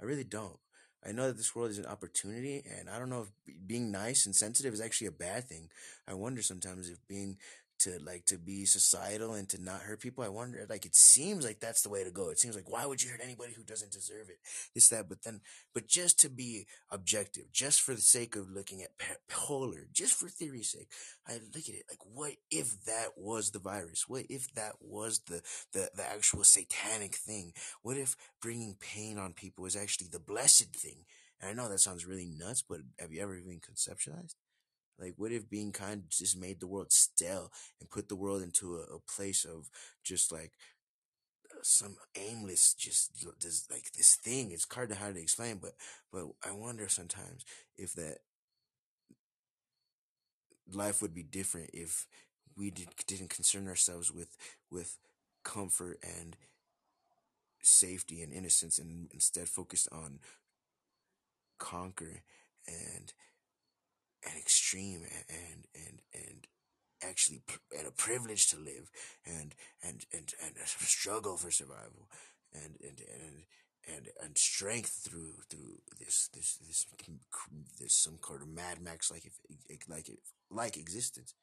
[0.00, 0.58] I really don't.
[1.04, 4.24] I know that this world is an opportunity, and I don't know if being nice
[4.24, 5.68] and sensitive is actually a bad thing.
[6.06, 7.38] I wonder sometimes if being
[7.82, 10.24] to like to be societal and to not hurt people.
[10.24, 12.30] I wonder, like, it seems like that's the way to go.
[12.30, 14.38] It seems like why would you hurt anybody who doesn't deserve it?
[14.74, 15.40] This that, but then,
[15.74, 18.90] but just to be objective, just for the sake of looking at
[19.28, 20.88] polar, just for theory's sake,
[21.26, 24.08] I look at it like, what if that was the virus?
[24.08, 25.42] What if that was the
[25.72, 27.52] the the actual satanic thing?
[27.82, 31.04] What if bringing pain on people is actually the blessed thing?
[31.40, 34.34] And I know that sounds really nuts, but have you ever even conceptualized?
[34.98, 37.50] Like, what if being kind just made the world stale
[37.80, 39.68] and put the world into a, a place of
[40.04, 40.52] just like
[41.62, 44.50] some aimless, just this like this thing?
[44.50, 45.72] It's hard to hard to explain, but
[46.12, 47.44] but I wonder sometimes
[47.76, 48.18] if that
[50.72, 52.06] life would be different if
[52.56, 54.36] we did, didn't concern ourselves with
[54.70, 54.98] with
[55.44, 56.36] comfort and
[57.62, 60.18] safety and innocence and instead focused on
[61.58, 62.22] conquer
[62.66, 63.12] and
[64.26, 66.46] and extreme and and and
[67.02, 67.42] actually
[67.76, 68.90] and a privilege to live
[69.26, 72.08] and and and and a struggle for survival
[72.54, 73.44] and and and
[73.88, 76.86] and and strength through through this this this
[77.80, 79.34] this some kind of Mad Max like if
[79.88, 80.18] like it
[80.50, 81.34] like existence,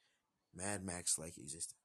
[0.55, 1.75] Mad Max like existence.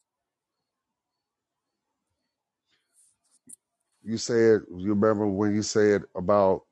[4.02, 6.62] You said you remember when you said about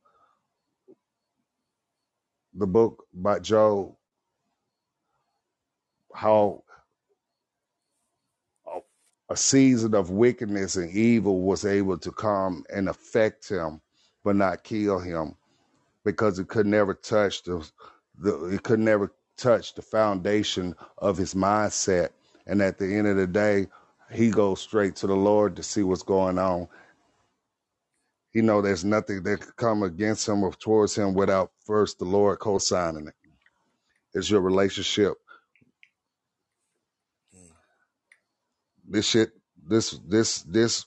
[2.55, 3.97] the book by Joe
[6.14, 6.64] how
[8.66, 8.80] a,
[9.30, 13.80] a season of wickedness and evil was able to come and affect him,
[14.24, 15.36] but not kill him
[16.05, 17.68] because it could never touch the,
[18.18, 22.10] the it could never touch the foundation of his mindset.
[22.47, 23.66] And at the end of the day,
[24.12, 26.68] he goes straight to the Lord to see what's going on.
[28.32, 32.05] He know there's nothing that could come against him or towards him without first the
[32.05, 33.14] Lord co-signing it.
[34.14, 35.14] It's your relationship.
[38.93, 39.32] This shit,
[39.66, 40.86] this, this, this.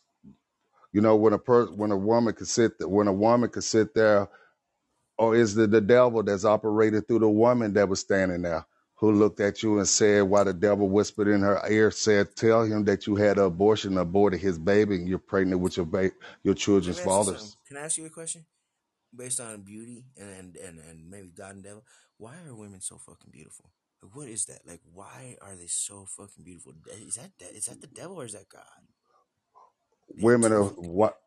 [0.94, 3.65] You know, when a person, when a woman could sit, th- when a woman could
[3.65, 4.30] sit there,
[5.18, 8.65] or is it the devil that's operated through the woman that was standing there,
[8.95, 12.64] who looked at you and said, while the devil whispered in her ear, said, "Tell
[12.64, 16.11] him that you had an abortion, aborted his baby, and you're pregnant with your ba-
[16.44, 17.41] your Let children's me ask you something.
[17.41, 18.45] fathers." Can I ask you a question?
[19.15, 21.84] Based on beauty and and and, and maybe God and devil,
[22.18, 23.72] why are women so fucking beautiful?
[24.14, 24.61] What is that?
[24.68, 26.73] Like, why are they so fucking beautiful?
[27.07, 28.64] Is that that is that the devil or is that God?
[30.15, 31.18] They're Women are what?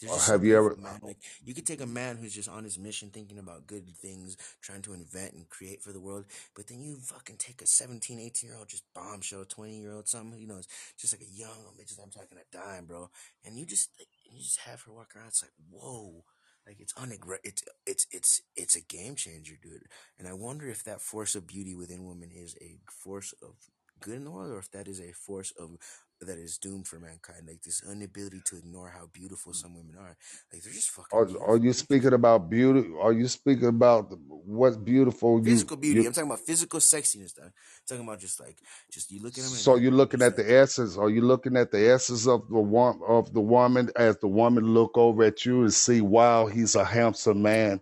[0.00, 0.76] They're just so Have you ever?
[0.76, 1.00] man.
[1.02, 4.36] Like you could take a man who's just on his mission, thinking about good things,
[4.62, 6.26] trying to invent and create for the world,
[6.56, 10.08] but then you fucking take a 17, 18 year old, just bombshell, twenty year old,
[10.08, 10.68] something, you know, it's
[10.98, 11.98] just like a young, bitch.
[12.02, 13.10] I'm talking a dime, bro,
[13.44, 15.28] and you just like, you just have her walk around.
[15.28, 16.24] It's like whoa.
[16.66, 19.86] Like it's unaggr- it's it's it's it's a game changer, dude.
[20.18, 23.56] And I wonder if that force of beauty within women is a force of
[24.00, 25.76] good in the world, or if that is a force of
[26.24, 27.44] that is doomed for mankind.
[27.46, 30.16] Like this inability to ignore how beautiful some women are.
[30.52, 31.48] Like they're just fucking Are, beautiful.
[31.50, 32.90] are you speaking about beauty?
[33.00, 35.38] Are you speaking about the- what's beautiful?
[35.38, 36.02] You Physical beauty.
[36.02, 36.06] you.
[36.08, 37.34] I'm talking about physical sexiness.
[37.34, 37.44] Though.
[37.44, 37.52] I'm
[37.88, 38.58] talking about just like
[38.90, 40.96] just you look at them So you're looking at the essence.
[40.96, 44.64] Are you looking at the essence of the one of the woman as the woman
[44.74, 47.80] look over at you and see, wow, he's a handsome man,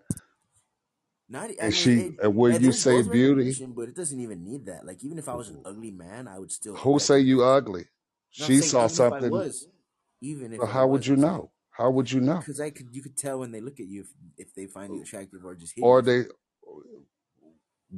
[1.28, 1.50] not.
[1.50, 4.66] I and mean, she it, and when you say beauty, but it doesn't even need
[4.66, 4.86] that.
[4.86, 7.84] Like even if I was an ugly man, I would still who say you ugly?
[8.40, 9.30] I'm She saying saw even if I something.
[9.30, 9.68] was,
[10.20, 11.50] even if I how would you know?
[11.70, 12.40] How would you know?
[12.40, 12.94] because I could.
[12.94, 15.54] You could tell when they look at you if if they find you attractive or
[15.54, 16.24] just Or they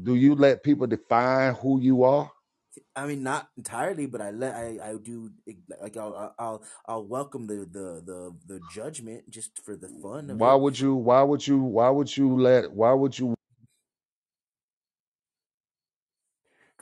[0.03, 2.31] do you let people define who you are?
[2.97, 5.31] I mean, not entirely, but I let I I do
[5.81, 10.31] like I'll I'll I'll I'll welcome the the the the judgment just for the fun
[10.31, 10.55] of Why it.
[10.55, 10.95] would you?
[10.95, 11.59] Why would you?
[11.59, 12.73] Why would you let?
[12.73, 13.35] Why would you?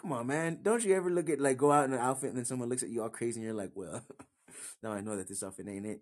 [0.02, 0.58] Come on, man!
[0.62, 2.82] Don't you ever look at like go out in an outfit and then someone looks
[2.82, 4.02] at you all crazy and you're like, well,
[4.82, 6.00] now I know that this outfit ain't it.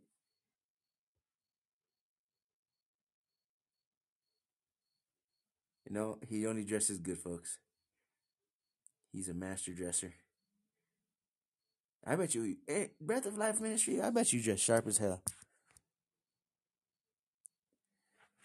[5.86, 7.58] You know, he only dresses good, folks.
[9.12, 10.14] He's a master dresser.
[12.06, 14.00] I bet you, hey, Breath of Life Ministry.
[14.00, 15.22] I bet you dress sharp as hell.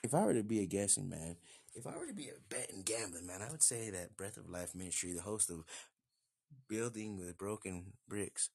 [0.04, 1.38] If I were to be a guessing man,
[1.76, 4.50] if I were to be a betting gambling man, I would say that Breath of
[4.50, 5.66] Life Ministry, the host of
[6.70, 8.50] Building with Broken Bricks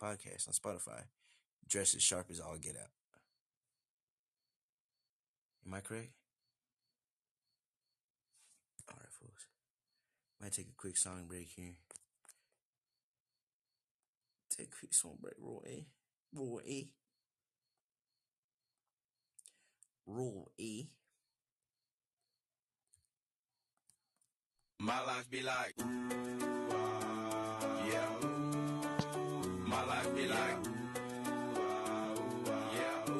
[0.00, 1.04] podcast on Spotify,
[1.66, 2.90] dresses sharp as all get out.
[5.66, 6.10] Am I correct?
[8.88, 9.46] All right, folks.
[10.40, 11.74] Might take a quick song break here.
[14.50, 15.60] Take a quick song break, Roy.
[15.66, 15.86] A.
[16.34, 16.88] Roy.
[20.06, 20.88] Roy.
[24.78, 25.84] My life be like, ooh,
[26.70, 28.08] ah, yeah.
[29.66, 30.74] My life be like, ooh,
[31.56, 33.12] ah, ooh, ah, yeah.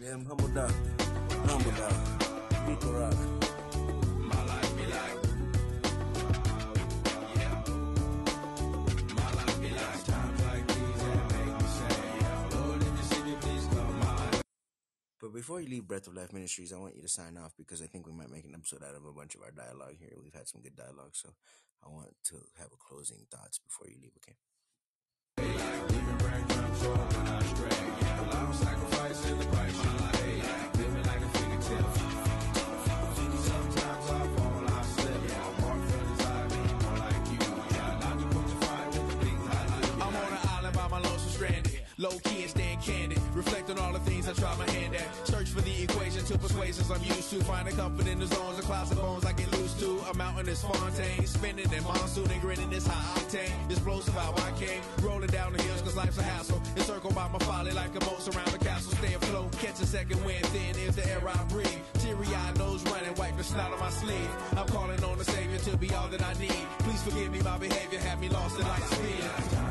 [0.00, 0.72] Yeah, I'm humble dog.
[1.46, 1.94] Humble dog.
[2.68, 3.45] Rico Rock.
[15.26, 17.82] But before you leave Breath of Life Ministries, I want you to sign off because
[17.82, 20.12] I think we might make an episode out of a bunch of our dialogue here.
[20.22, 21.30] We've had some good dialogue, so
[21.84, 24.36] I want to have a closing thoughts before you leave, okay?
[41.98, 42.65] Low key and candid.
[43.46, 45.06] Reflect on all the things I try my hand at.
[45.24, 47.44] Search for the equation to persuasions I'm used to.
[47.44, 50.00] Finding comfort in the zones of clouds and bones I get loose to.
[50.10, 51.24] A mountain is Fontaine.
[51.26, 53.70] Spinning in monsoon and grinning is high octane.
[53.70, 54.82] Explosive how I came.
[55.00, 56.60] Rolling down the hills cause life's a hassle.
[56.74, 58.90] Encircled by my folly like a moat around the castle.
[58.96, 59.52] Stay afloat.
[59.58, 60.44] Catch a second wind.
[60.46, 61.80] Thin is the air I breathe.
[62.00, 63.14] Teary eyed nose running.
[63.14, 64.30] Wipe the snot on my sleeve.
[64.56, 66.66] I'm calling on the Savior to be all that I need.
[66.80, 68.00] Please forgive me my behavior.
[68.00, 69.65] Had me lost in light speed.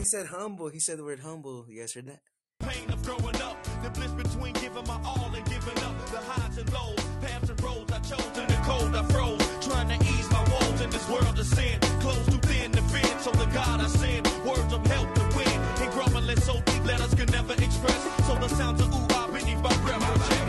[0.00, 0.68] He said humble.
[0.68, 1.66] He said the word humble.
[1.68, 2.20] You guys heard that?
[2.60, 3.56] pain of growing up.
[3.82, 5.94] The bliss between giving my all and giving up.
[6.12, 9.40] The highs and lows, paths and roads I chose in the cold I froze.
[9.66, 11.80] Trying to ease my woes in this world of sin.
[12.00, 14.26] Close too thin to fit, so the God I send.
[14.44, 15.56] Words of help to win.
[15.82, 18.00] And grumbling so deep, letters can never express.
[18.26, 20.40] So the sounds of ooh ah beneath my breath will change.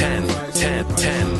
[0.00, 1.39] Ten, ten, ten,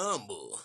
[0.00, 0.60] Humble.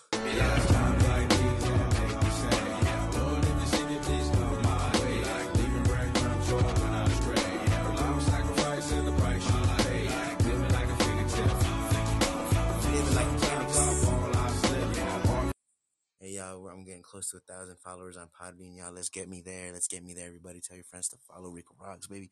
[16.20, 18.76] Hey y'all, I'm getting close to a thousand followers on Podbean.
[18.76, 19.72] Y'all, let's get me there.
[19.72, 20.28] Let's get me there.
[20.28, 22.30] Everybody, tell your friends to follow Rico Rocks, baby.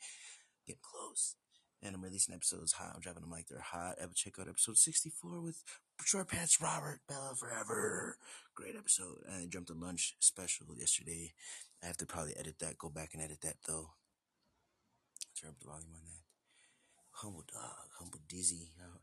[0.69, 1.35] Get close.
[1.83, 2.93] And I'm releasing episodes hot.
[2.95, 3.97] I'm driving them like they're hot.
[4.01, 5.63] Ever check out episode 64 with
[6.05, 8.17] Short Pants Robert Bella Forever.
[8.55, 9.19] Great episode.
[9.27, 11.33] And I jumped a lunch special yesterday.
[11.83, 12.79] I have to probably edit that.
[12.79, 13.91] Go back and edit that though.
[15.41, 16.23] Turn up the volume on that.
[17.13, 18.71] Humble dog, humble dizzy.
[18.81, 18.99] Uh,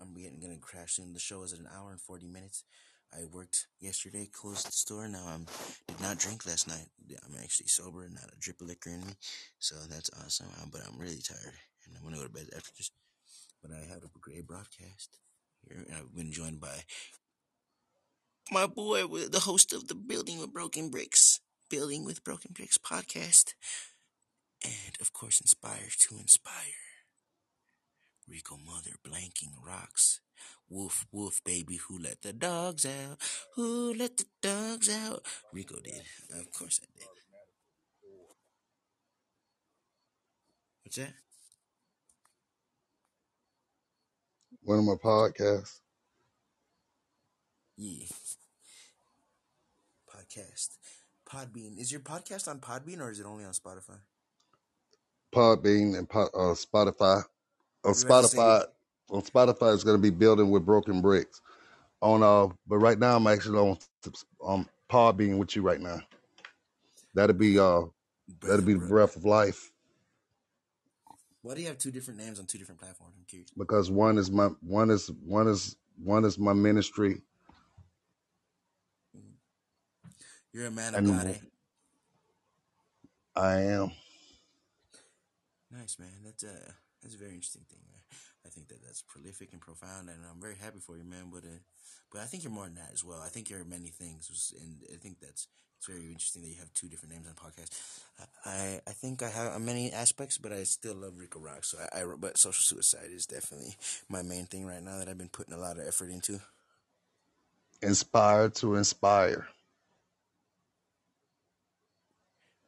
[0.00, 1.12] I'm getting gonna crash soon.
[1.12, 2.64] The show is at an hour and forty minutes.
[3.12, 5.06] I worked yesterday, closed the store.
[5.08, 5.46] Now I'm
[5.86, 6.86] did not drink last night.
[7.26, 9.12] I'm actually sober, not a drip of liquor in me,
[9.58, 10.48] so that's awesome.
[10.60, 11.54] Uh, But I'm really tired,
[11.92, 12.90] and I'm gonna go to bed after this.
[13.60, 15.18] But I had a great broadcast
[15.62, 16.84] here, and I've been joined by
[18.50, 21.40] my boy, the host of the Building with Broken Bricks,
[21.70, 23.54] Building with Broken Bricks podcast,
[24.64, 26.82] and of course, Inspire to Inspire.
[28.28, 30.20] Rico Mother blanking rocks.
[30.68, 33.18] Woof woof baby, who let the dogs out?
[33.54, 35.22] Who let the dogs out?
[35.52, 36.02] Rico did.
[36.30, 37.08] Of course I did.
[40.82, 41.14] What's that?
[44.62, 45.80] One of my podcasts.
[47.76, 48.06] Yeah.
[50.14, 50.68] Podcast.
[51.28, 51.78] Podbean.
[51.78, 53.98] Is your podcast on Podbean or is it only on Spotify?
[55.34, 57.22] Podbean and po- uh, Spotify.
[57.84, 58.64] On You say- Spotify,
[59.10, 61.40] on Spotify, it's going to be building with broken bricks.
[62.02, 63.78] On uh, but right now I'm actually on
[64.40, 66.00] on Podbean with you right now.
[67.14, 67.82] That'll be uh,
[68.40, 69.71] that'll be the breath of life
[71.42, 73.14] Why do you have two different names on two different platforms?
[73.18, 73.50] I'm curious.
[73.56, 77.20] because one is my one is one is one is my ministry
[80.52, 81.38] You're a man of God, eh?
[83.34, 83.92] I am.
[85.70, 86.12] Nice, man.
[86.22, 88.00] That's a that's a very interesting thing, man.
[88.44, 91.30] I think that that's prolific and profound, and I'm very happy for you, man.
[91.32, 91.60] But uh,
[92.12, 93.22] but I think you're more than that as well.
[93.24, 95.48] I think you're many things, and I think that's
[95.82, 97.70] it's very interesting that you have two different names on podcast.
[98.46, 101.64] I I think I have many aspects, but I still love Rico Rock.
[101.64, 103.76] So I, I but social suicide is definitely
[104.08, 106.40] my main thing right now that I've been putting a lot of effort into.
[107.82, 109.48] Inspire to inspire.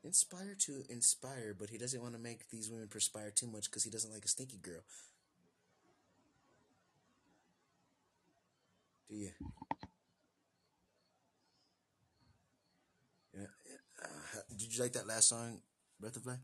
[0.04, 3.84] Inspire to inspire, but he doesn't want to make these women perspire too much because
[3.84, 4.82] he doesn't like a stinky girl.
[9.08, 9.30] Do you?
[13.34, 13.46] Yeah.
[14.02, 14.42] Uh, ha-
[14.74, 15.60] did you like that last song,
[16.00, 16.40] Breath of Life?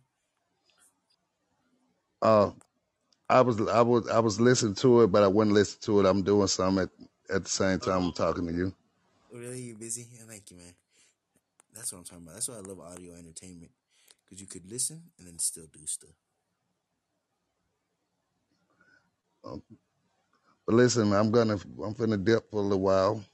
[2.22, 2.50] Uh,
[3.28, 6.06] I was I was I was listening to it, but I wouldn't listen to it.
[6.06, 8.72] I'm doing something at, at the same time I'm talking to you.
[9.34, 9.60] Oh, really?
[9.62, 10.06] You busy?
[10.12, 10.74] Yeah, thank you, man.
[11.74, 12.34] That's what I'm talking about.
[12.34, 13.72] That's why I love audio entertainment
[14.24, 16.10] because you could listen and then still do stuff.
[19.44, 19.62] Um,
[20.66, 21.54] but listen, I'm gonna
[21.84, 23.24] I'm finna dip for a little while.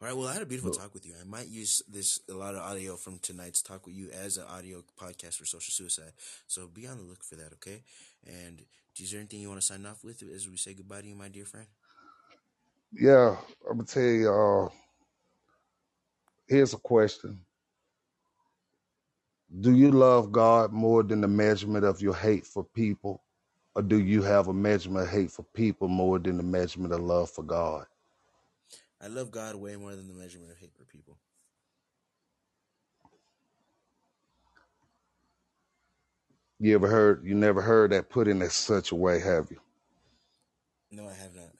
[0.00, 0.16] All right.
[0.16, 1.14] Well, I had a beautiful talk with you.
[1.18, 4.44] I might use this a lot of audio from tonight's talk with you as an
[4.44, 6.12] audio podcast for social suicide.
[6.46, 7.82] So be on the look for that, okay?
[8.26, 8.62] And
[9.00, 11.14] is there anything you want to sign off with as we say goodbye to you,
[11.14, 11.66] my dear friend?
[12.92, 13.36] yeah,
[13.68, 14.30] I'm gonna tell you.
[14.32, 14.68] Uh,
[16.46, 17.40] here's a question:
[19.60, 23.22] Do you love God more than the measurement of your hate for people,
[23.74, 27.00] or do you have a measurement of hate for people more than the measurement of
[27.00, 27.86] love for God?
[29.00, 31.18] I love God way more than the measurement of hate for people.
[36.58, 37.24] You ever heard?
[37.24, 39.58] You never heard that put in such a way, have you?
[40.90, 41.50] No, I have not.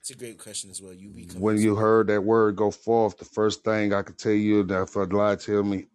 [0.00, 0.92] It's a great question as well.
[0.92, 4.32] You become When you heard that word go forth, the first thing I could tell
[4.32, 5.86] you that if I'd lie, tell me,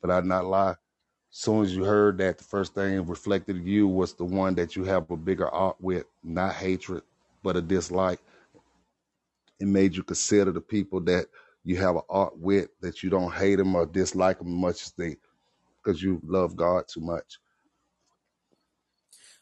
[0.00, 0.70] but I'd not lie.
[0.70, 0.76] As
[1.30, 4.84] soon as you heard that, the first thing reflected you was the one that you
[4.84, 7.02] have a bigger art with, not hatred,
[7.42, 8.20] but a dislike.
[9.60, 11.26] It made you consider the people that
[11.64, 14.92] you have an art with, that you don't hate them or dislike them much as
[14.92, 15.16] they,
[15.82, 17.38] because you love God too much.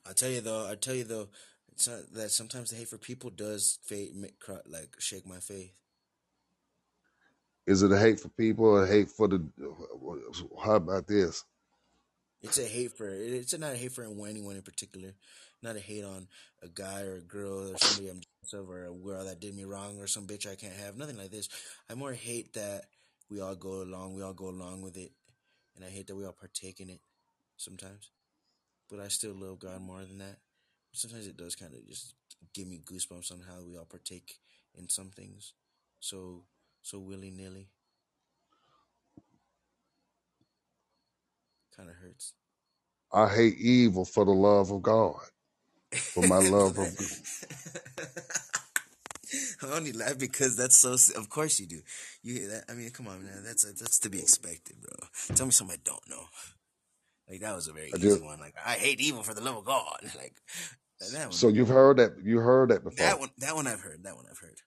[0.04, 1.28] I tell you though, I tell you though,
[2.12, 5.72] that sometimes the hate for people does fade, make, cry, like shake my faith.
[7.66, 9.44] Is it a hate for people or a hate for the?
[10.64, 11.44] How about this?
[12.40, 15.14] It's a hate for it's not a hate for anyone in particular,
[15.62, 16.28] not a hate on
[16.62, 18.22] a guy or a girl or somebody I'm
[18.52, 20.96] of or a girl that did me wrong or some bitch I can't have.
[20.96, 21.48] Nothing like this.
[21.90, 22.86] I more hate that
[23.30, 25.12] we all go along, we all go along with it,
[25.76, 27.00] and I hate that we all partake in it
[27.56, 28.10] sometimes.
[28.90, 30.38] But I still love God more than that.
[30.92, 32.14] Sometimes it does kind of just
[32.54, 34.38] give me goosebumps on how we all partake
[34.74, 35.52] in some things,
[36.00, 36.44] so
[36.82, 37.68] so willy nilly.
[41.76, 42.32] Kind of hurts.
[43.12, 45.16] I hate evil for the love of God,
[45.92, 46.88] for my love of.
[49.62, 50.92] I only laugh because that's so.
[51.18, 51.80] Of course you do.
[52.22, 52.64] You hear that?
[52.68, 53.42] I mean, come on, man.
[53.44, 55.08] That's that's to be expected, bro.
[55.34, 56.24] Tell me something I don't know.
[57.28, 58.40] Like that was a very I easy one.
[58.40, 59.98] Like I hate evil for the love of God.
[60.16, 60.34] Like
[61.12, 61.32] that one.
[61.32, 62.96] so you've heard that you heard that before.
[62.96, 63.30] That one.
[63.38, 64.02] That one I've heard.
[64.02, 64.58] That one I've heard.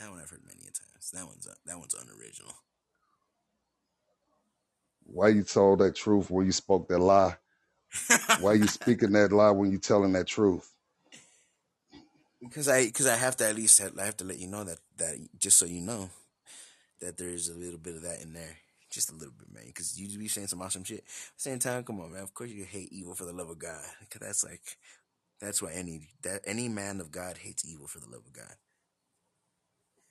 [0.00, 1.10] That one I've heard many a times.
[1.12, 2.52] That one's that one's unoriginal.
[5.04, 7.36] Why you told that truth when you spoke that lie?
[8.40, 10.72] Why you speaking that lie when you telling that truth?
[12.40, 14.64] Because I because I have to at least have, I have to let you know
[14.64, 16.10] that that just so you know
[17.00, 18.56] that there is a little bit of that in there.
[18.90, 19.64] Just a little bit, man.
[19.66, 21.04] Because you be saying some awesome shit.
[21.36, 22.22] Same time, come on, man.
[22.22, 23.84] Of course you hate evil for the love of God.
[24.00, 24.76] Because that's like
[25.40, 28.54] that's why any that any man of God hates evil for the love of God.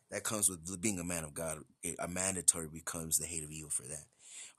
[0.10, 1.60] That comes with being a man of God.
[2.00, 4.06] A mandatory becomes the hate of evil for that,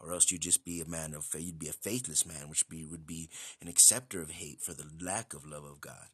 [0.02, 1.42] or else you'd just be a man of faith.
[1.42, 3.30] You'd be a faithless man, which be would be
[3.60, 6.08] an acceptor of hate for the lack of love of God.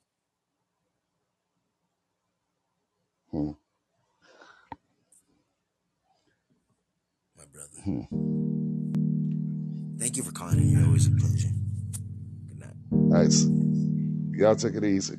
[3.30, 3.50] Hmm.
[7.36, 7.68] My brother.
[7.84, 8.02] Hmm.
[9.98, 10.70] Thank you for calling in.
[10.70, 11.48] You're always a pleasure.
[12.48, 12.74] Good night.
[12.90, 13.46] Nice.
[14.32, 15.16] Y'all take it easy.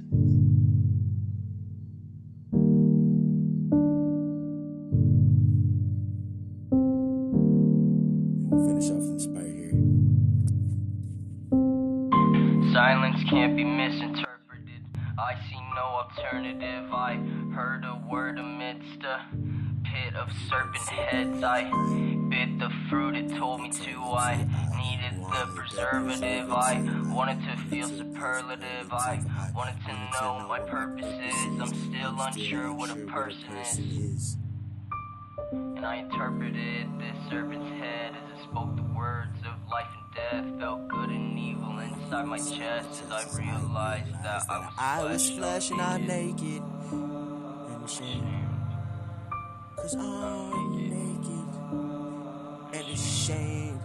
[20.77, 21.43] Serpent heads.
[21.43, 21.63] I
[22.29, 23.91] bit the fruit it told me to.
[24.01, 24.47] I
[24.77, 26.51] needed the preservative.
[26.51, 28.91] I wanted to feel superlative.
[28.91, 29.21] I
[29.55, 31.61] wanted to know my purpose is.
[31.61, 34.37] I'm still unsure what a person is.
[35.51, 40.59] And I interpreted this serpent's head as it spoke the words of life and death.
[40.59, 45.29] Felt good and evil inside my chest as I realized that I was I was
[45.31, 46.61] flesh and I'm naked.
[46.91, 48.38] and ashamed.
[49.81, 51.47] Cause I'm naked
[52.73, 53.79] and ashamed.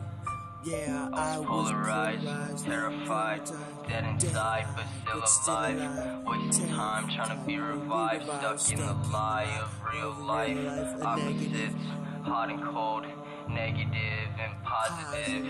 [0.64, 3.42] Yeah, I was polarized, terrified,
[3.86, 6.24] dead inside, but still alive.
[6.26, 10.58] Wasting time trying to be revived, stuck in the lie of real life.
[11.02, 11.74] Opposites,
[12.22, 13.04] hot and cold,
[13.48, 15.44] negative and positive.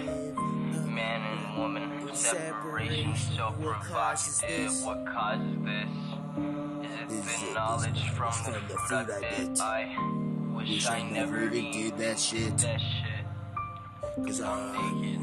[0.87, 4.83] Man and woman, separation so provocative.
[4.85, 6.13] What causes this?
[7.11, 9.61] Is it the knowledge from the fruit I bit?
[9.61, 10.34] I
[10.65, 12.57] wish I never did that shit.
[12.59, 13.25] that shit.
[14.27, 15.21] Cause I'm naked.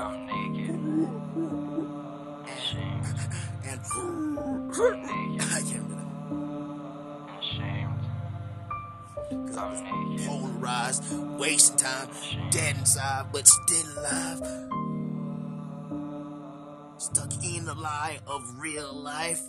[0.00, 0.74] I'm naked.
[2.56, 3.06] Ashamed.
[3.64, 5.42] and I'm naked.
[5.42, 5.90] I can't
[7.40, 8.00] Ashamed.
[9.56, 9.74] I'm
[10.10, 10.26] naked.
[10.26, 11.02] polarized,
[11.38, 12.08] wasting time,
[12.50, 14.40] dead inside, but still alive.
[16.98, 19.42] Stuck in the lie of real life.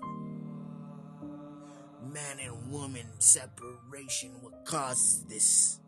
[2.14, 5.80] Man and woman separation, what causes this?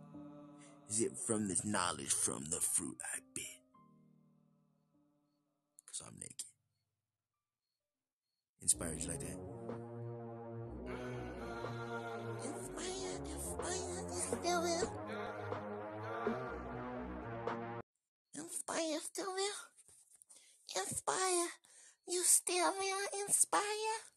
[0.89, 3.45] Is it from this knowledge from the fruit I bit?
[5.87, 6.45] Cause I'm naked.
[8.61, 9.37] Inspires you like that?
[12.43, 13.11] Inspire
[18.71, 20.83] inspire you still there?
[20.83, 21.47] Inspire.
[22.07, 23.21] You still there?
[23.25, 24.10] Inspire.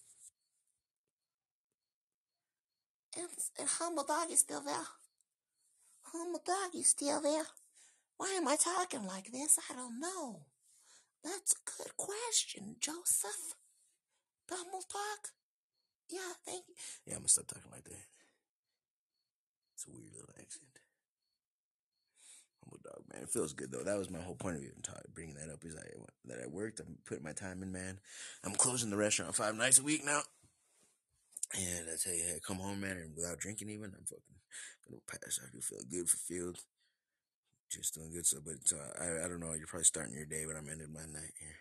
[3.16, 3.28] And,
[3.58, 4.86] and humble dog is still there.
[6.02, 7.46] Humble dog is still there.
[8.16, 9.58] Why am I talking like this?
[9.70, 10.46] I don't know.
[11.22, 13.54] That's a good question, Joseph.
[14.50, 15.30] Humble dog.
[16.08, 16.74] Yeah, thank you.
[17.06, 18.04] Yeah, I'm gonna stop talking like that.
[19.74, 20.78] It's a weird little accent.
[22.20, 23.22] Oh, humble dog, man.
[23.22, 23.82] It feels good though.
[23.82, 25.64] That was my whole point of even ta- bringing that up.
[25.64, 25.88] Is I
[26.26, 26.80] that I worked.
[26.80, 27.98] I'm putting my time in, man.
[28.44, 30.20] I'm closing the restaurant five nights a week now.
[31.55, 34.43] And I tell you, hey, come home, man, and without drinking even, I'm fucking
[34.89, 35.39] gonna pass.
[35.39, 36.59] I do feel good for field.
[37.70, 38.26] Just doing good.
[38.26, 39.52] So, but uh, I, I don't know.
[39.55, 41.59] You're probably starting your day, but I'm ending my night here.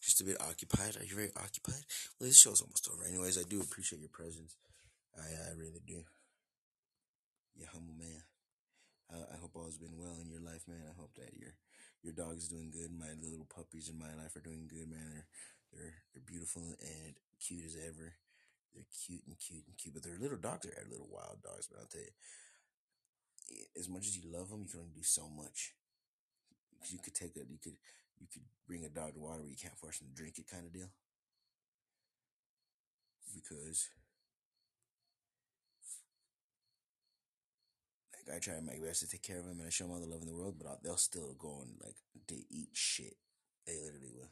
[0.00, 0.96] Just a bit occupied.
[0.96, 1.84] Are you very occupied?
[2.18, 3.04] Well, this show's almost over.
[3.04, 4.56] Anyways, I do appreciate your presence.
[5.16, 6.04] I, I really do.
[7.56, 8.22] You humble man.
[9.10, 10.84] I, I hope all's been well in your life, man.
[10.88, 11.52] I hope that your
[12.02, 12.92] your dog's doing good.
[12.92, 15.10] My little puppies in my life are doing good, man.
[15.10, 15.26] They're
[15.72, 18.14] they're they're beautiful and cute as ever.
[18.74, 20.68] They're cute and cute and cute, but they're little dogs.
[20.68, 21.68] They're little wild dogs.
[21.68, 22.14] But I'll tell you,
[23.56, 25.72] eh, as much as you love them, you can only do so much.
[26.92, 27.80] You could take a you could
[28.20, 30.50] you could bring a dog to water, but you can't force them to drink it,
[30.50, 30.92] kind of deal.
[33.32, 33.88] Because
[38.26, 40.00] like I try my best to take care of them and I show them all
[40.00, 41.96] the love in the world, but I'll, they'll still go and like
[42.28, 43.16] they eat shit.
[43.66, 44.30] They literally will.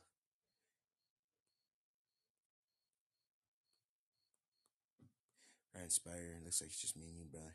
[5.74, 6.40] Right, Inspire.
[6.44, 7.54] Looks like it's just me and you, brother.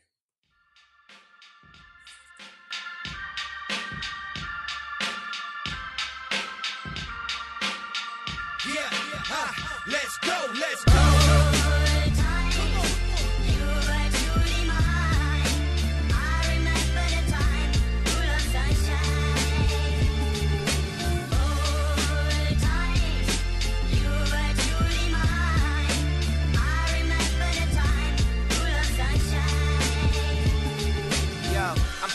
[8.68, 11.49] Yeah, ha, let's go, let's go.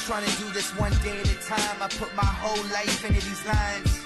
[0.06, 1.80] Trying to do this one day at a time.
[1.80, 4.04] I put my whole life into these lines.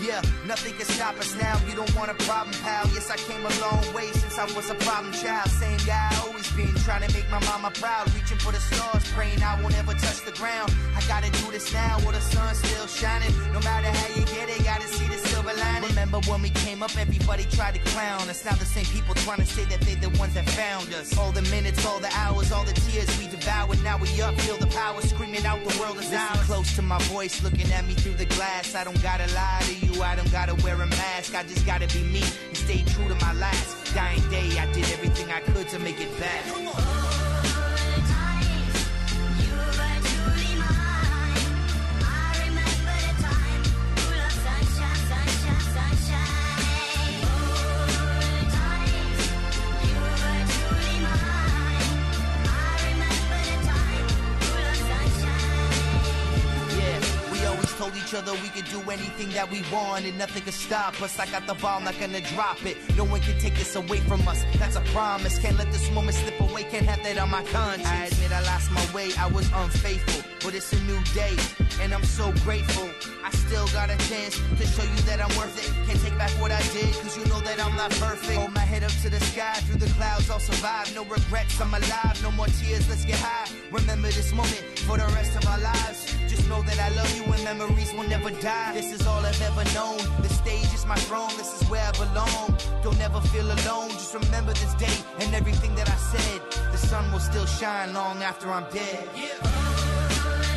[0.00, 1.60] Yeah, nothing can stop us now.
[1.68, 2.88] You don't want a problem, pal.
[2.96, 5.48] Yes, I came a long way since I was a problem child.
[5.50, 8.12] Same guy I always been, trying to make my mama proud.
[8.14, 10.72] Reaching for the stars, praying I won't ever touch the ground.
[10.96, 13.32] I gotta do this now while the sun's still shining.
[13.52, 15.18] No matter how you get it, gotta see the
[15.56, 15.88] lining.
[15.90, 18.44] Remember when we came up, everybody tried to clown us.
[18.44, 21.16] Now the same people trying to say that they the ones that found us.
[21.18, 23.82] All the minutes, all the hours, all the tears we devoured.
[23.82, 26.40] Now we up, feel the power, screaming out the world is ours.
[26.44, 28.74] Close to my voice, looking at me through the glass.
[28.74, 31.34] I don't gotta lie to you, I don't gotta wear a mask.
[31.34, 34.58] I just gotta be me and stay true to my last dying day.
[34.58, 36.44] I did everything I could to make it back.
[57.94, 61.18] Each other, we could do anything that we want and nothing could stop us.
[61.18, 62.76] I got the ball, not gonna drop it.
[62.96, 64.44] No one can take this away from us.
[64.58, 65.38] That's a promise.
[65.38, 66.64] Can't let this moment slip away.
[66.64, 67.88] Can't have that on my conscience.
[67.88, 69.10] I admit I lost my way.
[69.18, 71.36] I was unfaithful, but it's a new day,
[71.80, 72.88] and I'm so grateful.
[73.24, 75.70] I still got a chance to show you that I'm worth it.
[75.86, 78.38] Can't take back what I did, cause you know that I'm not perfect.
[78.38, 80.94] Hold my head up to the sky, through the clouds, I'll survive.
[80.94, 82.20] No regrets, I'm alive.
[82.22, 83.48] No more tears, let's get high.
[83.70, 86.23] Remember this moment for the rest of our lives.
[86.34, 88.72] Just know that I love you and memories will never die.
[88.74, 89.98] This is all I've ever known.
[90.20, 92.58] The stage is my throne, this is where I belong.
[92.82, 96.40] Don't ever feel alone, just remember this day and everything that I said.
[96.72, 99.08] The sun will still shine long after I'm dead.
[99.14, 100.53] Rico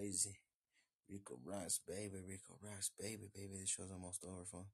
[0.00, 0.36] crazy.
[1.10, 3.58] Rico Rice, baby, Rico Rice, baby, baby.
[3.60, 4.64] This show's almost over, fun.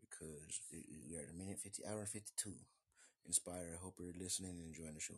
[0.00, 2.50] Because we are at a minute 50, hour 52.
[3.26, 3.70] Inspired.
[3.74, 5.14] I hope you're listening and enjoying the show.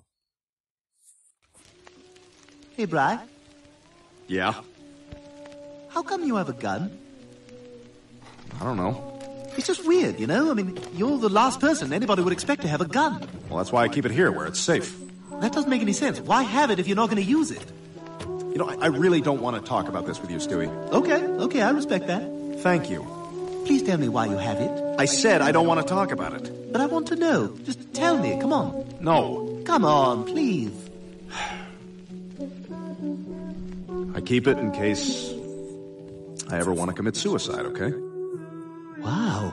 [2.76, 3.18] Hey, Bry,
[4.28, 4.52] Yeah?
[5.88, 6.98] how come you have a gun?
[8.60, 9.18] I don't know.
[9.56, 10.50] It's just weird, you know?
[10.50, 13.26] I mean, you're the last person anybody would expect to have a gun.
[13.48, 14.94] Well, that's why I keep it here where it's safe.
[15.40, 16.20] That doesn't make any sense.
[16.20, 17.64] Why have it if you're not going to use it?
[18.56, 20.70] You know, I, I really don't want to talk about this with you, Stewie.
[20.90, 22.22] Okay, okay, I respect that.
[22.60, 23.06] Thank you.
[23.66, 24.70] Please tell me why you have it.
[24.98, 26.72] I said I don't want to talk about it.
[26.72, 27.54] But I want to know.
[27.64, 28.96] Just tell me, come on.
[28.98, 29.60] No.
[29.66, 30.72] Come on, please.
[34.14, 35.34] I keep it in case
[36.48, 37.92] I ever want to commit suicide, okay?
[39.02, 39.52] Wow.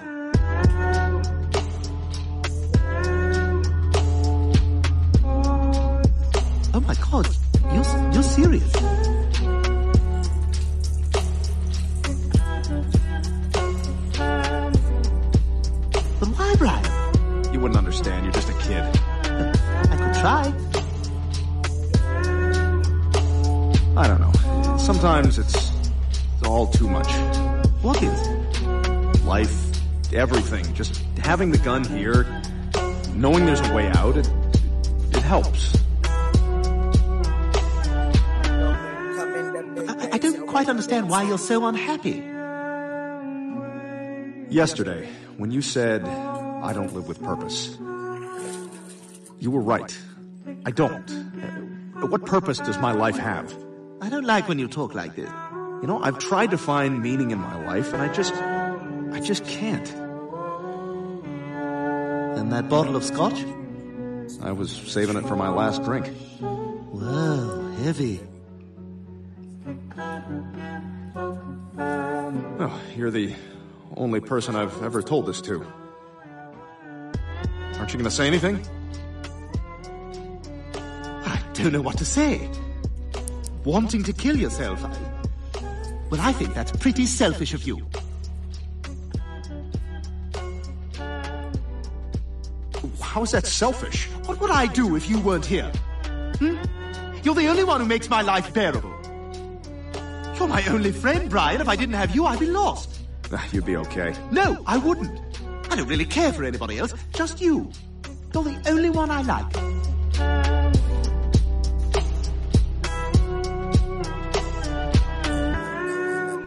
[30.14, 30.74] Everything.
[30.74, 32.26] Just having the gun here,
[33.14, 34.30] knowing there's a way out, it,
[35.12, 35.76] it helps.
[39.90, 42.24] I, I don't quite understand why you're so unhappy.
[44.54, 47.78] Yesterday, when you said, I don't live with purpose,
[49.40, 49.98] you were right.
[50.66, 51.10] I don't.
[52.02, 53.54] Uh, What purpose does my life have?
[54.02, 55.30] I don't like when you talk like this.
[55.82, 59.46] You know, I've tried to find meaning in my life, and I just, I just
[59.46, 59.88] can't.
[62.38, 63.44] And that bottle of scotch?
[64.42, 66.08] I was saving it for my last drink.
[66.40, 68.20] Whoa, heavy.
[72.60, 73.34] Oh, you're the
[73.98, 75.66] only person I've ever told this to.
[77.78, 78.66] Aren't you going to say anything?
[80.76, 82.50] I don't know what to say.
[83.66, 84.84] Wanting to kill yourself.
[84.84, 84.96] I,
[86.10, 87.86] well, I think that's pretty selfish of you.
[93.14, 94.08] How is that selfish?
[94.26, 95.72] What would I do if you weren't here?
[96.40, 96.58] Hmm?
[97.22, 98.92] You're the only one who makes my life bearable.
[100.36, 101.62] You're my only friend, Brian.
[101.62, 103.02] If I didn't have you, I'd be lost.
[103.52, 104.16] You'd be okay.
[104.32, 105.20] No, I wouldn't.
[105.70, 107.70] I don't really care for anybody else, just you.
[108.34, 109.54] You're the only one I like.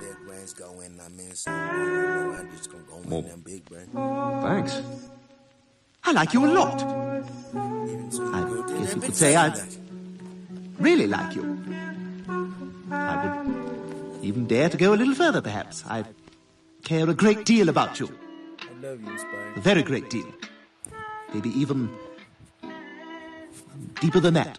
[0.00, 1.46] Big brains go in, I miss.
[1.46, 3.88] I'm just gonna go Well, in them big brains.
[3.94, 5.05] Thanks.
[6.08, 6.82] I like you a lot.
[7.52, 9.52] I guess you could say I
[10.78, 11.58] really like you.
[12.92, 15.84] I would even dare to go a little further, perhaps.
[15.84, 16.04] I
[16.84, 18.08] care a great deal about you.
[18.60, 19.16] I love you.
[19.56, 20.32] A very great deal.
[21.34, 21.90] Maybe even
[24.00, 24.58] deeper than that.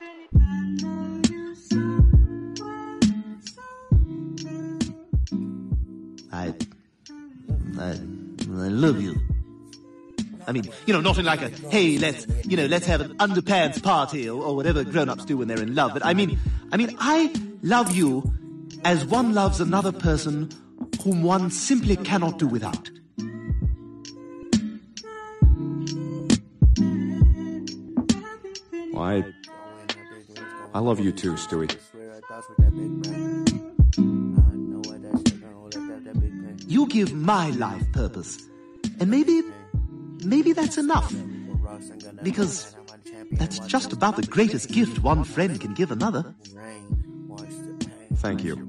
[6.34, 6.54] I,
[7.80, 9.27] I, I love you.
[10.48, 13.18] I mean, you know, not in like a, hey, let's, you know, let's have an
[13.18, 15.92] underpants party or, or whatever grown-ups do when they're in love.
[15.92, 16.40] But I mean,
[16.72, 18.34] I mean, I love you
[18.86, 20.50] as one loves another person
[21.04, 22.90] whom one simply cannot do without.
[28.94, 29.24] Well, I,
[30.74, 31.76] I love you too, Stewie.
[36.70, 38.42] You give my life purpose,
[39.00, 39.42] and maybe
[40.24, 41.14] maybe that's enough.
[42.24, 42.76] Because
[43.32, 46.36] that's just about the greatest gift one friend can give another.
[48.16, 48.67] Thank you.